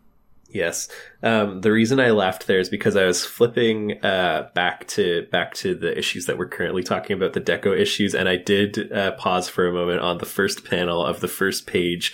[0.52, 0.90] Yes.
[1.22, 5.54] Um, the reason I laughed there is because I was flipping uh, back to back
[5.56, 9.12] to the issues that we're currently talking about, the dekko issues, and I did uh,
[9.12, 12.14] pause for a moment on the first panel of the first page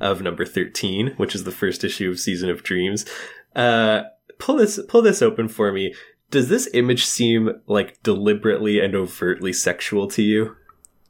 [0.00, 3.04] of number thirteen, which is the first issue of Season of Dreams.
[3.54, 4.04] Uh,
[4.38, 5.94] pull this pull this open for me.
[6.30, 10.56] Does this image seem like deliberately and overtly sexual to you?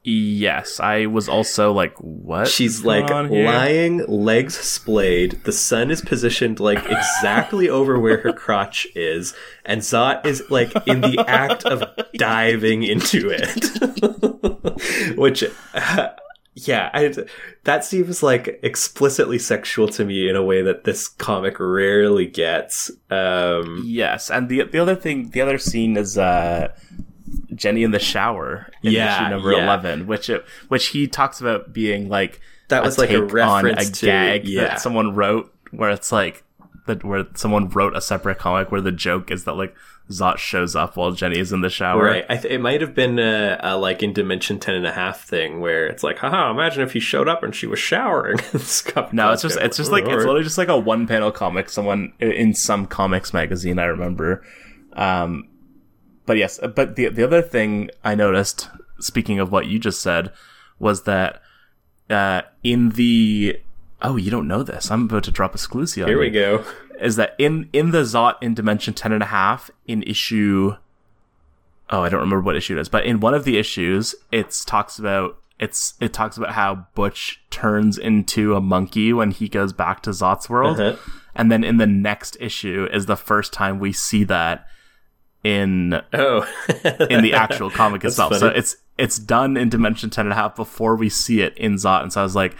[0.07, 2.47] Yes, I was also like, what?
[2.47, 5.43] She's like lying, legs splayed.
[5.45, 9.33] The sun is positioned like exactly over where her crotch is,
[9.65, 11.83] and Zot is like in the act of
[12.13, 15.17] diving into it.
[15.17, 16.09] Which uh,
[16.53, 17.11] yeah, I,
[17.63, 22.91] that seems like explicitly sexual to me in a way that this comic rarely gets.
[23.09, 26.67] Um, yes, and the the other thing, the other scene is uh,
[27.55, 29.63] Jenny in the shower in Yeah, issue number yeah.
[29.63, 32.39] eleven, which it, which he talks about being like
[32.69, 34.61] That was like a reference on a to- gag yeah.
[34.61, 36.43] that someone wrote, where it's like
[36.87, 39.75] that where someone wrote a separate comic where the joke is that like
[40.11, 42.03] Zot shows up while Jenny is in the shower.
[42.03, 42.25] Right.
[42.29, 45.21] I th- it might have been a, a like in Dimension 10 and a half
[45.21, 48.37] thing where it's like, haha, imagine if he showed up and she was showering.
[48.59, 51.71] Scott No, it's just it's just like it's literally just like a one panel comic.
[51.71, 54.43] Someone in some comics magazine, I remember.
[54.93, 55.47] Um,
[56.25, 58.69] but yes, but the the other thing I noticed,
[58.99, 60.31] speaking of what you just said,
[60.79, 61.41] was that
[62.09, 63.59] uh, in the
[64.01, 64.91] oh, you don't know this.
[64.91, 66.03] I'm about to drop exclusive.
[66.03, 66.63] on Here we go.
[66.99, 70.75] Is that in in the Zot in Dimension ten and a half in issue?
[71.89, 74.65] Oh, I don't remember what issue it is, but in one of the issues, it's
[74.65, 79.71] talks about it's it talks about how Butch turns into a monkey when he goes
[79.71, 80.97] back to Zot's world, Uh-huh.
[81.35, 84.67] and then in the next issue is the first time we see that
[85.45, 86.45] in Oh.
[87.09, 88.35] in the actual comic itself.
[88.35, 91.75] So it's it's done in Dimension ten and a half before we see it in
[91.75, 92.55] Zot, and so I was like,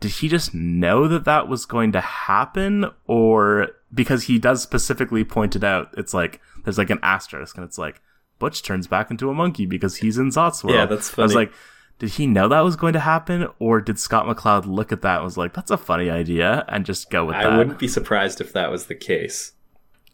[0.00, 5.24] did he just know that that was going to happen, or because he does specifically
[5.24, 5.88] point it out?
[5.96, 8.02] It's like there's like an asterisk, and it's like
[8.38, 10.76] Butch turns back into a monkey because he's in Zot's world.
[10.76, 11.22] Yeah, that's funny.
[11.24, 11.52] I was like.
[12.00, 15.16] Did he know that was going to happen, or did Scott McCloud look at that
[15.16, 17.46] and was like, "That's a funny idea," and just go with that?
[17.46, 19.54] I wouldn't be surprised if that was the case.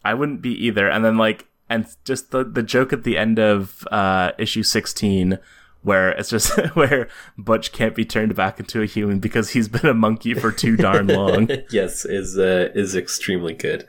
[0.03, 0.89] I wouldn't be either.
[0.89, 5.39] And then like, and just the the joke at the end of uh, issue sixteen,
[5.81, 9.85] where it's just where Butch can't be turned back into a human because he's been
[9.85, 11.49] a monkey for too darn long.
[11.69, 13.87] yes, is uh, is extremely good.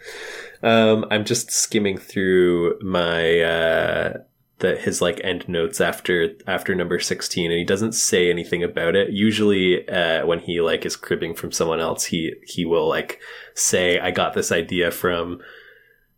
[0.63, 4.19] Um, I'm just skimming through my uh,
[4.59, 8.97] the his like end notes after after number 16, and he doesn't say anything about
[8.97, 9.11] it.
[9.11, 13.21] Usually, uh, when he like is cribbing from someone else, he he will like
[13.55, 15.41] say, "I got this idea from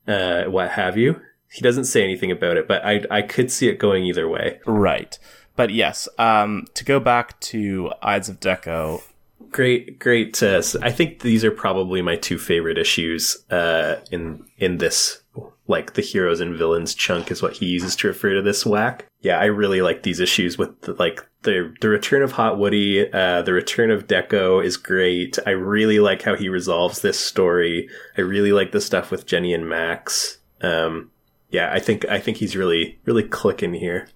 [0.07, 3.69] uh, what have you." He doesn't say anything about it, but I I could see
[3.69, 4.61] it going either way.
[4.67, 5.19] right.
[5.57, 9.03] But yes, um, to go back to Ides of Dekko,
[9.51, 10.43] Great, great.
[10.43, 15.23] Uh, I think these are probably my two favorite issues uh, in in this.
[15.67, 19.07] Like the heroes and villains chunk is what he uses to refer to this whack.
[19.21, 23.11] Yeah, I really like these issues with the, like the the return of Hot Woody,
[23.13, 25.39] uh, the return of Dekko is great.
[25.47, 27.89] I really like how he resolves this story.
[28.17, 30.39] I really like the stuff with Jenny and Max.
[30.63, 31.11] Um,
[31.51, 34.09] yeah, I think I think he's really really clicking here.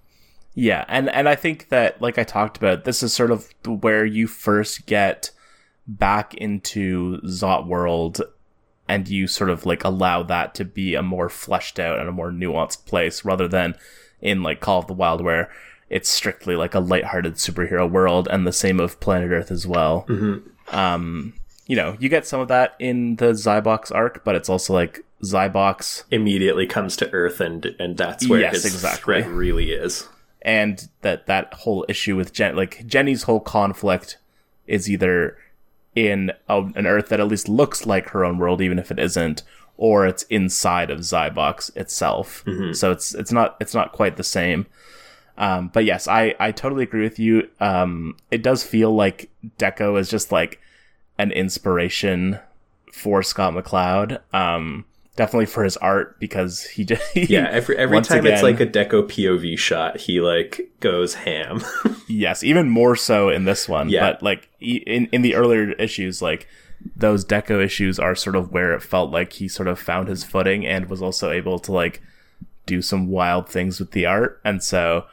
[0.55, 4.05] Yeah, and and I think that like I talked about, this is sort of where
[4.05, 5.31] you first get
[5.87, 8.21] back into Zot world
[8.87, 12.11] and you sort of like allow that to be a more fleshed out and a
[12.11, 13.75] more nuanced place rather than
[14.21, 15.51] in like Call of the Wild where
[15.89, 20.05] it's strictly like a lighthearted superhero world and the same of Planet Earth as well.
[20.71, 21.33] Um,
[21.67, 25.03] you know, you get some of that in the Zybox arc, but it's also like
[25.23, 29.21] Zybox Immediately comes to Earth, and and that's where Yes, his exactly.
[29.21, 30.07] threat really is.
[30.41, 34.17] and that that whole issue with Jen, like Jenny's whole conflict,
[34.67, 35.37] is either
[35.95, 38.99] in a, an Earth that at least looks like her own world, even if it
[38.99, 39.43] isn't,
[39.77, 42.43] or it's inside of Zybox itself.
[42.73, 44.65] So it's it's not it's not quite the same.
[45.37, 47.47] Um, but yes, I I totally agree with you.
[47.59, 50.59] Um, it does feel like Dekko is just like
[51.17, 52.39] an inspiration
[52.91, 54.19] for Scott McCloud.
[54.33, 54.85] Um,
[55.15, 59.03] definitely for his art because he just Yeah, every every time it's like a Dekko
[59.03, 61.63] POV shot, he like goes ham.
[62.09, 63.89] Yes, even more so in this one.
[63.89, 64.01] Yeah.
[64.01, 66.47] But like in in the earlier issues, like
[66.95, 70.23] those Dekko issues are sort of where it felt like he sort of found his
[70.23, 72.01] footing and was also able to like
[72.65, 74.41] do some wild things with the art.
[74.45, 75.05] And so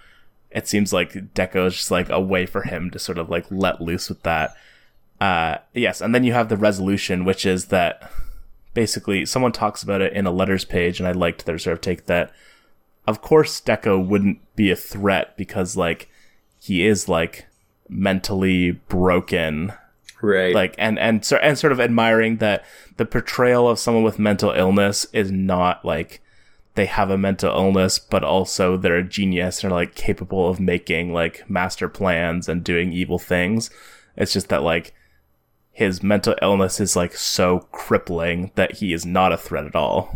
[0.51, 3.47] it seems like Dekko is just like a way for him to sort of like
[3.51, 4.55] let loose with that.
[5.21, 8.11] Uh, yes, and then you have the resolution, which is that
[8.75, 11.81] basically someone talks about it in a letters page, and I liked their sort of
[11.81, 12.33] take that.
[13.07, 16.09] Of course, Dekko wouldn't be a threat because like
[16.61, 17.47] he is like
[17.89, 19.73] mentally broken
[20.23, 20.55] right.
[20.55, 22.65] like and and so and sort of admiring that
[22.97, 26.23] the portrayal of someone with mental illness is not like
[26.75, 30.61] they have a mental illness but also they're a genius and are like capable of
[30.61, 33.71] making like master plans and doing evil things
[34.17, 34.95] it's just that like
[35.81, 40.15] his mental illness is like so crippling that he is not a threat at all.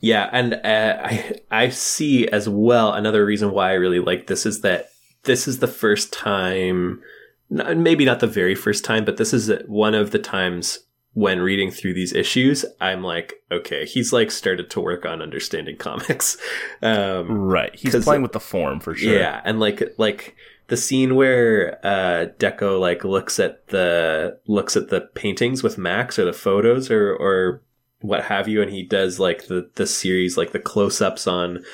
[0.00, 4.44] Yeah, and uh, I I see as well another reason why I really like this
[4.44, 4.90] is that
[5.22, 7.00] this is the first time,
[7.48, 10.80] maybe not the very first time, but this is one of the times
[11.14, 15.76] when reading through these issues, I'm like, okay, he's like started to work on understanding
[15.78, 16.36] comics.
[16.82, 17.74] Um, right.
[17.74, 19.18] He's playing with the form for sure.
[19.18, 20.36] Yeah, and like like
[20.68, 26.18] the scene where uh Dekko like looks at the looks at the paintings with Max
[26.18, 27.62] or the photos or or
[28.00, 31.64] what have you and he does like the the series like the close-ups on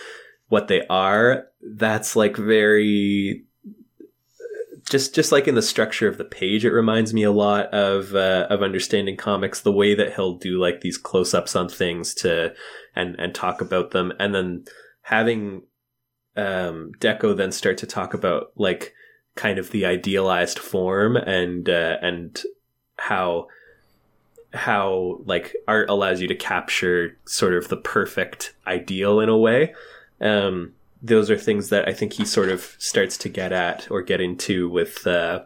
[0.49, 1.47] what they are.
[1.63, 3.45] That's like very
[4.89, 8.15] just just like in the structure of the page it reminds me a lot of
[8.15, 12.55] uh, of understanding comics the way that he'll do like these close-ups on things to
[12.95, 14.13] and and talk about them.
[14.19, 14.65] And then
[15.03, 15.63] having
[16.39, 18.95] um dekko then start to talk about like
[19.35, 22.43] kind of the idealized form and uh, and
[22.97, 23.47] how
[24.55, 29.75] how like art allows you to capture sort of the perfect ideal in a way
[30.23, 34.03] um those are things that I think he sort of starts to get at or
[34.03, 35.45] get into with uh,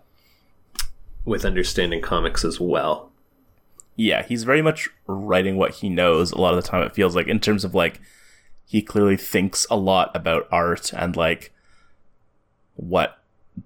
[1.24, 3.10] with understanding comics as well.
[3.96, 6.32] Yeah, he's very much writing what he knows.
[6.32, 8.00] A lot of the time, it feels like in terms of like
[8.66, 11.52] he clearly thinks a lot about art and like
[12.74, 13.18] what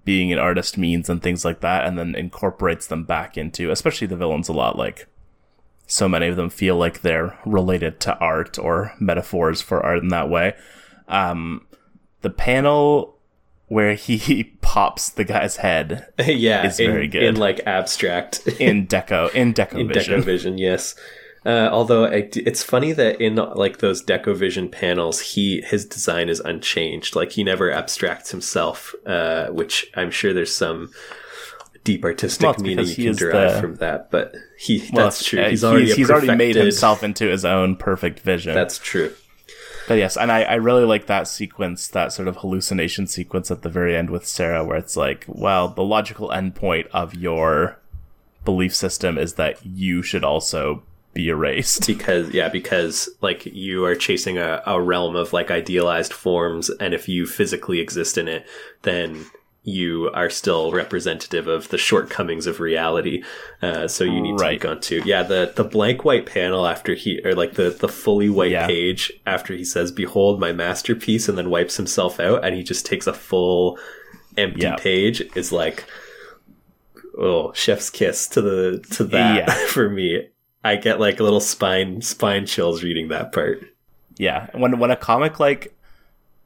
[0.03, 4.07] being an artist means and things like that, and then incorporates them back into, especially
[4.07, 4.77] the villains, a lot.
[4.77, 5.07] Like
[5.85, 10.09] so many of them feel like they're related to art or metaphors for art in
[10.09, 10.53] that way.
[11.07, 11.65] Um,
[12.21, 13.17] the panel
[13.67, 17.23] where he pops the guy's head yeah, is in, very good.
[17.23, 20.21] in like abstract in Dekko in Dekko in Vision.
[20.21, 20.95] Dekkovision, yes.
[21.45, 26.39] Uh, although I, it's funny that in like those Dekkovision panels, he his design is
[26.41, 27.15] unchanged.
[27.15, 30.91] Like he never abstracts himself, uh, which I'm sure there's some
[31.83, 34.11] deep artistic Well, meaning you can derive the- from that.
[34.11, 35.41] But he Well, that's true.
[35.43, 38.53] He's already a he's already made himself into his own perfect vision.
[38.53, 39.13] That's true.
[39.87, 43.61] But yes, and I, I really like that sequence, that sort of hallucination sequence at
[43.61, 47.79] the very end with Sarah, where it's like, well, the logical endpoint of your
[48.43, 50.83] belief system is that you should also
[51.17, 51.85] be erased.
[51.93, 56.93] because yeah because like you are chasing a, a realm of like idealized forms and
[56.93, 58.45] if you physically exist in it
[58.83, 59.25] then
[59.69, 63.21] you are still representative of the shortcomings of reality
[63.61, 64.53] uh, so you need Right.
[64.61, 67.69] to be gone to yeah the the blank white panel after he or like the
[67.71, 68.65] the fully white Yeah.
[68.67, 72.85] page after he says behold my masterpiece and then wipes himself out and he just
[72.85, 73.77] takes a full
[74.37, 75.83] empty page is like
[77.17, 79.67] oh chef's kiss to the to that Yeah.
[79.67, 80.29] for me
[80.63, 83.63] i get like a little spine spine chills reading that part
[84.17, 85.77] Yeah, when when a comic like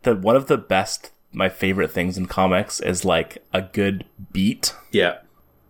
[0.04, 4.76] the one of the best, my favorite things in comics is like a good beat,
[4.92, 5.20] yeah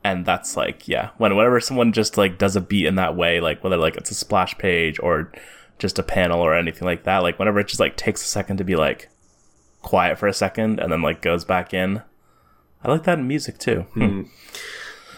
[0.03, 3.39] and that's like yeah, when whenever someone just like does a beat in that way,
[3.39, 5.31] like whether like it's a splash page or
[5.77, 8.57] just a panel or anything like that, like whenever it just like takes a second
[8.57, 9.09] to be like
[9.81, 12.01] quiet for a second and then like goes back in.
[12.83, 13.81] I like that in music too.
[13.93, 14.23] Hmm.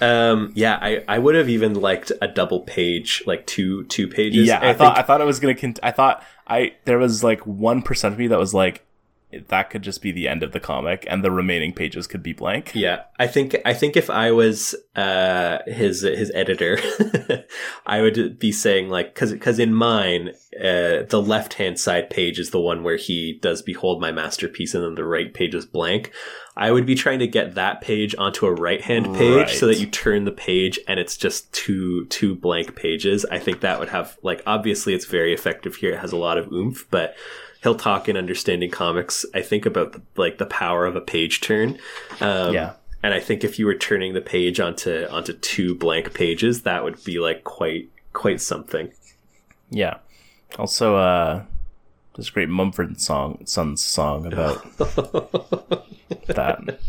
[0.03, 4.47] Um yeah i i would have even liked a double page like two two pages
[4.47, 5.55] Yeah, I, I thought think- I thought it was gonna.
[5.55, 8.85] Cont- I thought I there was like one percent of me that was like
[9.47, 12.33] that could just be the end of the comic, and the remaining pages could be
[12.33, 12.71] blank.
[12.75, 16.77] Yeah, I think I think if I was uh, his his editor,
[17.85, 22.37] I would be saying like because because in mine uh, the left hand side page
[22.39, 25.65] is the one where he does behold my masterpiece, and then the right page is
[25.65, 26.11] blank.
[26.55, 29.79] I would be trying to get that page onto a right hand page so that
[29.79, 33.25] you turn the page and it's just two two blank pages.
[33.25, 35.93] I think that would have like obviously it's very effective here.
[35.93, 37.15] It has a lot of oomph, but
[37.63, 39.25] he'll talk in understanding comics.
[39.33, 41.79] I think about the, like the power of a page turn.
[42.21, 42.73] Um, Yeah.
[43.01, 46.83] and I think if you were turning the page onto onto two blank pages, that
[46.83, 48.91] would be like quite quite something.
[49.71, 49.95] Yeah.
[50.59, 51.45] Also, uh,
[52.15, 54.63] this great Mumford song, Sons song about
[56.27, 56.79] that.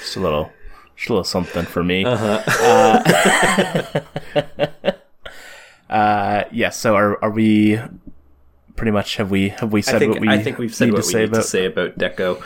[0.00, 0.50] Just a little,
[0.96, 2.04] just a little something for me.
[2.04, 4.00] Uh-huh.
[5.88, 6.70] Uh, yeah.
[6.70, 7.78] So are are we
[8.74, 10.90] pretty much have we have we I said think what we I think we've said
[10.92, 12.42] what we say need about to say about Dekko.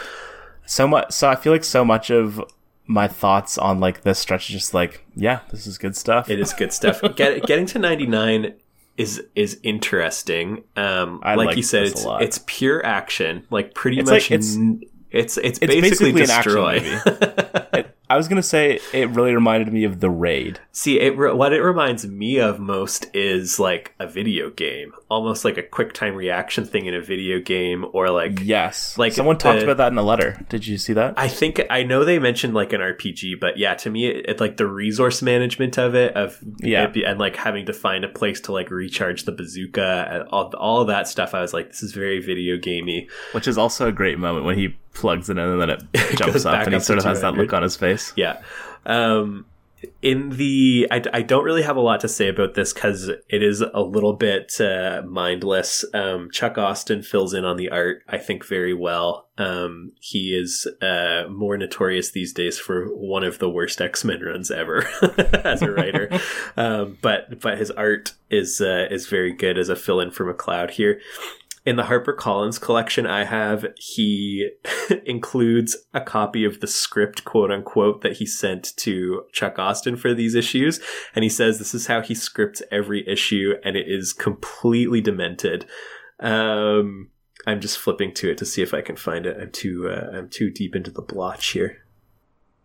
[0.66, 1.12] so much?
[1.12, 2.42] So I feel like so much of
[2.86, 6.28] my thoughts on like this stretch is just like, yeah, this is good stuff.
[6.28, 7.00] It is good stuff.
[7.16, 8.54] Get, getting to ninety nine
[8.98, 10.62] is is interesting.
[10.76, 13.46] Um, I like like you said, it's it's pure action.
[13.48, 17.56] Like pretty It's much, like- it's- n- it's it's, it's basically, basically an action movie.
[17.72, 20.58] It- I was gonna say it really reminded me of the raid.
[20.72, 25.44] See, it re- what it reminds me of most is like a video game, almost
[25.44, 29.38] like a quick time reaction thing in a video game, or like Yes, Like someone
[29.38, 30.44] talked about that in a letter.
[30.48, 31.14] Did you see that?
[31.16, 34.40] I think I know they mentioned like an RPG, but yeah, to me, it, it
[34.40, 36.88] like the resource management of it, of Yeah.
[36.88, 40.52] be- and like having to find a place to like recharge the bazooka, and all
[40.58, 41.32] all of that stuff.
[41.32, 43.08] I was like, this is very video gamey.
[43.30, 45.82] Which is also a great moment when he plugs it in and then it
[46.16, 48.12] jumps up and he up sort of has that look on his face.
[48.16, 48.42] Yeah,
[48.86, 49.46] um,
[50.02, 53.42] in the I, I don't really have a lot to say about this because it
[53.42, 55.84] is a little bit uh, mindless.
[55.94, 59.28] Um, chuck austin fills in on the art i think very well.
[59.38, 64.50] Um, he is uh, more notorious these days for one of the worst x-men runs
[64.50, 64.86] ever
[65.44, 66.10] as a writer.
[66.56, 70.70] Um, but but his art is uh, is very good as a fill-in for McCloud
[70.70, 71.00] here
[71.66, 74.50] in the Harper Collins collection I have, he
[75.04, 80.14] includes a copy of the script, quote unquote, that he sent to Chuck Austin for
[80.14, 80.80] these issues.
[81.14, 85.66] And he says this is how he scripts every issue, and it is completely demented.
[86.18, 87.10] Um,
[87.46, 89.36] I'm just flipping to it to see if I can find it.
[89.40, 91.84] I'm too uh, I'm too deep into the blotch here.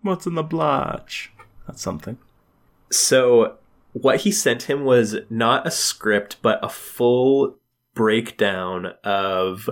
[0.02, 1.32] What's in the blotch?
[1.68, 2.18] That's something.
[2.92, 3.58] So
[3.94, 7.58] what he sent him was not a script, but a full
[7.96, 9.70] breakdown of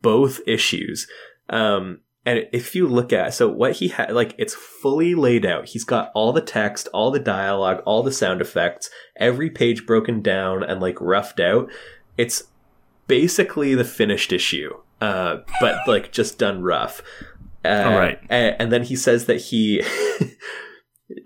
[0.00, 1.06] both issues.
[1.50, 5.66] Um, and if you look at so what he had like it's fully laid out.
[5.66, 10.22] He's got all the text, all the dialogue, all the sound effects, every page broken
[10.22, 11.70] down and like roughed out.
[12.16, 12.44] It's
[13.06, 14.72] basically the finished issue.
[15.00, 17.02] Uh, but like just done rough.
[17.64, 18.18] Uh, All right.
[18.30, 19.82] And, and then he says that he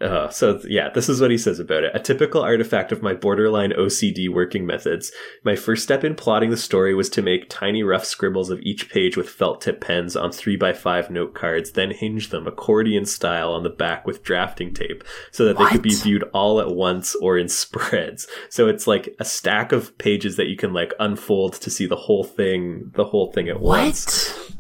[0.02, 1.93] Uh, so yeah, this is what he says about it.
[1.94, 5.11] A typical artifact of my borderline OCD working methods.
[5.43, 8.90] My first step in plotting the story was to make tiny rough scribbles of each
[8.90, 13.62] page with felt tip pens on 3x5 note cards, then hinge them accordion style on
[13.62, 17.39] the back with drafting tape so that they could be viewed all at once or
[17.39, 18.27] in spreads.
[18.51, 21.97] So it's like a stack of pages that you can like unfold to see the
[21.97, 24.52] whole thing, the whole thing at once.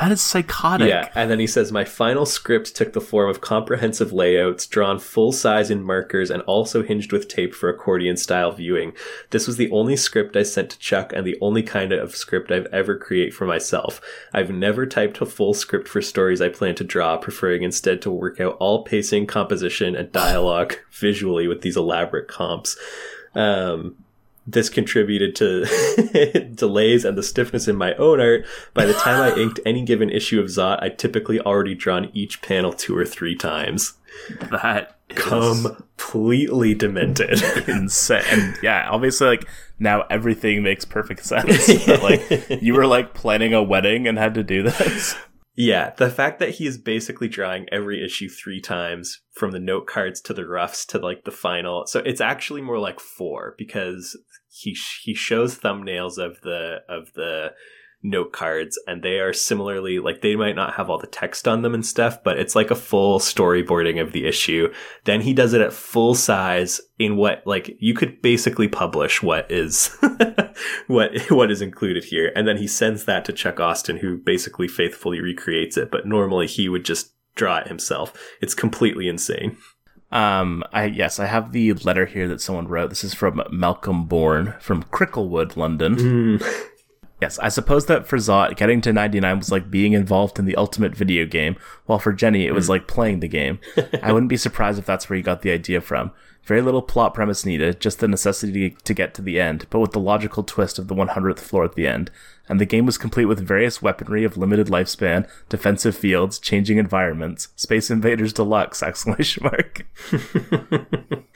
[0.00, 0.88] That is psychotic.
[0.88, 4.98] Yeah, and then he says, My final script took the form of comprehensive layouts, drawn
[4.98, 8.92] full size in markers, and also hinged with tape for accordion style viewing.
[9.30, 12.50] This was the only script I sent to Chuck and the only kind of script
[12.50, 14.02] I've ever create for myself.
[14.34, 18.10] I've never typed a full script for stories I plan to draw, preferring instead to
[18.10, 22.76] work out all pacing, composition, and dialogue visually with these elaborate comps.
[23.34, 23.96] Um,
[24.46, 28.46] this contributed to delays and the stiffness in my own art.
[28.74, 32.42] By the time I inked any given issue of Zot, I'd typically already drawn each
[32.42, 33.94] panel two or three times.
[34.50, 37.42] That Completely demented.
[37.68, 38.22] insane.
[38.28, 39.48] And yeah, obviously, like
[39.78, 41.68] now everything makes perfect sense.
[41.86, 45.14] But, like you were like planning a wedding and had to do this.
[45.54, 49.86] yeah, the fact that he is basically drawing every issue three times from the note
[49.86, 51.86] cards to the roughs to like the final.
[51.86, 54.16] So it's actually more like four because
[54.56, 57.52] he sh- he shows thumbnails of the of the
[58.02, 61.62] note cards and they are similarly like they might not have all the text on
[61.62, 64.72] them and stuff but it's like a full storyboarding of the issue.
[65.04, 69.50] Then he does it at full size in what like you could basically publish what
[69.50, 69.96] is
[70.86, 72.32] what what is included here.
[72.36, 76.46] And then he sends that to Chuck Austin who basically faithfully recreates it but normally
[76.46, 78.12] he would just draw it himself.
[78.40, 79.56] It's completely insane
[80.16, 82.88] Um, I yes, I have the letter here that someone wrote.
[82.88, 86.40] This is from Malcolm Bourne from Cricklewood, London.
[87.20, 90.56] Yes, I suppose that for Zot, getting to 99 was like being involved in the
[90.56, 93.58] ultimate video game, while for Jenny, it was like playing the game.
[94.02, 96.12] I wouldn't be surprised if that's where you got the idea from.
[96.46, 99.90] Very little plot premise needed, just the necessity to get to the end, but with
[99.92, 102.10] the logical twist of the 100th floor at the end.
[102.48, 107.48] And the game was complete with various weaponry of limited lifespan, defensive fields, changing environments,
[107.56, 108.82] Space Invaders Deluxe!
[108.86, 109.84] Exclamation mark.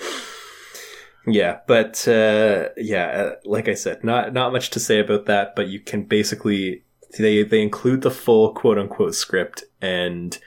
[1.26, 5.54] Yeah, but uh, yeah, uh, like I said, not not much to say about that.
[5.54, 6.84] But you can basically
[7.18, 10.38] they they include the full quote unquote script, and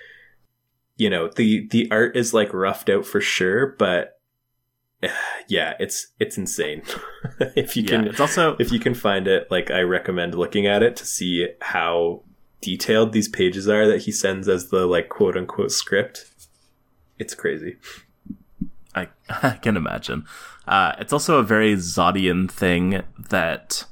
[0.97, 4.12] you know the the art is like roughed out for sure, but
[5.47, 6.83] yeah, it's it's insane.
[7.55, 10.67] if you Yeah, can, it's also if you can find it, like I recommend looking
[10.67, 12.23] at it to see how
[12.61, 16.25] detailed these pages are that he sends as the like quote unquote script.
[17.19, 17.77] It's crazy.
[18.95, 20.25] I, I can imagine.
[20.67, 23.85] Uh, it's also a very Zodian thing that,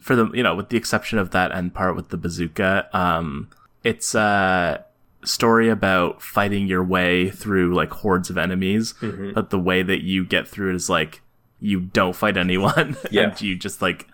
[0.00, 3.48] for the you know, with the exception of that end part with the bazooka, um,
[3.84, 4.84] it's a
[5.24, 8.94] story about fighting your way through like hordes of enemies.
[9.34, 11.22] But the way that you get through it is like
[11.58, 13.24] you don't fight anyone, Yeah.
[13.30, 14.06] and you just like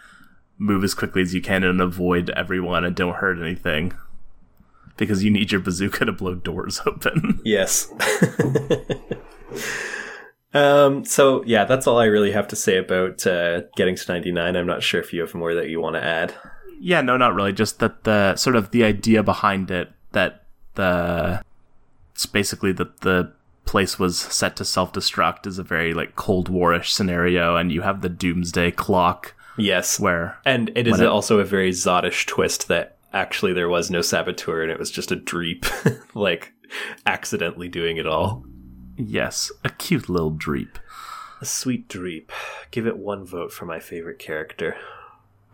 [0.59, 3.93] move as quickly as you can and avoid everyone and don't hurt anything.
[4.97, 7.41] Because you need your bazooka to blow doors open.
[7.45, 7.93] Yes.
[10.55, 11.05] um.
[11.05, 14.57] So yeah, that's all I really have to say about uh, getting to ninety nine.
[14.57, 16.35] I'm not sure if you have more that you want to add.
[16.81, 17.53] Yeah, no, not really.
[17.53, 20.46] Just that the sort of the idea behind it that
[20.77, 21.43] the
[22.15, 23.33] it's basically that the
[23.67, 27.83] place was set to self destruct is a very like Cold Warish scenario, and you
[27.83, 32.69] have the Doomsday Clock Yes, where and it is it- also a very Zodish twist
[32.69, 35.65] that actually there was no saboteur and it was just a Dreep,
[36.15, 36.53] like
[37.07, 38.45] accidentally doing it all.
[38.99, 40.79] Yes, a cute little dreep.
[41.41, 42.31] A sweet dreep.
[42.71, 44.77] Give it one vote for my favorite character.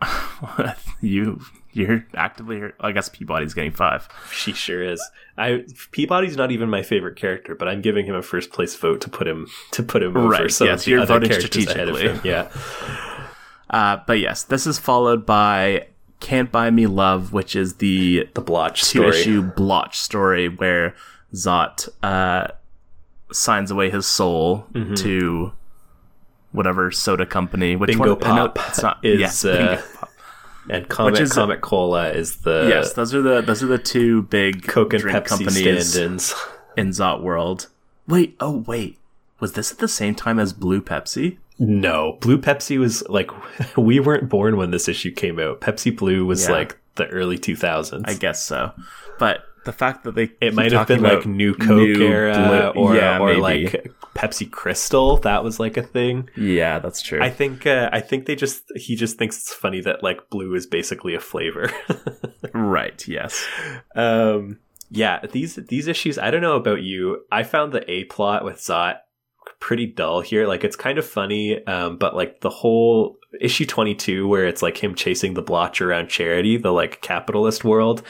[1.01, 1.41] you
[1.73, 4.07] you're actively I guess Peabody's getting five.
[4.31, 5.01] She sure is.
[5.37, 9.01] I Peabody's not even my favorite character, but I'm giving him a first place vote
[9.01, 11.29] to put him to put him right, over some yes, of the you're other voting
[11.29, 12.29] characters ahead of strategically.
[12.29, 12.35] him.
[12.35, 12.51] Yeah.
[13.69, 15.87] Uh, but yes, this is followed by
[16.19, 19.09] Can't Buy Me Love, which is the The blotch two story.
[19.19, 20.93] issue blotch story where
[21.33, 22.49] Zot uh,
[23.31, 24.93] signs away his soul Mm-hmm.
[24.95, 25.53] to
[26.51, 27.75] whatever soda company.
[27.75, 28.35] Which Bingo one?
[28.35, 28.99] no, Pop it's not.
[29.03, 29.81] is, yes, uh.
[30.69, 34.23] And Comic is- Comic Cola is the yes, those are the those are the two
[34.23, 36.33] big Coke and Pepsi companies stand-ins.
[36.77, 37.67] in Zot World.
[38.07, 38.97] Wait, oh wait,
[39.39, 41.37] was this at the same time as Blue Pepsi?
[41.59, 43.29] No, Blue Pepsi was like
[43.77, 45.61] we weren't born when this issue came out.
[45.61, 46.51] Pepsi Blue was Yeah.
[46.51, 48.03] like the early 2000s.
[48.05, 48.71] I guess so,
[49.19, 52.83] but the fact that they it might have been like New Coke new era Blue-
[52.83, 53.41] or yeah, or maybe.
[53.41, 55.17] like Pepsi Crystal.
[55.17, 56.29] That was like a thing.
[56.35, 57.21] yeah, that's true.
[57.21, 60.53] I think uh, I think they just he just thinks it's funny that like blue
[60.55, 61.71] is basically a flavor.
[62.53, 63.05] right?
[63.07, 63.45] Yes.
[63.95, 64.59] um,
[64.89, 66.17] yeah, these these issues.
[66.17, 67.25] I don't know about you.
[67.31, 68.97] I found the A plot with Zot
[69.59, 70.45] pretty dull here.
[70.47, 74.61] Like it's kind of funny, um, but like the whole issue twenty two where it's
[74.61, 78.03] like him chasing the blotch around charity, the like capitalist world.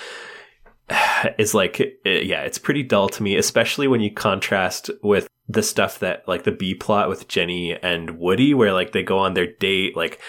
[1.37, 5.63] Is like, uh, yeah, it's pretty dull to me, especially when you contrast with the
[5.63, 9.33] stuff that like the B plot with Jenny and Woody, where like they go on
[9.33, 9.95] their date.
[9.95, 10.19] Like,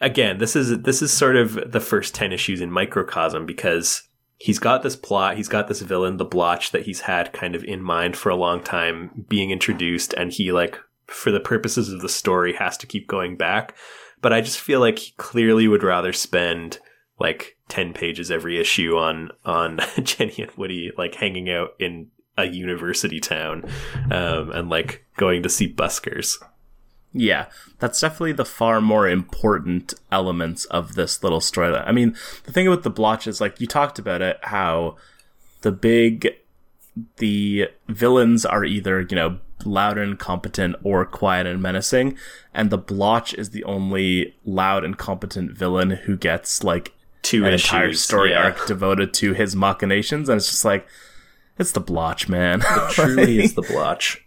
[0.00, 4.02] again, this is this is sort of the first ten issues in microcosm because
[4.40, 7.62] he's got this plot, he's got this villain, the Blotch, that he's had kind of
[7.64, 12.00] in mind for a long time being introduced, and he like for the purposes of
[12.00, 13.76] the story has to keep going back.
[14.22, 16.78] But I just feel like he clearly would rather spend
[17.18, 22.44] like 10 pages every issue on on Jenny and Woody like hanging out in a
[22.44, 23.64] university town
[24.10, 26.36] um, and like going to see buskers.
[27.12, 27.46] Yeah,
[27.80, 31.86] that's definitely the far more important elements of this little storyline.
[31.86, 34.96] I mean, the thing with the blotch is like you talked about it, how
[35.62, 36.36] the big
[37.16, 42.16] the villains are either, you know, loud and competent or quiet and menacing,
[42.54, 46.92] and the blotch is the only loud and competent villain who gets like
[47.22, 48.44] Two an issues, entire story yeah.
[48.44, 50.86] arc devoted to his machinations, and it's just like
[51.58, 52.60] it's the blotch, man.
[52.90, 54.24] Truly is the Blotch.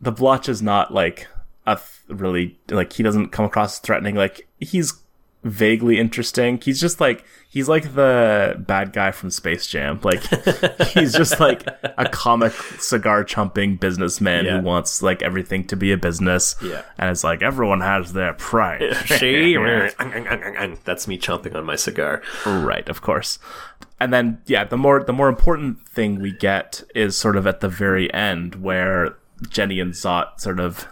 [0.00, 1.28] the blotch is not like
[1.66, 4.94] a th- really like he doesn't come across threatening like he's
[5.42, 10.22] vaguely interesting he's just like he's like the bad guy from space jam like
[10.88, 14.58] he's just like a comic cigar chumping businessman Yeah.
[14.60, 16.82] who wants like everything to be a business Yeah.
[16.98, 19.56] and it's like everyone has their pride See?
[20.84, 22.22] That's me chomping on my cigar.
[22.44, 23.38] right of course
[23.98, 27.60] and then yeah the more the more important thing we get is sort of at
[27.60, 29.16] the very end where
[29.48, 30.86] jenny and zot sort of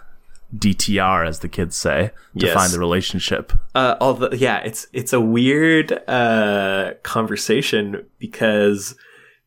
[0.57, 2.55] dtr as the kids say to Yes.
[2.55, 8.95] find the relationship Uh, although, yeah, it's it's a weird uh, conversation because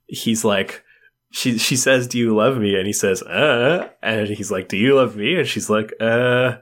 [0.07, 0.83] he's like,
[1.31, 4.77] she she says, "Do you love me?" And he says, "Uh," and he's like, "Do
[4.77, 6.57] you love me?" And she's like, "Uh,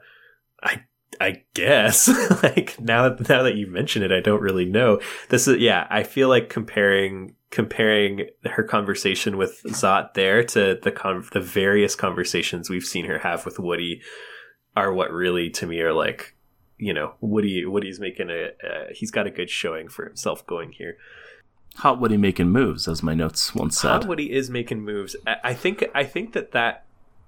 [1.53, 2.07] guess."
[2.43, 4.99] like now now that you mention it, I don't really know.
[5.30, 10.91] This is yeah, I feel like comparing comparing her conversation with Zot there to the
[10.91, 14.01] con- the various conversations we've seen her have with Woody
[14.77, 16.35] are what really to me are like
[16.77, 20.71] you know Woody Woody's making a uh, he's got a good showing for himself going
[20.73, 20.97] here.
[21.77, 23.89] hot woody making moves as my notes once said.
[23.89, 25.15] Hot Woody is making moves.
[25.26, 26.85] I, I think I think that that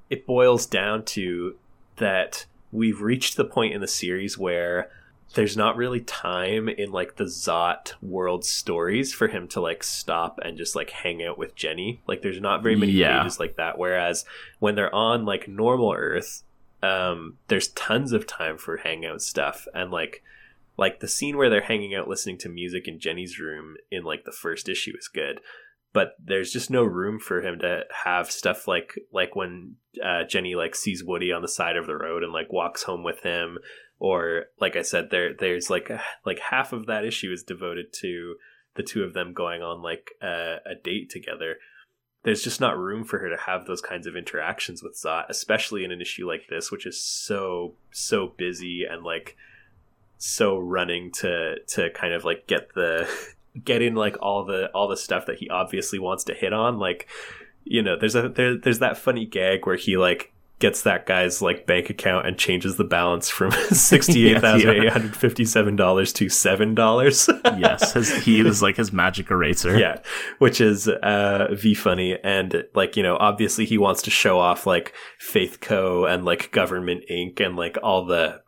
[0.09, 1.55] it boils down to
[1.97, 4.89] that we've reached the point in the series where
[5.33, 10.39] there's not really time in like the Zot world stories for him to like stop
[10.43, 12.01] and just like hang out with Jenny.
[12.07, 13.19] Like there's not very many Yeah.
[13.21, 13.77] pages like that.
[13.77, 14.25] Whereas
[14.59, 16.43] when they're on like normal Earth,
[16.83, 20.21] um, there's tons of time for hangout stuff and like
[20.77, 24.25] like the scene where they're hanging out listening to music in Jenny's room in like
[24.25, 25.39] the first issue is good
[25.93, 30.55] but there's just no room for him to have stuff like like when uh, Jenny
[30.55, 33.57] like sees Woody on the side of the road and like walks home with him.
[33.99, 35.91] Or like I said there there's like
[36.25, 38.35] like half of that issue is devoted to
[38.75, 41.57] the two of them going on like a, a date together.
[42.23, 45.83] There's just not room for her to have those kinds of interactions with Zot, especially
[45.83, 49.35] in an issue like this, which is so so busy and like
[50.17, 53.09] so running to to kind of like get the
[53.63, 56.79] get in like all the all the stuff that he obviously wants to hit on.
[56.79, 57.07] Like,
[57.63, 61.41] you know, there's a there, there's that funny gag where he like gets that guy's
[61.41, 65.75] like bank account and changes the balance from sixty eight thousand eight hundred fifty seven
[65.75, 67.29] dollars to seven dollars.
[67.57, 69.77] yes, his, he was like his magic eraser.
[69.77, 69.99] Yeah,
[70.37, 74.65] which is uh, v funny and like you know obviously he wants to show off
[74.65, 78.41] like Faith Co and like Government Inc and like all the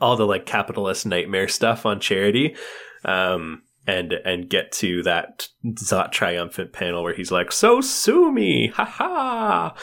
[0.00, 2.56] all the like capitalist nightmare stuff on charity.
[3.04, 8.68] Um, and and get to that Zot triumphant panel where he's like, "So sue me,
[8.68, 9.74] ha ha."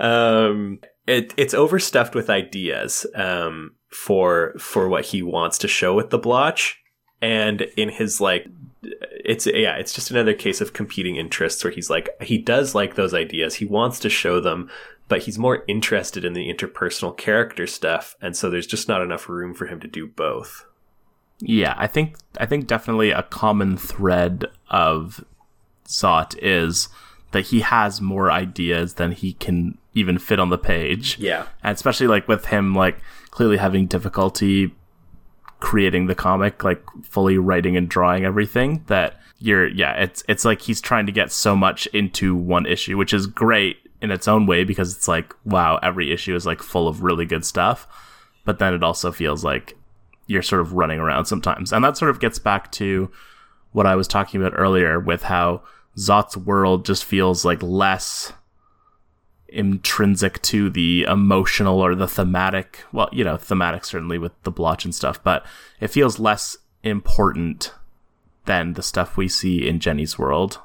[0.00, 6.10] Um, it it's overstuffed with ideas um, for for what he wants to show with
[6.10, 6.80] the blotch,
[7.20, 8.46] and in his like,
[9.24, 12.94] it's yeah, it's just another case of competing interests where he's like, he does like
[12.94, 14.70] those ideas, he wants to show them,
[15.08, 19.28] but he's more interested in the interpersonal character stuff, and so there's just not enough
[19.28, 20.66] room for him to do both.
[21.44, 25.24] Yeah, I think I think definitely a common thread of
[25.86, 26.88] Zot is
[27.32, 31.18] that he has more ideas than he can even fit on the page.
[31.18, 31.46] Yeah.
[31.62, 32.98] And especially like with him like
[33.30, 34.72] clearly having difficulty
[35.60, 40.62] creating the comic, like fully writing and drawing everything that you're yeah, it's it's like
[40.62, 44.46] he's trying to get so much into one issue, which is great in its own
[44.46, 47.86] way because it's like wow, every issue is like full of really good stuff.
[48.44, 49.76] But then it also feels like
[50.26, 51.72] you're sort of running around sometimes.
[51.72, 53.10] And that sort of gets back to
[53.72, 55.62] what I was talking about earlier with how
[55.96, 58.32] Zot's world just feels like less
[59.48, 62.84] intrinsic to the emotional or the thematic.
[62.92, 65.46] Well, you know, thematic certainly with the blotch and stuff, but
[65.80, 67.72] it feels less important
[68.46, 70.58] than the stuff we see in Jenny's world.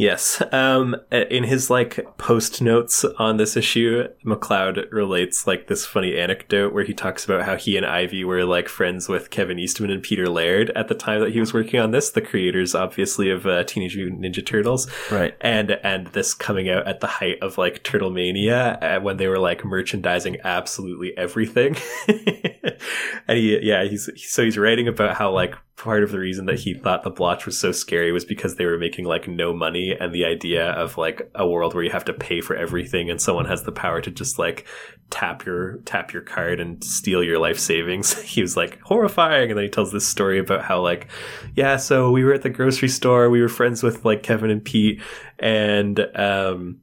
[0.00, 0.42] Yes.
[0.50, 6.72] Um, in his like post notes on this issue, McCloud relates like this funny anecdote
[6.72, 10.02] where he talks about how he and Ivy were like friends with Kevin Eastman and
[10.02, 13.46] Peter Laird at the time that he was working on this, the creators obviously of
[13.46, 15.36] uh, Teenage Mutant Ninja Turtles, right?
[15.42, 19.28] And and this coming out at the height of like Turtle Mania uh, when they
[19.28, 21.76] were like merchandising absolutely everything.
[22.08, 26.58] and he, yeah, he's so he's writing about how like part of the reason that
[26.58, 29.96] he thought the blotch was so scary was because they were making like no money
[29.98, 33.18] and the idea of like a world where you have to pay for everything and
[33.18, 34.66] someone has the power to just like
[35.08, 38.12] tap your tap your card and steal your life savings.
[38.30, 41.08] He was like horrifying and then he tells this story about how like
[41.56, 44.64] yeah so we were at the grocery store we were friends with like kevin and
[44.64, 45.02] pete
[45.38, 46.80] and um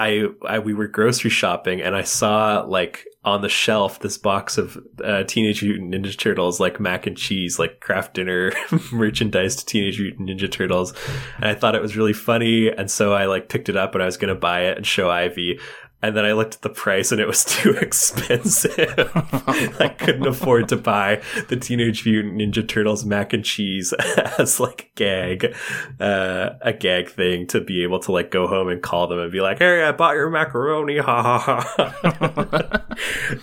[0.00, 4.56] I, I we were grocery shopping and I saw like on the shelf this box
[4.56, 8.50] of uh, Teenage Mutant Ninja Turtles like mac and cheese like Kraft Dinner
[8.92, 10.94] merchandise to Teenage Mutant Ninja Turtles.
[11.36, 12.68] And I thought it was really funny.
[12.68, 15.10] And so I like picked it up and I was gonna buy it and show
[15.10, 15.60] Ivy
[16.02, 19.10] and then I looked at the price and it was too expensive.
[19.78, 23.92] I couldn't afford to buy the Teenage Mutant Ninja Turtles mac and cheese
[24.38, 25.54] as like a gag,
[26.00, 29.32] uh, a gag thing to be able to like go home and call them and
[29.32, 32.79] be like, "Hey, I bought your macaroni!" Ha ha ha.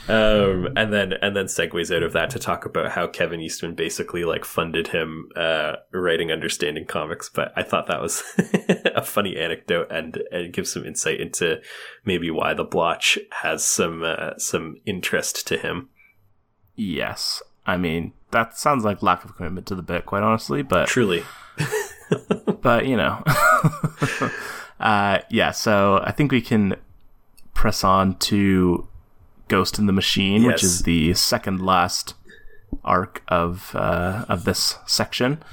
[0.10, 3.76] Um, and then and then segues out of that to talk about how Kevin Eastman
[3.76, 7.30] basically like funded him uh, writing Understanding Comics.
[7.30, 8.24] But I thought that was
[8.96, 11.62] a funny anecdote and and gives some insight into
[12.06, 15.90] maybe why the blotch has some uh, some interest to him.
[16.76, 20.62] Yes, I mean that sounds like lack of commitment to the bit, quite honestly.
[20.62, 21.24] But truly,
[22.62, 23.24] but you know,
[24.80, 25.52] uh, yeah.
[25.52, 26.76] So I think we can
[27.54, 28.88] press on to
[29.48, 30.48] Ghost in the Machine, yes.
[30.48, 32.14] which is the second last
[32.84, 35.44] arc of uh, of this section.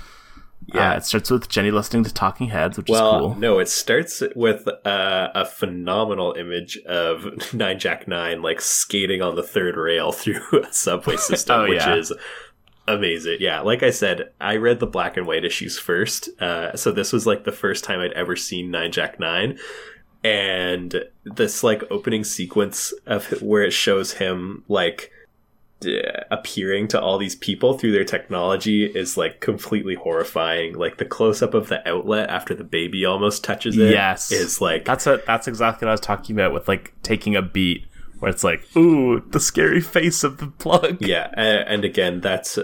[0.73, 3.35] Yeah, uh, it starts with Jenny listening to Talking Heads, which well, is cool.
[3.35, 9.35] No, it starts with uh, a phenomenal image of Nine Jack Nine like skating on
[9.35, 11.97] the third rail through a subway system, oh, which yeah.
[11.97, 12.12] is
[12.89, 13.39] amazing.
[13.41, 17.12] Yeah, like I said, I read the black and white issues first, uh, so this
[17.12, 19.59] was like the first time I'd ever seen Nine Jack Nine,
[20.25, 25.13] and this like opening sequence of where it shows him like
[26.31, 30.75] appearing to all these people through their technology is like completely horrifying.
[30.75, 33.91] Like the close up of the outlet after the baby almost touches it.
[33.91, 37.37] Yes, is like that's what that's exactly what I was talking about with like taking
[37.37, 37.87] a beat
[38.19, 41.03] where it's like, ooh, the scary face of the plug.
[41.03, 42.59] Yeah, and again, that's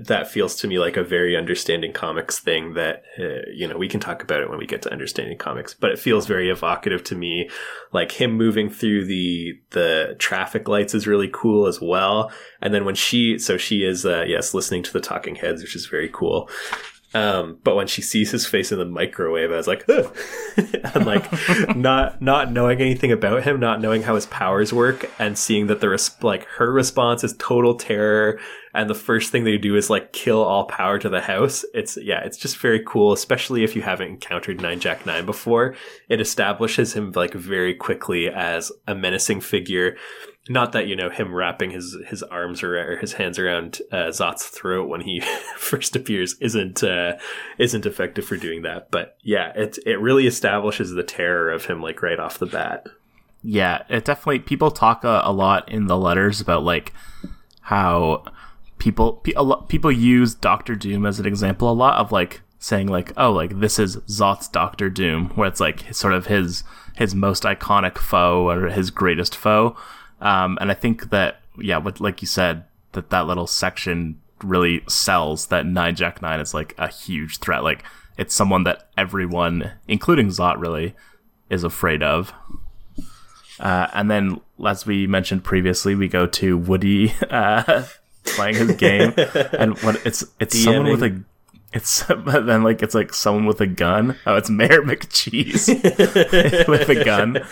[0.00, 3.88] that feels to me like a very understanding comics thing that uh, you know we
[3.88, 7.04] can talk about it when we get to understanding comics but it feels very evocative
[7.04, 7.50] to me.
[7.92, 12.32] Like him moving through the the traffic lights is really cool as well.
[12.62, 15.76] And then when she so she is uh, yes listening to the talking heads which
[15.76, 16.48] is very cool
[17.14, 21.76] um, but when she sees his face in the microwave, I was like, and like
[21.76, 25.80] not not knowing anything about him, not knowing how his powers work, and seeing that
[25.80, 28.40] the like her response is total terror,
[28.74, 31.64] and the first thing they do is like kill all power to the house.
[31.72, 35.76] It's yeah, it's just very cool, especially if you haven't encountered Nine Jack Nine before.
[36.08, 39.96] It establishes him like very quickly as a menacing figure.
[40.48, 44.46] Not that you know him wrapping his his arms or, his hands around uh, Zot's
[44.46, 45.20] throat when he
[45.56, 47.14] first appears isn't uh,
[47.58, 48.90] isn't effective for doing that.
[48.90, 52.86] But yeah, it it really establishes the terror of him like right off the bat.
[53.42, 56.92] Yeah, it definitely people talk a, a lot in the letters about like
[57.62, 58.24] how
[58.78, 59.32] people pe-
[59.68, 63.60] people use Doctor Doom as an example a lot of like saying like oh like
[63.60, 66.64] this is Zot's Doctor Doom where it's like sort of his
[66.96, 69.76] his most iconic foe or his greatest foe.
[70.24, 74.82] Um, and I think that yeah, what like you said that that little section really
[74.88, 77.62] sells that Nine Jack Nine is like a huge threat.
[77.62, 77.84] Like
[78.16, 80.94] it's someone that everyone, including Zot, really
[81.50, 82.32] is afraid of.
[83.60, 87.84] Uh, and then, as we mentioned previously, we go to Woody uh,
[88.24, 89.12] playing his game,
[89.52, 90.64] and what it's it's DMing.
[90.64, 91.24] someone with a
[91.72, 94.16] it's then like it's like someone with a gun.
[94.26, 95.68] Oh, it's Mayor McCheese
[96.68, 97.44] with a gun.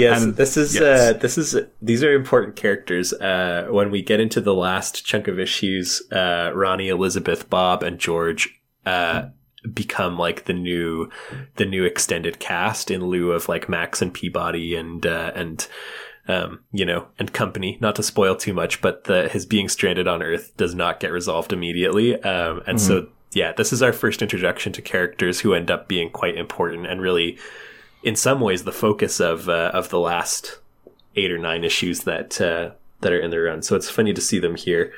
[0.00, 0.82] Yes, and, this is yes.
[0.82, 3.12] Uh, this is these are important characters.
[3.12, 7.98] Uh, when we get into the last chunk of issues, uh, Ronnie, Elizabeth, Bob, and
[7.98, 9.28] George uh,
[9.72, 11.10] become like the new
[11.56, 15.66] the new extended cast in lieu of like Max and Peabody and uh, and
[16.28, 17.78] um, you know and company.
[17.80, 21.12] Not to spoil too much, but the his being stranded on Earth does not get
[21.12, 22.86] resolved immediately, um, and mm-hmm.
[22.86, 26.86] so yeah, this is our first introduction to characters who end up being quite important
[26.86, 27.38] and really,
[28.02, 30.58] in some ways, the focus of uh, of the last
[31.16, 32.70] eight or nine issues that uh,
[33.00, 33.62] that are in the run.
[33.62, 34.92] So it's funny to see them here.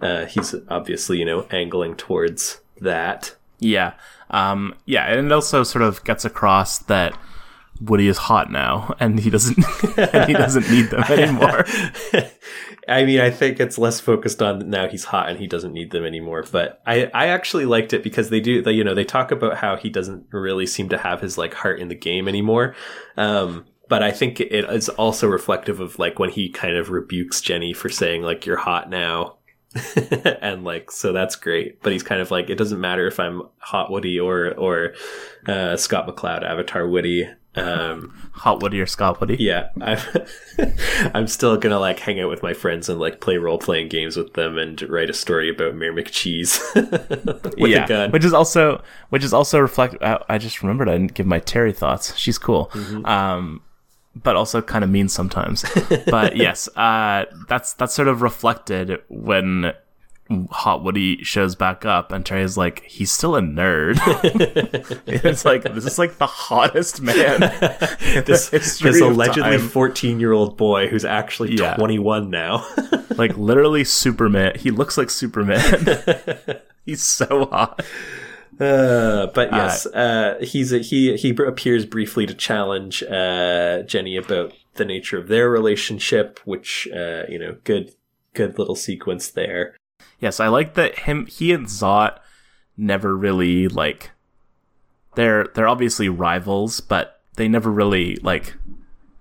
[0.00, 3.34] Uh, he's obviously you know angling towards that.
[3.60, 3.94] Yeah.
[4.30, 7.16] Um, yeah, and it also sort of gets across that
[7.80, 9.58] Woody is hot now, and he doesn't
[9.98, 11.64] and he doesn't need them anymore.
[12.88, 15.90] I mean, I think it's less focused on now he's hot and he doesn't need
[15.90, 16.44] them anymore.
[16.50, 19.58] But I, I actually liked it because they do, they, you know, they talk about
[19.58, 22.74] how he doesn't really seem to have his like heart in the game anymore.
[23.16, 27.40] Um, but I think it is also reflective of like when he kind of rebukes
[27.40, 29.36] Jenny for saying like you're hot now
[30.40, 33.42] and like so that's great but he's kind of like it doesn't matter if i'm
[33.58, 34.94] hot woody or or
[35.48, 39.98] uh, scott mccloud avatar woody um, hot woody or scott woody yeah i'm
[41.14, 44.34] i'm still gonna like hang out with my friends and like play role-playing games with
[44.34, 46.60] them and write a story about mayor mccheese
[47.58, 50.92] with yeah, a gun which is also which is also reflect i just remembered i
[50.92, 53.04] didn't give my terry thoughts she's cool mm-hmm.
[53.06, 53.60] um
[54.14, 55.64] but also kind of mean sometimes.
[56.06, 59.72] but yes, uh, that's that's sort of reflected when
[60.50, 63.98] Hot Woody shows back up, and Terry's like, he's still a nerd.
[65.06, 67.40] it's like this is like the hottest man.
[68.24, 71.74] this, this allegedly fourteen-year-old boy who's actually yeah.
[71.74, 72.66] twenty-one now.
[73.16, 74.56] like literally Superman.
[74.56, 75.60] He looks like Superman.
[76.86, 77.84] he's so hot.
[78.58, 84.54] Uh, but yes, uh, he's a, he he appears briefly to challenge uh, Jenny about
[84.76, 87.94] the nature of their relationship, which uh, you know, good
[88.32, 89.76] good little sequence there.
[90.24, 92.16] Yes, I like that him he and Zot
[92.78, 94.10] never really like
[95.16, 98.54] they're they're obviously rivals, but they never really like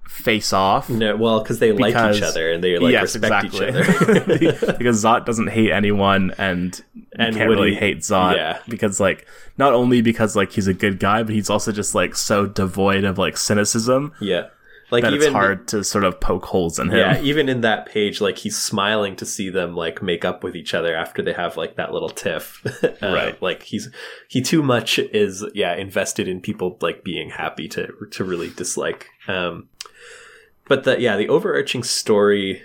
[0.08, 0.90] face off.
[0.90, 3.68] No, well, because they like each other and they like yes, respect exactly.
[3.68, 4.74] each other.
[4.78, 6.82] because Zot doesn't hate anyone, and
[7.20, 8.38] and can't really hate Zot.
[8.38, 8.60] Yeah.
[8.70, 9.28] because like
[9.58, 13.04] not only because like he's a good guy, but he's also just like so devoid
[13.04, 14.14] of like cynicism.
[14.22, 14.48] Yeah.
[14.94, 16.98] Like even, it's hard to sort of poke holes in him.
[16.98, 20.56] Yeah, even in that page, like he's smiling to see them like make up with
[20.56, 22.64] each other after they have like that little tiff.
[22.84, 23.41] uh, right.
[23.41, 23.90] Like he's
[24.28, 29.10] he too much is yeah invested in people like being happy to to really dislike.
[29.28, 29.68] Um,
[30.68, 32.61] but the yeah the overarching story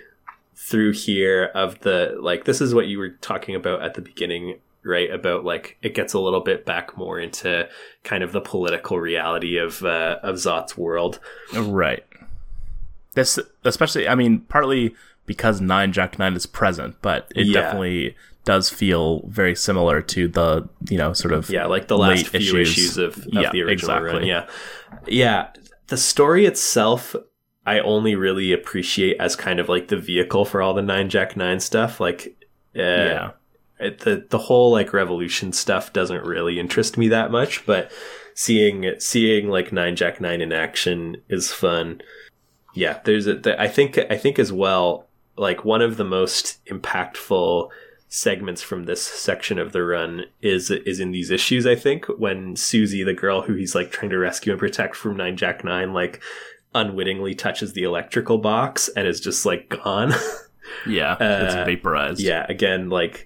[0.55, 4.59] through here of the like this is what you were talking about at the beginning
[4.83, 7.67] right about like it gets a little bit back more into
[8.03, 11.19] kind of the political reality of uh, of Zot's world
[11.57, 12.03] right
[13.13, 14.95] this especially i mean partly
[15.25, 17.61] because 9 jack 9 is present but it yeah.
[17.61, 18.15] definitely
[18.45, 22.39] does feel very similar to the you know sort of yeah like the last few
[22.39, 24.19] issues, issues of, of yeah, the original exactly.
[24.19, 24.47] run yeah
[25.07, 25.49] yeah
[25.87, 27.15] the story itself
[27.69, 31.37] I only really appreciate as kind of like the vehicle for all the Nine Jack
[31.37, 31.99] Nine stuff.
[31.99, 32.35] Like,
[32.75, 33.31] uh, yeah,
[33.79, 37.67] it, the the whole like revolution stuff doesn't really interest me that much.
[37.67, 37.91] But
[38.33, 42.01] seeing seeing like Nine Jack Nine in action is fun.
[42.75, 43.61] Yeah, there's a.
[43.61, 45.07] I think I think as well.
[45.35, 47.69] Like one of the most impactful
[48.09, 51.65] segments from this section of the run is is in these issues.
[51.65, 55.15] I think when Susie, the girl who he's like trying to rescue and protect from
[55.15, 56.21] Nine Jack Nine, like
[56.75, 60.13] unwittingly touches the electrical box and is just like gone.
[60.87, 62.19] Yeah, Uh, it's vaporized.
[62.21, 63.25] yeah again like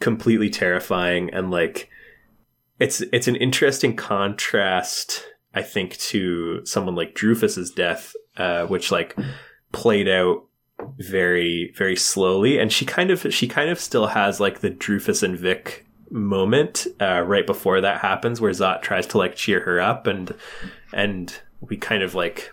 [0.00, 1.90] completely terrifying and like
[2.78, 9.16] it's it's an interesting contrast i think to someone like drufus's death uh which like
[9.72, 10.44] played out
[10.98, 12.58] very very slowly.
[12.58, 16.88] And she kind of she kind of still has like the drufus and vic moment
[17.00, 20.34] uh right before that happens where zot tries to like cheer her up and
[20.92, 22.52] and we kind of like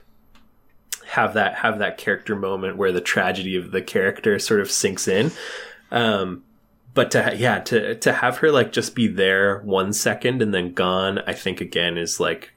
[1.07, 5.07] have that have that character moment where the tragedy of the character sort of sinks
[5.07, 5.31] in.
[5.89, 6.43] Um
[6.97, 10.73] but to yeah to to have her like just be there one second and then
[10.73, 12.56] gone i think again is like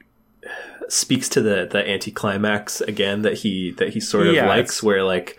[0.93, 4.83] speaks to the the anticlimax again that he that he sort of Yeah, likes it's-
[4.83, 5.37] where like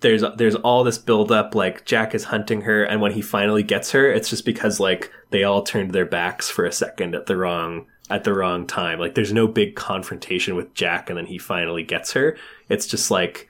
[0.00, 3.62] there's there's all this build up like Jack is hunting her and when he finally
[3.64, 7.26] gets her it's just because like they all turned their backs for a second at
[7.26, 8.98] the wrong at the wrong time.
[8.98, 12.36] Like there's no big confrontation with Jack and then he finally gets her.
[12.70, 13.48] It's just like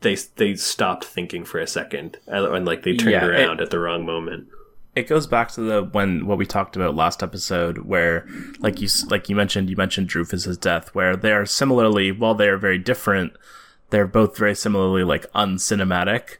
[0.00, 3.70] they they stopped thinking for a second and, like they turned Yeah, it- around at
[3.70, 4.48] the wrong moment
[4.96, 8.26] it goes back to the when what we talked about last episode where
[8.60, 12.48] like you like you mentioned you mentioned Drufus's death where they are similarly while they
[12.48, 13.34] are very different
[13.90, 16.38] they're both very similarly like uncinematic.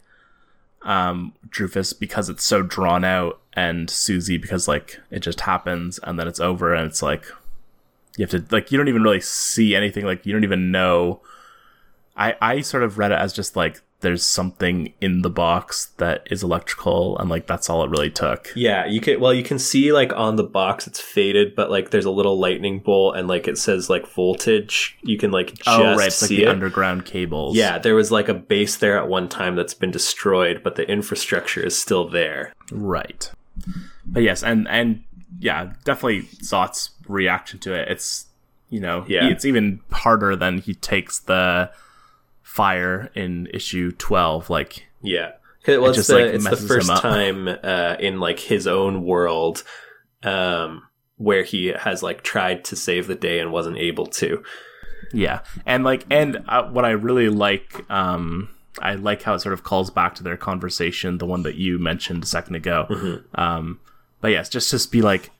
[0.82, 6.18] Um Drufus because it's so drawn out and Susie because like it just happens and
[6.18, 7.26] then it's over and it's like
[8.16, 11.20] you have to like you don't even really see anything like you don't even know.
[12.16, 16.26] I I sort of read it as just like there's something in the box that
[16.30, 18.52] is electrical and like that's all it really took.
[18.54, 19.18] Yeah, you can.
[19.20, 22.38] Well, you can see like on the box it's faded, but like there's a little
[22.38, 24.98] lightning bolt, and like it says like voltage.
[25.02, 26.48] You can like oh, just oh right, it's like see the it.
[26.48, 27.56] underground cables.
[27.56, 30.88] yeah, there was like a base there at one time that's been destroyed, but the
[30.88, 32.52] infrastructure is still there.
[32.70, 33.30] right.
[34.06, 35.02] But yes, and and
[35.38, 37.88] yeah, definitely Zot's reaction to it.
[37.88, 38.26] It's
[38.68, 39.28] you know, Yeah.
[39.28, 41.70] it's even harder than he takes the
[42.56, 44.48] fire in issue twelve.
[44.48, 45.32] Like Yeah.
[45.66, 49.64] Well, it's, just, the, like, it's the first time uh, in like his own world
[50.22, 50.84] um,
[51.16, 54.42] where he has like tried to save the day and wasn't able to.
[55.12, 58.48] Yeah, and like, and uh, what I really like, um,
[58.80, 61.78] I like how it sort of calls back to their conversation, the one that you
[61.78, 62.86] mentioned a second ago.
[63.34, 63.80] Um,
[64.20, 65.30] but yes, just just be like,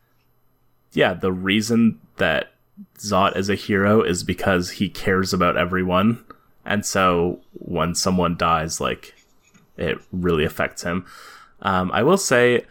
[0.93, 2.53] yeah, the reason that
[2.99, 6.25] Zot is a hero is because he cares about everyone,
[6.67, 9.15] and so when someone dies, like,
[9.77, 11.07] it really affects him.
[11.63, 12.67] Um, I will say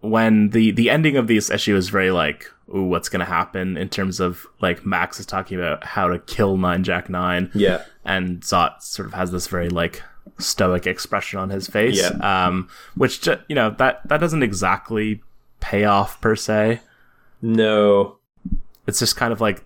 [0.00, 3.88] when the the ending of this issue is very like ooh what's gonna happen in
[3.88, 7.82] terms of like max is talking about how to kill nine jack nine Yeah.
[8.04, 10.02] and zot sort of has this very like
[10.38, 12.46] stoic expression on his face Yeah.
[12.46, 15.20] um which ju- you know that that doesn't exactly
[15.60, 16.80] pay off per se
[17.42, 18.16] No.
[18.86, 19.62] it's just kind of like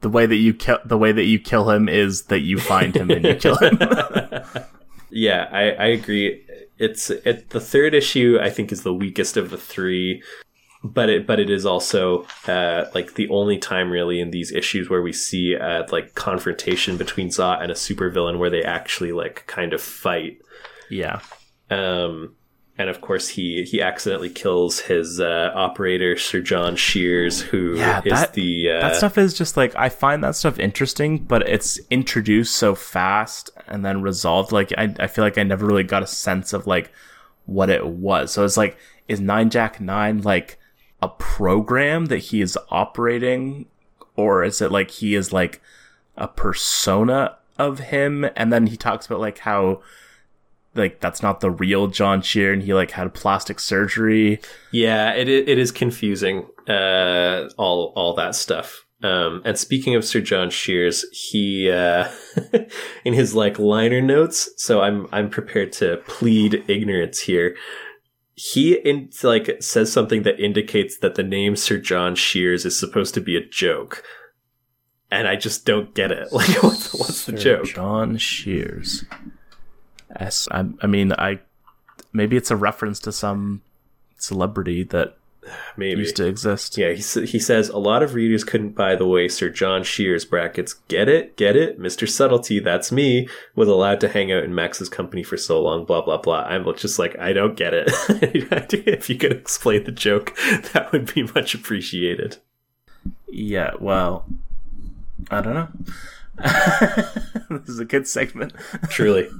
[0.00, 2.94] the way that you kill the way that you kill him is that you find
[2.94, 3.78] him and you kill him
[5.10, 6.44] Yeah, I, I agree.
[6.78, 10.22] It's it the third issue I think is the weakest of the three,
[10.84, 14.88] but it but it is also uh, like the only time really in these issues
[14.88, 19.44] where we see uh, like confrontation between Zot and a supervillain where they actually like
[19.46, 20.38] kind of fight.
[20.90, 21.20] yeah
[21.70, 22.36] Um,
[22.78, 27.78] and of course he he accidentally kills his uh, operator Sir John Shears, who is
[27.80, 31.46] Yeah, that- the uh, that stuff is just like I find that stuff interesting, but
[31.48, 34.52] it's introduced so fast and then resolved.
[34.52, 36.92] Like I, I feel like I never really got a sense of like
[37.46, 38.30] what it was.
[38.32, 38.76] So it's like,
[39.08, 40.58] is Nine Jack Nine like
[41.02, 43.66] a program that he is operating,
[44.16, 45.60] or is it like he is like
[46.16, 48.26] a persona of him?
[48.36, 49.80] And then he talks about like how
[50.78, 54.40] like that's not the real John Shear, and he like had plastic surgery.
[54.70, 56.46] Yeah, it it is confusing.
[56.68, 58.84] Uh, all all that stuff.
[59.02, 62.08] Um, and speaking of Sir John Shears, he uh,
[63.04, 64.50] in his like liner notes.
[64.56, 67.56] So I'm I'm prepared to plead ignorance here.
[68.34, 73.14] He in like says something that indicates that the name Sir John Shears is supposed
[73.14, 74.02] to be a joke,
[75.10, 76.28] and I just don't get it.
[76.32, 77.66] Like, what's what's the Sir joke?
[77.66, 79.04] John Shears.
[80.16, 80.48] S.
[80.50, 81.40] I, I mean, I
[82.12, 83.62] maybe it's a reference to some
[84.18, 85.16] celebrity that
[85.76, 86.76] Maybe used to exist.
[86.76, 90.24] Yeah, he, he says a lot of readers couldn't buy the way Sir John Shears
[90.24, 92.08] brackets get it, get it, Mr.
[92.08, 96.02] Subtlety, that's me, was allowed to hang out in Max's company for so long, blah
[96.02, 96.40] blah blah.
[96.40, 97.88] I'm just like, I don't get it.
[98.86, 100.36] if you could explain the joke,
[100.72, 102.38] that would be much appreciated.
[103.28, 103.72] Yeah.
[103.78, 104.26] Well,
[105.30, 105.68] I don't know.
[107.50, 108.52] this is a good segment.
[108.88, 109.28] Truly.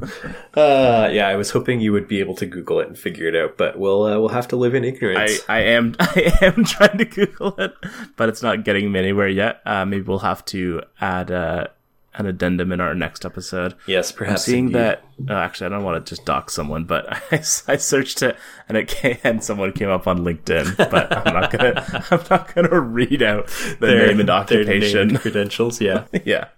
[0.55, 3.37] Uh, yeah, I was hoping you would be able to Google it and figure it
[3.37, 5.39] out, but we'll uh, we'll have to live in ignorance.
[5.49, 7.75] I am I am trying to Google it,
[8.17, 9.61] but it's not getting me anywhere yet.
[9.65, 11.69] Uh, maybe we'll have to add uh,
[12.15, 13.75] an addendum in our next episode.
[13.87, 14.43] Yes, perhaps.
[14.49, 14.75] I'm seeing indeed.
[14.79, 15.05] that.
[15.29, 17.37] Oh, actually, I don't want to just dock someone, but I,
[17.69, 18.37] I searched it
[18.69, 20.77] and it came, and someone came up on LinkedIn.
[20.91, 23.47] But I'm not gonna I'm not gonna read out
[23.79, 25.17] the Their- name and occupation.
[25.19, 25.81] credentials.
[25.81, 26.07] Yeah.
[26.25, 26.49] yeah.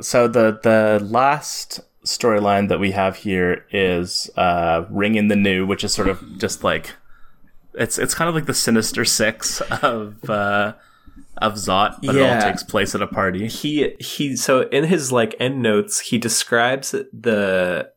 [0.00, 5.66] So the the last storyline that we have here is uh, Ring in the New,
[5.66, 6.94] which is sort of just like
[7.74, 10.74] it's it's kind of like the Sinister Six of uh,
[11.38, 13.48] of Zot, but it all takes place at a party.
[13.48, 17.90] he he so in his like end notes he describes the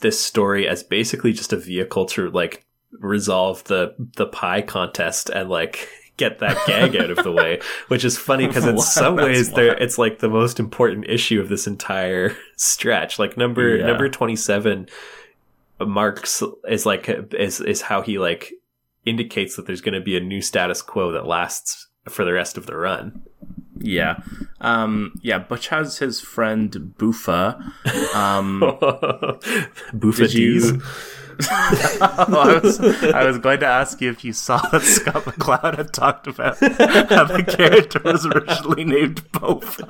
[0.00, 5.48] this story as basically just a vehicle to like resolve the the pie contest and
[5.48, 9.16] like get that gag out of the way which is funny because in Wow, some
[9.16, 13.86] ways there it's like the most important issue of this entire stretch like number Yeah.
[13.86, 14.88] number 27
[15.80, 18.52] marks is like is is how he like
[19.04, 22.56] indicates that there's going to be a new status quo that lasts for the rest
[22.56, 23.22] of the run
[23.78, 24.20] Yeah,
[24.62, 25.38] um, yeah.
[25.38, 27.60] Butch has his friend Boofa.
[28.16, 28.60] Um,
[29.98, 30.72] Did you- D's.
[31.50, 35.92] I was I was going to ask you if you saw that Scott McCloud had
[35.92, 39.86] talked about how the character was originally named Bofa.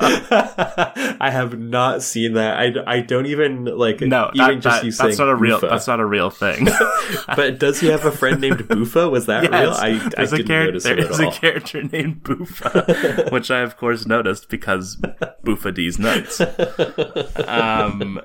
[1.20, 2.58] I have not seen that.
[2.58, 5.36] I, I don't even like No, even that, just that- you that's saying not a
[5.36, 5.58] real.
[5.60, 5.70] Boofa.
[5.70, 6.68] That's not a real thing.
[7.36, 9.10] but does he have a friend named Boofa?
[9.10, 9.52] Was that real?
[9.52, 10.72] Yes, I, I there's a didn't character.
[10.72, 11.32] notice it There's at a all.
[11.32, 14.96] character named Boofa, which I of course noticed because
[15.44, 16.40] Boofa D's nuts.
[17.48, 18.20] Um,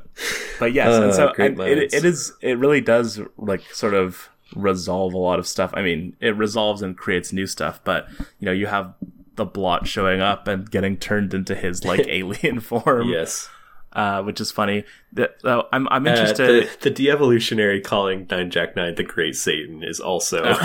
[0.59, 2.33] but yes, and Uh, so and it, it is.
[2.41, 5.71] It really does like sort of resolve a lot of stuff.
[5.73, 8.07] I mean, it resolves and creates new stuff, but
[8.39, 8.93] you know, you have
[9.35, 13.47] the blot showing up and getting turned into his like alien form, yes.
[13.93, 14.83] uh, which is funny.
[15.13, 16.69] That so I'm I'm Uh, interested.
[16.69, 20.43] the, the de-evolutionary calling Nine Jack Nine the Great Satan is also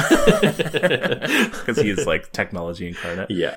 [0.51, 3.31] because he's like technology incarnate.
[3.31, 3.57] Yeah.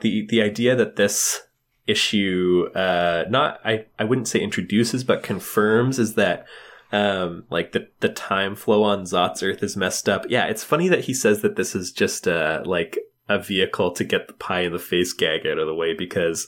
[0.00, 1.42] The the idea that this
[1.86, 6.46] issue uh not I, I wouldn't say introduces but confirms is that
[6.94, 10.26] um like the the time flow on Zot's Earth is messed up.
[10.28, 12.98] Yeah, it's funny that he says that this is just uh like
[13.28, 16.46] a vehicle to get the pie in the face gag out of the way because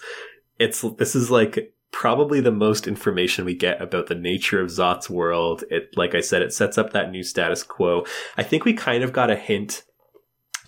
[0.58, 5.10] it's this is like probably the most information we get about the nature of Zot's
[5.10, 5.64] world.
[5.68, 8.06] It like I said, it sets up that new status quo.
[8.36, 9.82] I think we kind of got a hint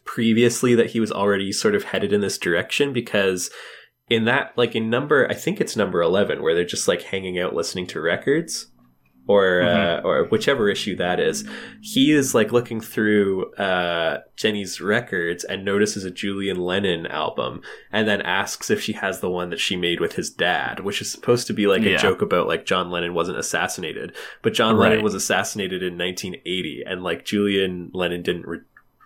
[0.04, 3.50] previously that he was already sort of headed in this direction because
[4.10, 7.38] in that like in number I think it's number 11 where they're just like hanging
[7.38, 8.68] out listening to records
[9.28, 11.46] or uh, or whichever issue that is
[11.80, 17.60] he is like looking through uh Jenny's records and notices a Julian Lennon album
[17.92, 21.00] and then asks if she has the one that she made with his dad which
[21.00, 21.96] is supposed to be like a Yeah.
[21.98, 24.88] joke about like John Lennon wasn't assassinated but John Right.
[24.90, 28.60] Lennon was assassinated in 1980 and like Julian Lennon didn't re-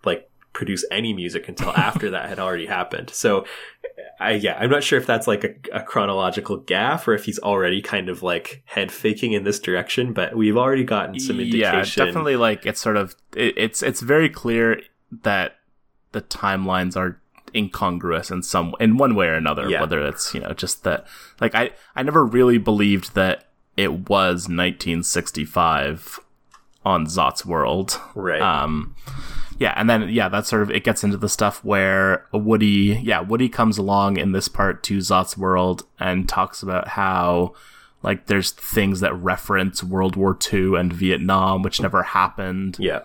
[0.05, 3.11] like produce any music until after that had already happened.
[3.11, 3.45] So
[4.21, 7.39] I yeah, I'm not sure if that's like a, a chronological gaffe or if he's
[7.39, 12.05] already kind of like head faking in this direction, but we've already gotten some indication.
[12.05, 12.37] Yeah, definitely.
[12.37, 14.81] Like it's sort of it, it's it's very clear
[15.23, 15.57] that
[16.13, 17.21] the timelines are
[17.55, 19.69] incongruous in some in one way or another.
[19.69, 19.81] Yeah.
[19.81, 21.07] Whether it's you know just that
[21.41, 26.21] like I I never really believed that it was 1965
[26.85, 28.01] on Zot's world.
[28.15, 28.41] Right.
[28.41, 28.95] Um,
[29.59, 33.21] yeah, and then yeah, that sort of it gets into the stuff where Woody, yeah,
[33.21, 37.55] Woody comes along in this part to Zot's world and talks about how
[38.03, 43.01] like there's things that reference World War II and Vietnam, which never happened yeah.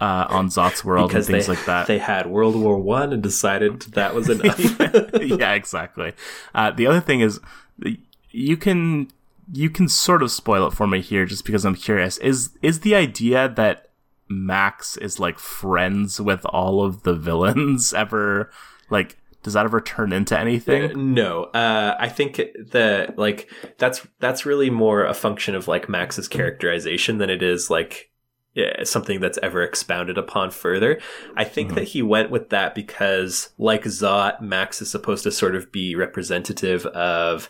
[0.00, 1.86] uh, on Zot's world Because and things they, like that.
[1.86, 4.58] they had World War One and decided that was enough.
[5.20, 6.12] yeah, exactly.
[6.54, 7.40] Uh, the other thing is,
[8.30, 9.08] you can
[9.52, 12.18] you can sort of spoil it for me here, just because I'm curious.
[12.18, 13.85] Is is the idea that
[14.28, 18.50] Max is like friends with all of the villains ever
[18.90, 19.16] like?
[19.42, 20.90] Does that ever turn into anything?
[20.90, 22.40] Uh, no, uh, I think
[22.72, 23.48] that like
[23.78, 28.10] that's that's really more a function of like Max's characterization than it is like
[28.54, 30.98] yeah, something that's ever expounded upon further.
[31.36, 31.74] I think Mhm.
[31.76, 35.94] that he went with that because, like Zot, Max is supposed to sort of be
[35.94, 37.48] representative of.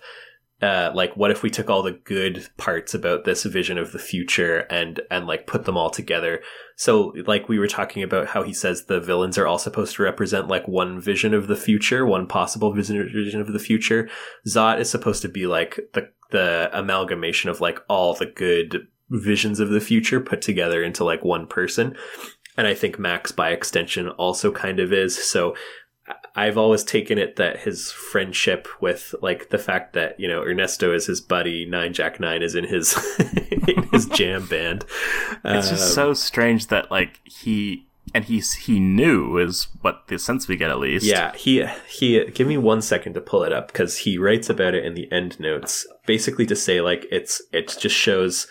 [0.62, 3.98] Uh, like what if we took all the good parts about this vision of the
[3.98, 6.40] future and and like put them all together
[6.76, 10.02] so like we were talking about how he says the villains are all supposed to
[10.02, 14.08] represent like one vision of the future one possible vision of the future.
[14.46, 19.58] Zot is supposed to be like the the amalgamation of like all the good visions
[19.58, 21.96] of the future put together into like one person.
[22.58, 25.16] And i think max by extension also kind of is.
[25.16, 25.56] So
[26.36, 30.92] I've always taken it that his friendship with like the fact that you know Ernesto
[30.94, 32.94] is his buddy, Nine Jack Nine is in his
[33.66, 34.84] in his jam band.
[35.44, 40.18] It's just Um, so strange that like he and he's he knew is what the
[40.18, 41.06] sense we get at least.
[41.06, 42.24] Yeah, he he.
[42.26, 45.10] Give me one second to pull it up because he writes about it in the
[45.10, 48.46] end notes, basically to say like it's it just shows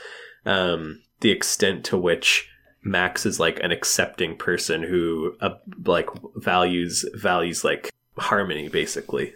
[0.46, 2.50] um, the extent to which
[2.86, 5.56] Max is like an accepting person who uh,
[5.86, 9.34] like values values like harmony, basically.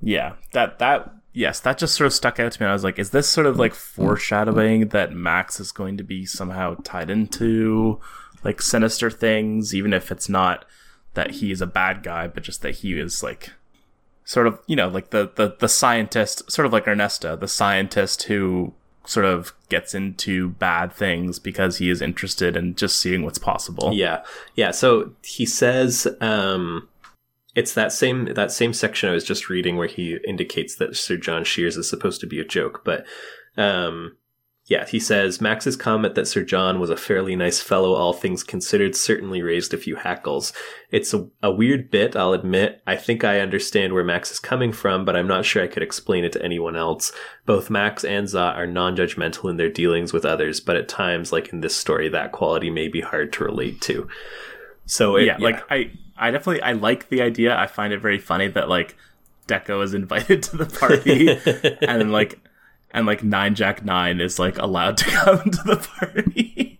[0.00, 2.66] Yeah, that that yes, that just sort of stuck out to me.
[2.66, 6.24] I was like, is this sort of like foreshadowing that Max is going to be
[6.24, 8.00] somehow tied into
[8.42, 10.64] like sinister things, even if it's not
[11.12, 13.52] that he is a bad guy, but just that he is like
[14.24, 18.22] sort of you know like the the the scientist, sort of like Ernesto, the scientist
[18.22, 18.72] who
[19.04, 23.92] sort of gets into bad things because he is interested in just seeing what's possible.
[23.92, 24.22] Yeah,
[24.54, 24.70] yeah.
[24.70, 26.06] So he says.
[26.20, 26.88] um
[27.56, 31.16] it's that same that same section I was just reading where he indicates that Sir
[31.16, 33.04] John Shears is supposed to be a joke, but
[33.56, 34.16] um,
[34.70, 38.44] yeah, he says Max's comment that Sir John was a fairly nice fellow, all things
[38.44, 40.52] considered, certainly raised a few hackles.
[40.92, 42.80] It's a, a weird bit, I'll admit.
[42.86, 45.82] I think I understand where Max is coming from, but I'm not sure I could
[45.82, 47.10] explain it to anyone else.
[47.46, 51.48] Both Max and Zot are non-judgmental in their dealings with others, but at times, like
[51.48, 54.06] in this story, that quality may be hard to relate to.
[54.86, 57.56] So it, yeah, yeah, like I, I definitely I like the idea.
[57.58, 58.96] I find it very funny that like
[59.48, 61.28] Dekko is invited to the party,
[61.84, 62.38] and like
[62.92, 66.78] and like Nine Jack Nine is like allowed to come to the party.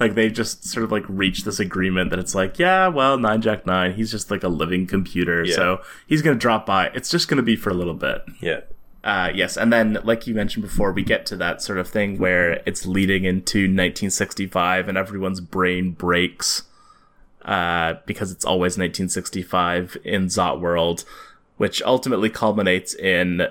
[0.00, 3.42] like they just sort of like reach this agreement that it's like, yeah, well, Nine
[3.42, 5.54] Jack Nine, he's just like a living computer, yeah.
[5.54, 6.88] so he's gonna drop by.
[6.88, 8.22] It's just gonna be for a little bit.
[8.40, 8.60] Yeah.
[9.02, 12.16] Uh, yes, and then like you mentioned before, we get to that sort of thing
[12.16, 16.62] where it's leading into 1965, and everyone's brain breaks
[17.44, 21.04] uh, because it's always 1965 in Zot World,
[21.58, 23.46] which ultimately culminates in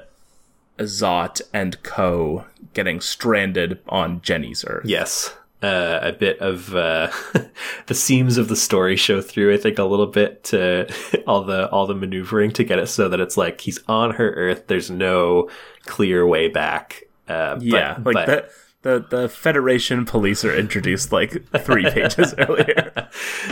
[0.79, 2.45] Zot and Co.
[2.73, 4.85] getting stranded on Jenny's Earth.
[4.85, 5.35] Yes.
[5.61, 7.09] Uh, a bit of uh,
[7.85, 9.53] the seams of the story show through.
[9.53, 10.93] I think a little bit to
[11.27, 14.31] all the all the maneuvering to get it so that it's like he's on her
[14.31, 14.67] Earth.
[14.67, 15.49] There's no
[15.85, 17.03] clear way back.
[17.29, 22.33] Uh, yeah, but, like but, the the the Federation police are introduced like three pages
[22.37, 23.09] earlier.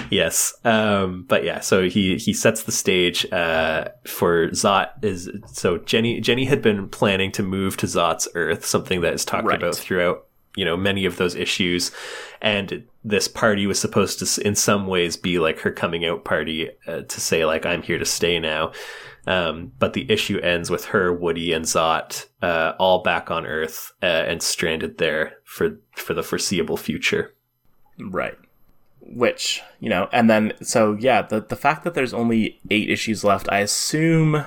[0.10, 5.04] Yes, um, but yeah, so he he sets the stage uh, for Zot.
[5.04, 9.26] Is so Jenny Jenny had been planning to move to Zot's Earth, something that is
[9.26, 9.58] talked right.
[9.58, 11.92] about throughout you know many of those issues,
[12.42, 16.70] and this party was supposed to in some ways be like her coming out party
[16.88, 18.74] uh, to say like I'm here to stay now.
[19.28, 23.92] Um, but the issue ends with her, Woody, and Zot uh, all back on Earth
[24.02, 27.34] uh, and stranded there for for the foreseeable future.
[28.00, 28.38] Right.
[29.00, 33.24] Which you know, and then so yeah, the the fact that there's only eight issues
[33.24, 34.46] left, I assume.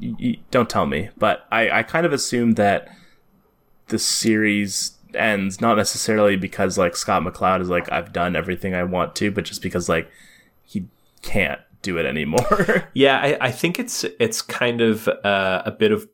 [0.00, 2.88] Y- don't tell me, but I I kind of assume that
[3.88, 8.84] the series ends not necessarily because like Scott McCloud is like I've done everything I
[8.84, 10.08] want to, but just because like
[10.62, 10.86] he
[11.22, 12.88] can't do it anymore.
[12.94, 16.08] yeah, I, I, think it's it's kind of uh, a bit of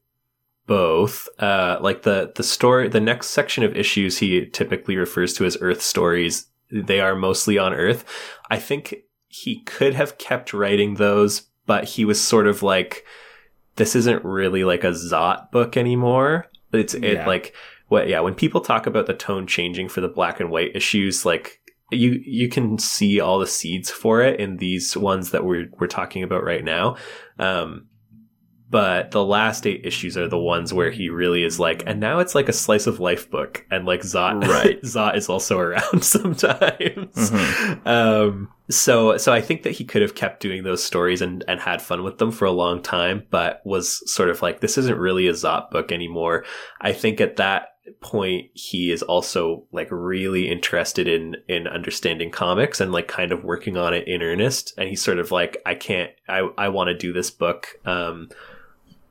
[0.66, 1.28] both.
[1.38, 5.56] Uh, like the the story, the next section of issues he typically refers to as
[5.60, 6.46] Earth stories.
[6.70, 8.04] They are mostly on Earth.
[8.50, 8.94] I think
[9.28, 13.04] he could have kept writing those, but he was sort of like,
[13.76, 16.50] this isn't really like a Zot book anymore.
[16.72, 17.26] It's it yeah.
[17.26, 17.54] like
[17.88, 21.26] what yeah when people talk about the tone changing for the black and white issues
[21.26, 21.60] like
[21.92, 25.86] you you can see all the seeds for it in these ones that we're we're
[25.86, 26.96] talking about right now.
[27.38, 27.88] Um,
[28.72, 32.20] but the last eight issues are the ones where he really is like, and now
[32.20, 34.80] it's like a slice of life book, and like Zot, right?
[34.82, 37.30] Zot is also around sometimes.
[37.30, 37.86] Mm-hmm.
[37.86, 41.60] Um, so so I think that he could have kept doing those stories and and
[41.60, 44.98] had fun with them for a long time, but was sort of like, this isn't
[44.98, 46.46] really a Zot book anymore.
[46.80, 52.80] I think at that point he is also like really interested in in understanding comics
[52.80, 55.74] and like kind of working on it in earnest and he's sort of like i
[55.74, 58.28] can't i i want to do this book um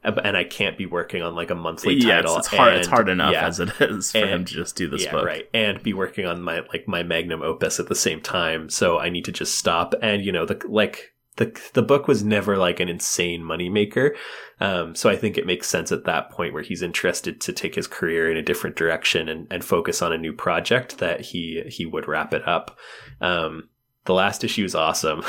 [0.04, 2.38] and I can't be working on like a monthly title.
[2.38, 2.74] It's, it's hard.
[2.74, 3.46] And, it's hard enough yeah.
[3.46, 5.48] as it is for and, him to just do this yeah, book, right?
[5.54, 8.70] And be working on my like my magnum opus at the same time.
[8.70, 9.94] So I need to just stop.
[10.02, 14.16] And you know, the like the the book was never like an insane moneymaker.
[14.60, 17.74] Um, so I think it makes sense at that point where he's interested to take
[17.74, 21.64] his career in a different direction and, and focus on a new project that he
[21.68, 22.78] he would wrap it up.
[23.22, 23.70] Um,
[24.06, 25.22] the last issue is awesome.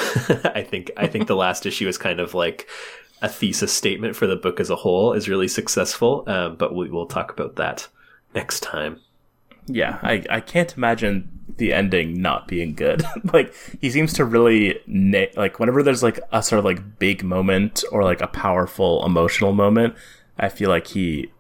[0.55, 2.69] I think I think the last issue is kind of like
[3.23, 6.25] a thesis statement for the book as a whole is really successful.
[6.27, 7.89] Um, but we will talk about that
[8.35, 9.01] next time.
[9.67, 13.05] Yeah, I, I can't imagine the ending not being good.
[13.33, 17.23] like he seems to really na- like whenever there's like a sort of like big
[17.23, 19.95] moment or like a powerful emotional moment,
[20.39, 21.31] I feel like he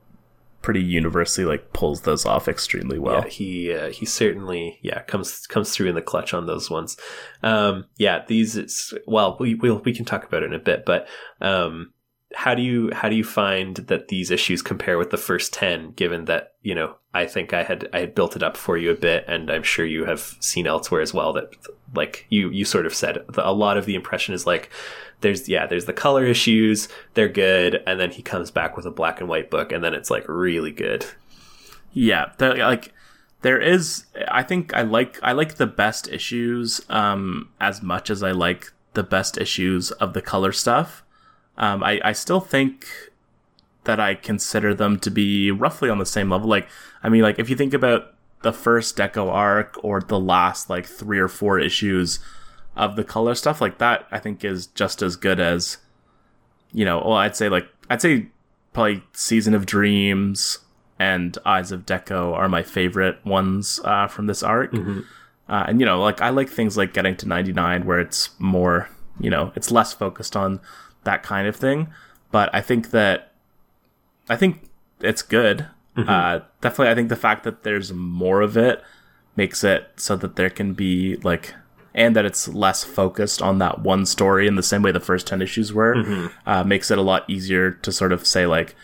[0.62, 3.22] pretty universally like pulls those off extremely well.
[3.24, 6.96] Yeah, he uh, he certainly yeah comes comes through in the clutch on those ones.
[7.42, 10.84] Um, yeah, these it's, well we we'll, we can talk about it in a bit,
[10.86, 11.08] but
[11.40, 11.91] um,
[12.34, 15.92] how do you how do you find that these issues compare with the first 10
[15.92, 18.90] given that you know i think i had i had built it up for you
[18.90, 21.54] a bit and i'm sure you have seen elsewhere as well that
[21.94, 24.70] like you you sort of said a lot of the impression is like
[25.20, 28.90] there's yeah there's the color issues they're good and then he comes back with a
[28.90, 31.06] black and white book and then it's like really good.
[31.92, 32.92] Yeah like
[33.42, 38.22] there is i think i like i like the best issues um as much as
[38.22, 41.02] i like the best issues of the color stuff
[41.56, 42.86] um, I, I still think
[43.84, 46.48] that I consider them to be roughly on the same level.
[46.48, 46.68] Like,
[47.02, 50.86] I mean, like if you think about the first Dekko arc or the last like
[50.86, 52.20] three or four issues
[52.76, 55.78] of the color stuff, like that, I think is just as good as,
[56.72, 58.28] you know, well, I'd say like I'd say
[58.72, 60.58] probably Season of Dreams
[60.98, 64.72] and Eyes of Dekko are my favorite ones uh, from this arc.
[64.72, 65.00] Mm-hmm.
[65.48, 68.30] Uh, and you know, like I like things like getting to ninety nine where it's
[68.38, 68.88] more,
[69.20, 70.60] you know, it's less focused on
[71.04, 71.88] that kind of thing.
[72.30, 73.32] But I think that
[74.28, 74.62] I think
[75.00, 75.66] it's good.
[75.96, 76.08] Mm-hmm.
[76.08, 78.82] Uh, definitely, I think the fact that there's more of it
[79.36, 81.54] makes it so that there can be like,
[81.94, 85.26] and that it's less focused on that one story in the same way the first
[85.26, 86.26] ten issues were, mm-hmm.
[86.48, 88.74] uh, makes it a lot easier to sort of say like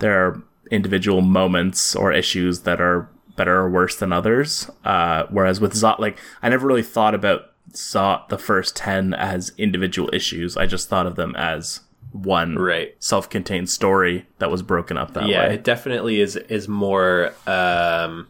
[0.00, 4.68] there are individual moments or issues that are better or worse than others.
[4.84, 9.52] Uh, whereas with Zot, like I never really thought about saw the first 10 as
[9.58, 10.56] individual issues.
[10.56, 11.80] I just thought of them as
[12.12, 15.54] one right self-contained story that was broken up that yeah, way.
[15.54, 18.28] it definitely is is more um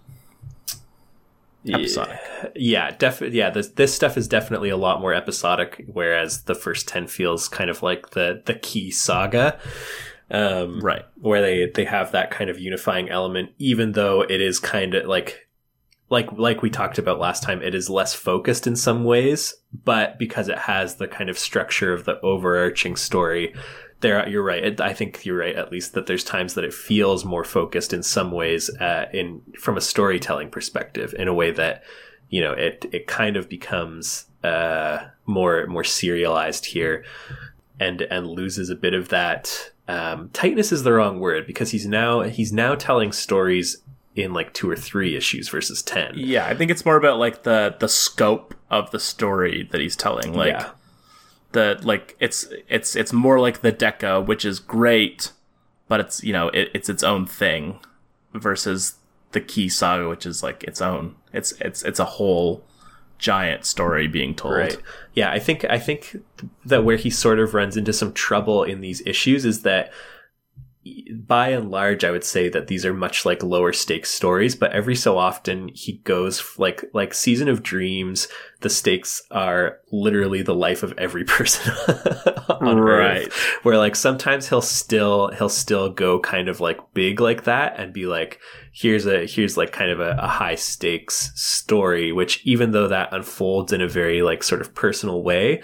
[1.66, 2.18] episodic.
[2.54, 3.38] Yeah, definitely.
[3.38, 7.48] Yeah, this this stuff is definitely a lot more episodic, whereas the first ten feels
[7.48, 9.58] kind of like the the key saga,
[10.30, 11.04] um, right?
[11.20, 15.06] Where they they have that kind of unifying element, even though it is kind of
[15.06, 15.48] like
[16.12, 20.18] like like we talked about last time, it is less focused in some ways, but
[20.18, 23.54] because it has the kind of structure of the overarching story,
[24.00, 24.62] there you're right.
[24.62, 27.94] It, I think you're right at least that there's times that it feels more focused
[27.94, 31.82] in some ways uh, in from a storytelling perspective in a way that
[32.28, 37.06] you know it it kind of becomes uh, more more serialized here
[37.80, 41.86] and and loses a bit of that um, tightness is the wrong word because he's
[41.86, 43.78] now he's now telling stories
[44.14, 47.44] in like two or three issues versus 10 yeah i think it's more about like
[47.44, 50.70] the the scope of the story that he's telling like yeah.
[51.52, 55.32] the like it's it's it's more like the Dekko which is great
[55.88, 57.78] but it's you know it, it's its own thing
[58.34, 58.94] versus
[59.32, 61.16] the key saga which is like its own.
[61.32, 62.64] It's it's it's a whole
[63.18, 64.54] giant story being told.
[64.54, 64.76] Right.
[65.14, 66.16] Yeah i think i think
[66.64, 69.92] that where he sort of runs into some trouble in these issues is that
[71.14, 74.72] by and large, I would say that these are much like lower stakes stories, but
[74.72, 78.26] every so often he goes like, like Season of Dreams,
[78.60, 81.72] the stakes are literally the life of every person
[82.60, 83.26] on right.
[83.26, 83.58] Earth.
[83.62, 87.92] Where like sometimes he'll still, he'll still go kind of like big like that and
[87.92, 88.40] be like,
[88.72, 93.14] here's a, here's like kind of a, a high stakes story, which even though that
[93.14, 95.62] unfolds in a very like sort of personal way,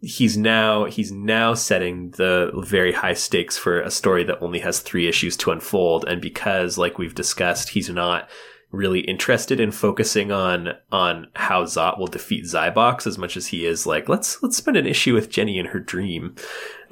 [0.00, 4.80] he's now he's now setting the very high stakes for a story that only has
[4.80, 6.04] three issues to unfold.
[6.06, 8.28] And because like we've discussed he's not
[8.70, 13.66] really interested in focusing on on how Zot will defeat Zybox as much as he
[13.66, 16.34] is like let's let's spend an issue with Jenny and her dream.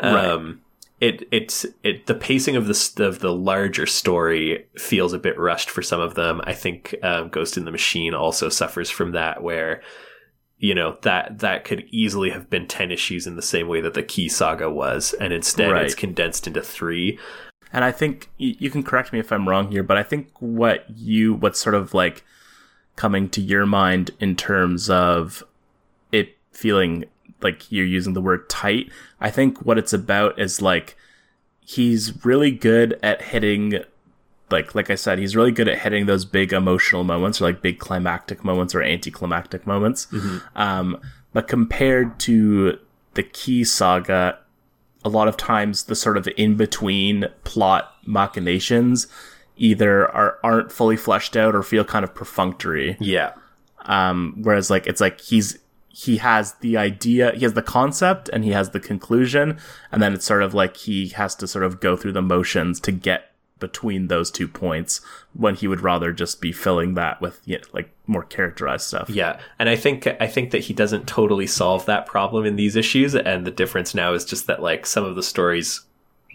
[0.03, 0.27] Right.
[0.27, 0.61] um
[1.01, 5.71] it it's it the pacing of the of the larger story feels a bit rushed
[5.71, 6.43] for some of them.
[6.45, 9.83] I think um, ghost in the machine also suffers from that where
[10.61, 13.95] you know that that could easily have been 10 issues in the same way that
[13.95, 15.85] the key saga was and instead right.
[15.85, 17.19] it's condensed into 3
[17.73, 20.85] and i think you can correct me if i'm wrong here but i think what
[20.91, 22.23] you what's sort of like
[22.95, 25.43] coming to your mind in terms of
[26.13, 27.07] it feeling
[27.41, 30.95] like you're using the word tight i think what it's about is like
[31.61, 33.83] he's really good at hitting
[34.51, 37.63] like like I said, he's really good at hitting those big emotional moments or like
[37.63, 40.07] big climactic moments or anticlimactic moments.
[40.07, 40.39] Mm-hmm.
[40.57, 41.01] Um,
[41.33, 42.79] but compared to
[43.15, 44.39] the Key Saga,
[45.05, 49.07] a lot of times the sort of in between plot machinations
[49.57, 52.97] either are aren't fully fleshed out or feel kind of perfunctory.
[53.01, 53.33] Yeah.
[53.83, 55.59] Um, whereas like it's like he's
[55.89, 59.59] he has the idea, he has the concept, and he has the conclusion,
[59.91, 62.81] and then it's sort of like he has to sort of go through the motions
[62.81, 63.30] to get
[63.61, 65.01] between those two points
[65.35, 69.09] when he would rather just be filling that with you know, like more characterized stuff.
[69.09, 72.77] Yeah, and I think I think that he doesn't totally solve that problem in these
[72.77, 75.83] issues, and the difference now is just that like some of the stories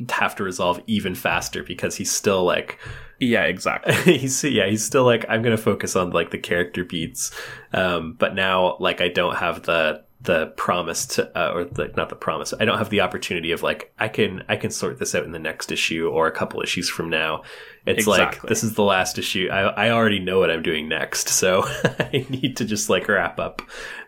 [0.10, 2.80] have to resolve even faster because he's still like
[3.20, 7.32] yeah exactly he's yeah he's still like i'm gonna focus on like the character beats
[7.72, 12.10] um but now like i don't have the the promise to uh, or the, not
[12.10, 15.16] the promise i don't have the opportunity of like i can i can sort this
[15.16, 17.44] out in the next issue or a couple issues from now.
[17.86, 19.48] It's like this is the last issue.
[19.52, 21.30] I i already know what i'm doing next.
[21.30, 21.64] So
[22.00, 23.62] i need to just like wrap up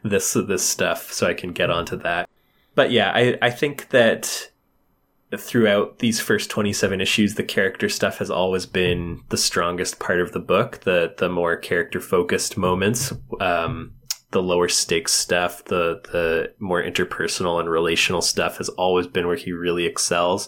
[0.03, 2.29] this this stuff so i can get onto that.
[2.75, 4.51] But yeah i i think that
[5.37, 10.31] throughout these first 27 issues the character stuff has always been the strongest part of
[10.31, 13.13] the book the the more character focused moments.
[13.39, 13.93] Um
[14.31, 19.37] the lower stakes stuff the the more interpersonal and relational stuff has always been where
[19.37, 20.47] he really excels.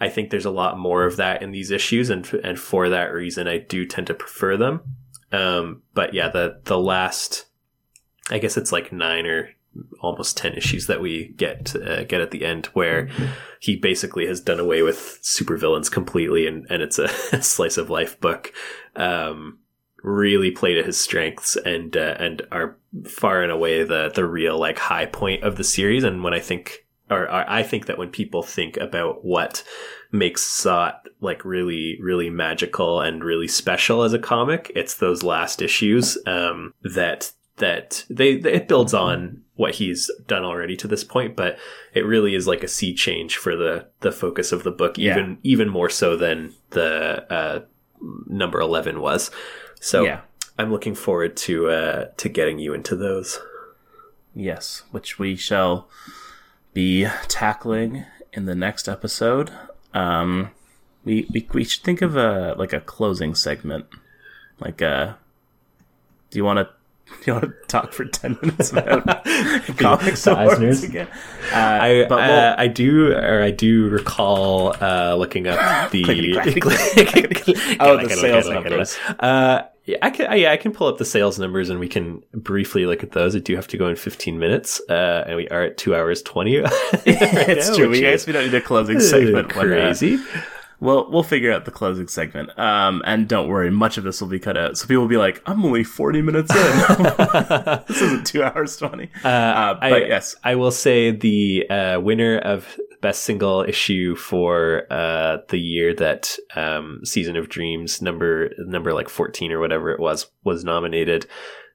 [0.00, 3.12] I think there's a lot more of that in these issues and and for that
[3.12, 4.80] reason i do tend to prefer them.
[5.32, 7.46] Um but yeah the the last
[8.30, 9.50] i guess it's like 9 or
[10.00, 13.10] almost 10 issues that we get uh, get at the end where
[13.60, 17.08] he basically has done away with supervillains completely and, and it's a
[17.42, 18.52] slice of life book.
[18.94, 19.58] Um,
[20.02, 24.58] really play to his strengths and uh, and are far and away the the real
[24.58, 26.04] like high point of the series.
[26.04, 29.62] And when I think or, or I think that when people think about what
[30.12, 35.62] makes Zot like really really magical and really special as a comic it's those last
[35.62, 41.34] issues um, that that they it builds on what he's done already to this point
[41.34, 41.58] but
[41.94, 45.12] it really is like a sea change for the the focus of the book Yeah.
[45.12, 47.60] even even more so than the uh
[48.26, 49.30] number 11 was.
[49.80, 50.20] So yeah
[50.58, 53.40] i'm looking forward to uh to getting you into those.
[54.34, 55.88] Yes which we shall
[56.74, 59.50] be tackling in the next episode.
[59.94, 60.50] Um
[61.04, 63.86] we we, we should think of a like a closing segment.
[64.60, 65.14] Like uh
[66.30, 66.68] do you want to
[67.06, 69.04] do you want to talk for 10 minutes about
[69.78, 70.84] comics The awards Eisners?
[70.88, 71.06] again?
[71.52, 76.02] Uh, I but we'll- uh, I do or I do recall uh, looking up the
[77.80, 78.98] Oh, the sales numbers.
[79.86, 80.38] Uh, yeah, I can.
[80.38, 83.36] Yeah, I can pull up the sales numbers and we can briefly look at those.
[83.36, 86.22] I do have to go in 15 minutes, uh, and we are at two hours
[86.22, 86.58] 20.
[86.58, 86.72] right
[87.06, 87.88] it's now, true.
[87.88, 89.56] We is we don't need a closing segment.
[89.56, 90.18] uh, Crazy.
[90.78, 92.56] We'll we'll figure out the closing segment.
[92.58, 94.76] Um, and don't worry, much of this will be cut out.
[94.76, 96.58] So people will be like, "I'm only 40 minutes in.
[97.88, 102.36] this isn't two hours 20." Uh, but I, yes, I will say the uh, winner
[102.38, 108.92] of best single issue for uh, the year that um, Season of Dreams number number
[108.92, 111.26] like fourteen or whatever it was was nominated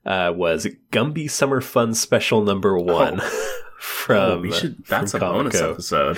[0.05, 3.21] uh, was Gumby Summer Fun Special Number One
[3.79, 4.17] from.
[4.17, 4.83] oh, we should.
[4.87, 5.71] That's a from bonus Comico.
[5.73, 6.17] episode.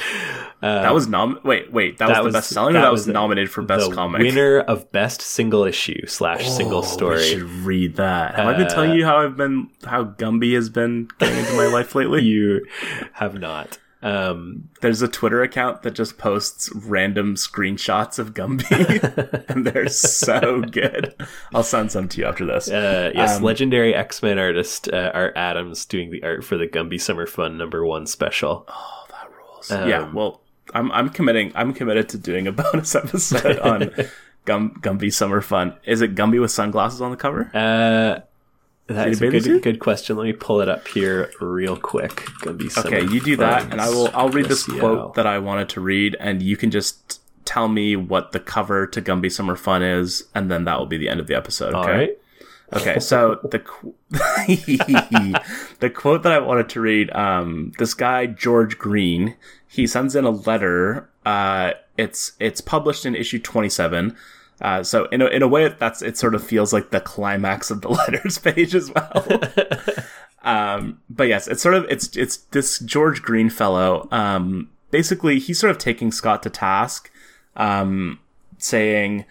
[0.63, 1.39] Uh, That was nom.
[1.43, 1.97] Wait, wait.
[1.97, 4.21] That, was the best selling, or that was nominated for best comic.
[4.21, 7.23] Winner of best single issue slash Oh, single We story.
[7.23, 8.35] should read that.
[8.35, 11.53] Have I been Uh, telling you how I've been how Gumby has been getting into
[11.57, 12.21] my life lately?
[12.33, 12.65] You
[13.13, 13.77] have not.
[14.03, 20.61] Um, There's a Twitter account that just posts random screenshots of Gumby, and they're so
[20.61, 21.15] good.
[21.53, 22.69] I'll send some to you after this.
[22.69, 26.67] Uh, yes, Um, legendary X Men artist uh, Art Adams doing the art for the
[26.67, 28.65] Gumby Summer Fun number one special.
[28.67, 29.71] Oh, that rules.
[29.71, 30.41] Um, yeah, well,
[30.73, 31.51] I'm I'm committing.
[31.55, 33.91] I'm committed to doing a bonus episode on
[34.45, 35.75] Gum Gumby Summer Fun.
[35.85, 37.49] Is it Gumby with sunglasses on the cover?
[37.53, 38.19] Uh,
[38.87, 40.17] that Is is it a good, good question.
[40.17, 42.27] Let me pull it up here real quick.
[42.45, 44.09] Okay, you do that, and I will.
[44.13, 44.79] I'll read this SEO.
[44.79, 48.85] quote that I wanted to read, and you can just tell me what the cover
[48.87, 51.73] to Gumby Summer Fun is, and then that will be the end of the episode.
[51.73, 51.91] Okay.
[51.91, 52.17] right.
[52.73, 53.93] Okay, so the qu-
[55.79, 59.35] the quote that I wanted to read, um, this guy George Green,
[59.67, 61.09] he sends in a letter.
[61.25, 64.15] Uh, it's it's published in issue twenty seven.
[64.61, 66.17] Uh, so in a, in a way, that's it.
[66.17, 69.41] Sort of feels like the climax of the letters page as well.
[70.43, 74.07] um, but yes, it's sort of it's it's this George Green fellow.
[74.11, 77.11] Um, basically, he's sort of taking Scott to task,
[77.55, 78.19] um,
[78.57, 79.25] saying,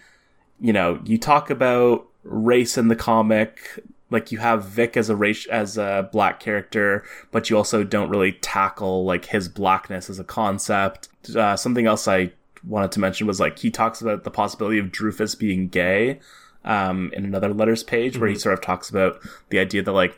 [0.59, 3.79] you know, you talk about race in the comic,
[4.09, 8.09] like you have Vic as a race as a black character, but you also don't
[8.09, 11.09] really tackle like his blackness as a concept.
[11.35, 12.31] Uh, something else I
[12.65, 16.19] wanted to mention was like he talks about the possibility of Drufus being gay
[16.65, 19.19] um, in another letters page where he sort of talks about
[19.49, 20.17] the idea that like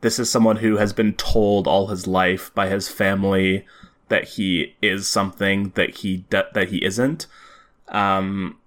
[0.00, 3.64] this is someone who has been told all his life by his family
[4.08, 7.26] that he is something that he that that he isn't.
[7.88, 8.58] Um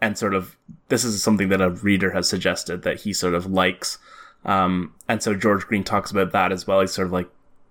[0.00, 0.56] and sort of
[0.88, 3.98] this is something that a reader has suggested that he sort of likes.
[4.44, 6.80] Um and so George Green talks about that as well.
[6.80, 7.28] He's sort of like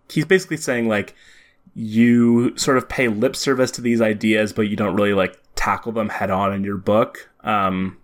[0.10, 1.16] he's basically saying like
[1.74, 5.92] you sort of pay lip service to these ideas but you don't really like tackle
[5.92, 7.98] them head on in your book um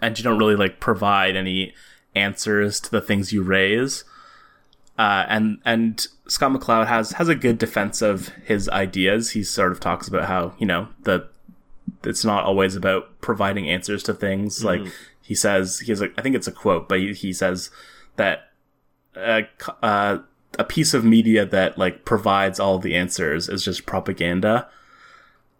[0.00, 1.74] and you don't really like provide any
[2.14, 4.04] answers to the things you raise
[4.98, 9.30] Uh, and and Scott McCloud has has a good defense of his ideas.
[9.30, 11.26] He sort of talks about how you know the
[12.04, 14.62] it's not always about providing answers to things.
[14.62, 14.82] Like
[15.22, 17.70] he says, he has a, I think it's a quote, but he, he says
[18.16, 18.50] that
[19.14, 19.48] a,
[19.82, 20.18] uh,
[20.58, 24.68] a piece of media that like provides all the answers is just propaganda.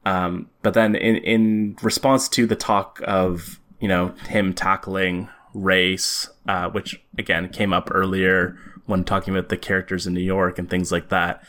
[0.04, 6.28] Um, but then in in response to the talk of you know him tackling race,
[6.48, 10.68] uh, which again came up earlier when talking about the characters in New York and
[10.68, 11.42] things like that,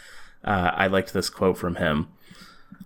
[0.43, 2.09] uh, I liked this quote from him.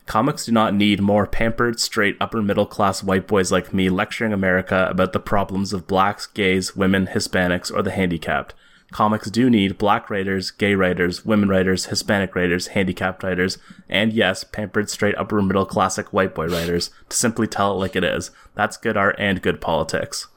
[0.05, 4.33] Comics do not need more pampered, straight, upper middle class white boys like me lecturing
[4.33, 8.53] America about the problems of blacks, gays, women, Hispanics, or the handicapped.
[8.95, 13.57] Comics do need black writers, gay writers, women writers, Hispanic writers, handicapped writers,
[13.89, 17.97] and yes, pampered, straight, upper middle classic white boy writers to simply tell it like
[17.97, 18.31] it is.
[18.53, 20.27] That's good art and good politics.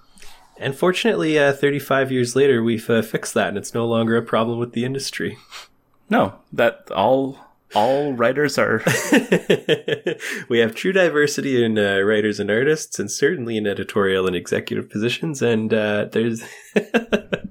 [0.56, 4.22] And fortunately, uh, 35 years later, we've uh, fixed that, and it's no longer a
[4.22, 5.38] problem with the industry.
[6.10, 7.38] No, that all
[7.74, 8.82] all writers are
[10.48, 14.90] we have true diversity in uh, writers and artists, and certainly in editorial and executive
[14.90, 15.42] positions.
[15.42, 16.42] And uh, there's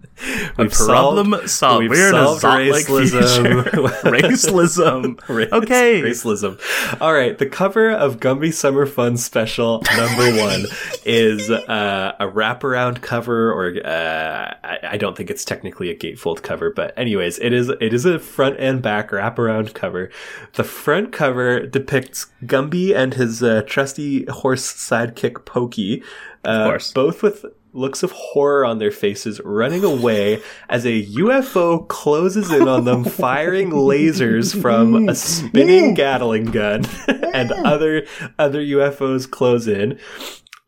[0.58, 1.50] we've problem solved.
[1.50, 1.80] solved.
[1.82, 3.64] We've We're solved racism.
[4.04, 5.28] racism.
[5.36, 6.02] Race- Okay.
[6.02, 6.60] racism.
[7.02, 10.66] All right, the cover of Gumby Summer Fun Special number one
[11.06, 16.42] is uh, a wraparound cover, or uh, I, I don't think it's technically a gatefold
[16.42, 20.10] cover, but anyways, it is it is a front and back wraparound cover.
[20.54, 26.04] The front cover depicts Gumby and his uh, trusty horse sidekick Pokey,
[26.44, 27.46] uh, both with
[27.78, 33.04] looks of horror on their faces, running away as a UFO closes in on them,
[33.04, 36.86] firing lasers from a spinning Gatling gun,
[37.34, 38.06] and other
[38.38, 40.00] other UFOs close in.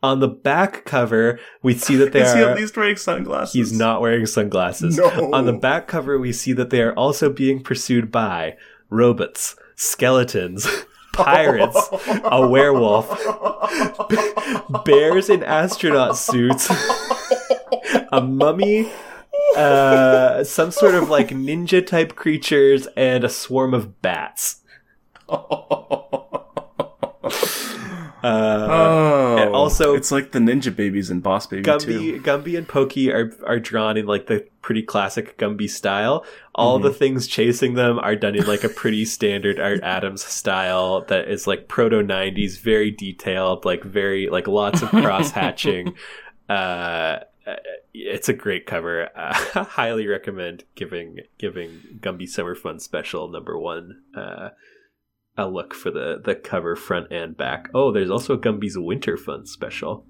[0.02, 2.50] On the back cover, we see that they Is he are.
[2.50, 3.52] at least wearing sunglasses?
[3.52, 4.96] He's not wearing sunglasses.
[4.96, 5.30] No.
[5.34, 8.56] On the back cover, we see that they are also being pursued by
[8.88, 10.66] robots, skeletons,
[11.24, 11.88] pirates,
[12.24, 13.08] a werewolf,
[14.84, 16.70] bears in astronaut suits,
[18.12, 18.90] a mummy,
[19.56, 24.62] uh, some sort of like ninja type creatures, and a swarm of bats.
[28.22, 31.70] Uh, Oh, and also- it's like the Ninja Babies and Boss Baby too.
[31.70, 36.24] Gumby, Gumby and Pokey are are drawn in like the pretty classic Gumby style.
[36.54, 36.88] All Mm-hmm.
[36.88, 41.28] the things chasing them are done in like a pretty standard Art Adams style that
[41.28, 45.94] is like proto '90s, very detailed, like very like lots of cross hatching.
[46.48, 47.20] uh,
[47.92, 49.08] it's a great cover.
[49.16, 49.32] Uh,
[49.64, 54.02] highly recommend giving giving Gumby Summer Fun Special number one.
[54.16, 54.50] Uh,
[55.40, 57.70] a look for the the cover front and back.
[57.74, 60.04] Oh, there's also a Gumby's Winter Fun Special.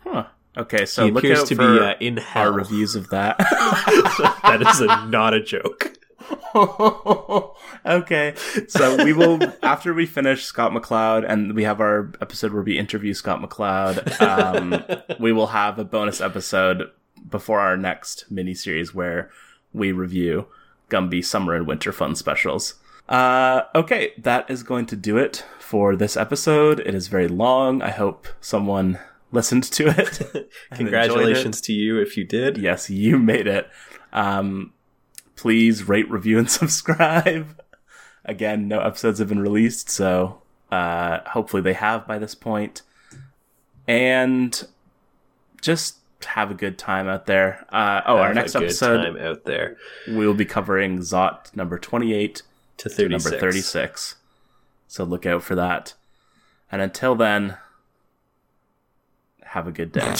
[0.00, 0.26] Huh.
[0.56, 3.38] Okay, so he appears to be uh, in our reviews of that.
[4.42, 5.96] that is a, not a joke.
[7.86, 8.34] okay,
[8.68, 12.78] so we will after we finish Scott McCloud and we have our episode where we
[12.78, 14.20] interview Scott McCloud.
[14.20, 14.84] Um,
[15.18, 16.90] we will have a bonus episode
[17.28, 19.30] before our next mini series where
[19.72, 20.46] we review
[20.90, 22.74] Gumby Summer and Winter Fun specials.
[23.08, 26.80] Uh, okay, that is going to do it for this episode.
[26.80, 27.82] It is very long.
[27.82, 28.98] I hope someone
[29.32, 29.98] listened to it.
[29.98, 30.50] enjoyed it.
[30.72, 32.58] Congratulations to you if you did.
[32.58, 33.68] Yes, you made it.
[34.12, 34.72] Um,
[35.36, 37.60] please rate, review, and subscribe.
[38.24, 42.82] Again, no episodes have been released, so uh, hopefully they have by this point.
[43.88, 44.62] And
[45.60, 47.66] just have a good time out there.
[47.70, 52.42] Uh, oh, our next episode, out there we will be covering Zot number 28
[52.82, 53.24] to to 36.
[53.24, 54.16] number 36.
[54.86, 55.94] So look out for that.
[56.70, 57.56] And until then,
[59.44, 60.00] have a good day.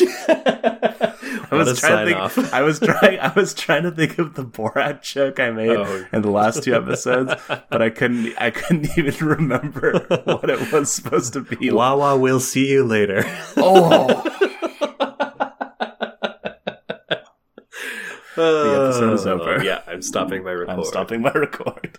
[1.51, 2.19] I was trying to think.
[2.19, 2.53] off.
[2.55, 3.19] I was trying.
[3.19, 6.07] I was trying to think of the Borat joke I made Oh.
[6.13, 8.35] in the last two episodes, but I couldn't.
[8.39, 11.71] I couldn't even remember what it was supposed to be.
[11.71, 13.23] Wawa, we'll see you later.
[13.57, 14.07] Oh,
[18.37, 19.63] the episode is over.
[19.63, 20.71] Yeah, I'm stopping my record.
[20.73, 21.99] I'm stopping my record.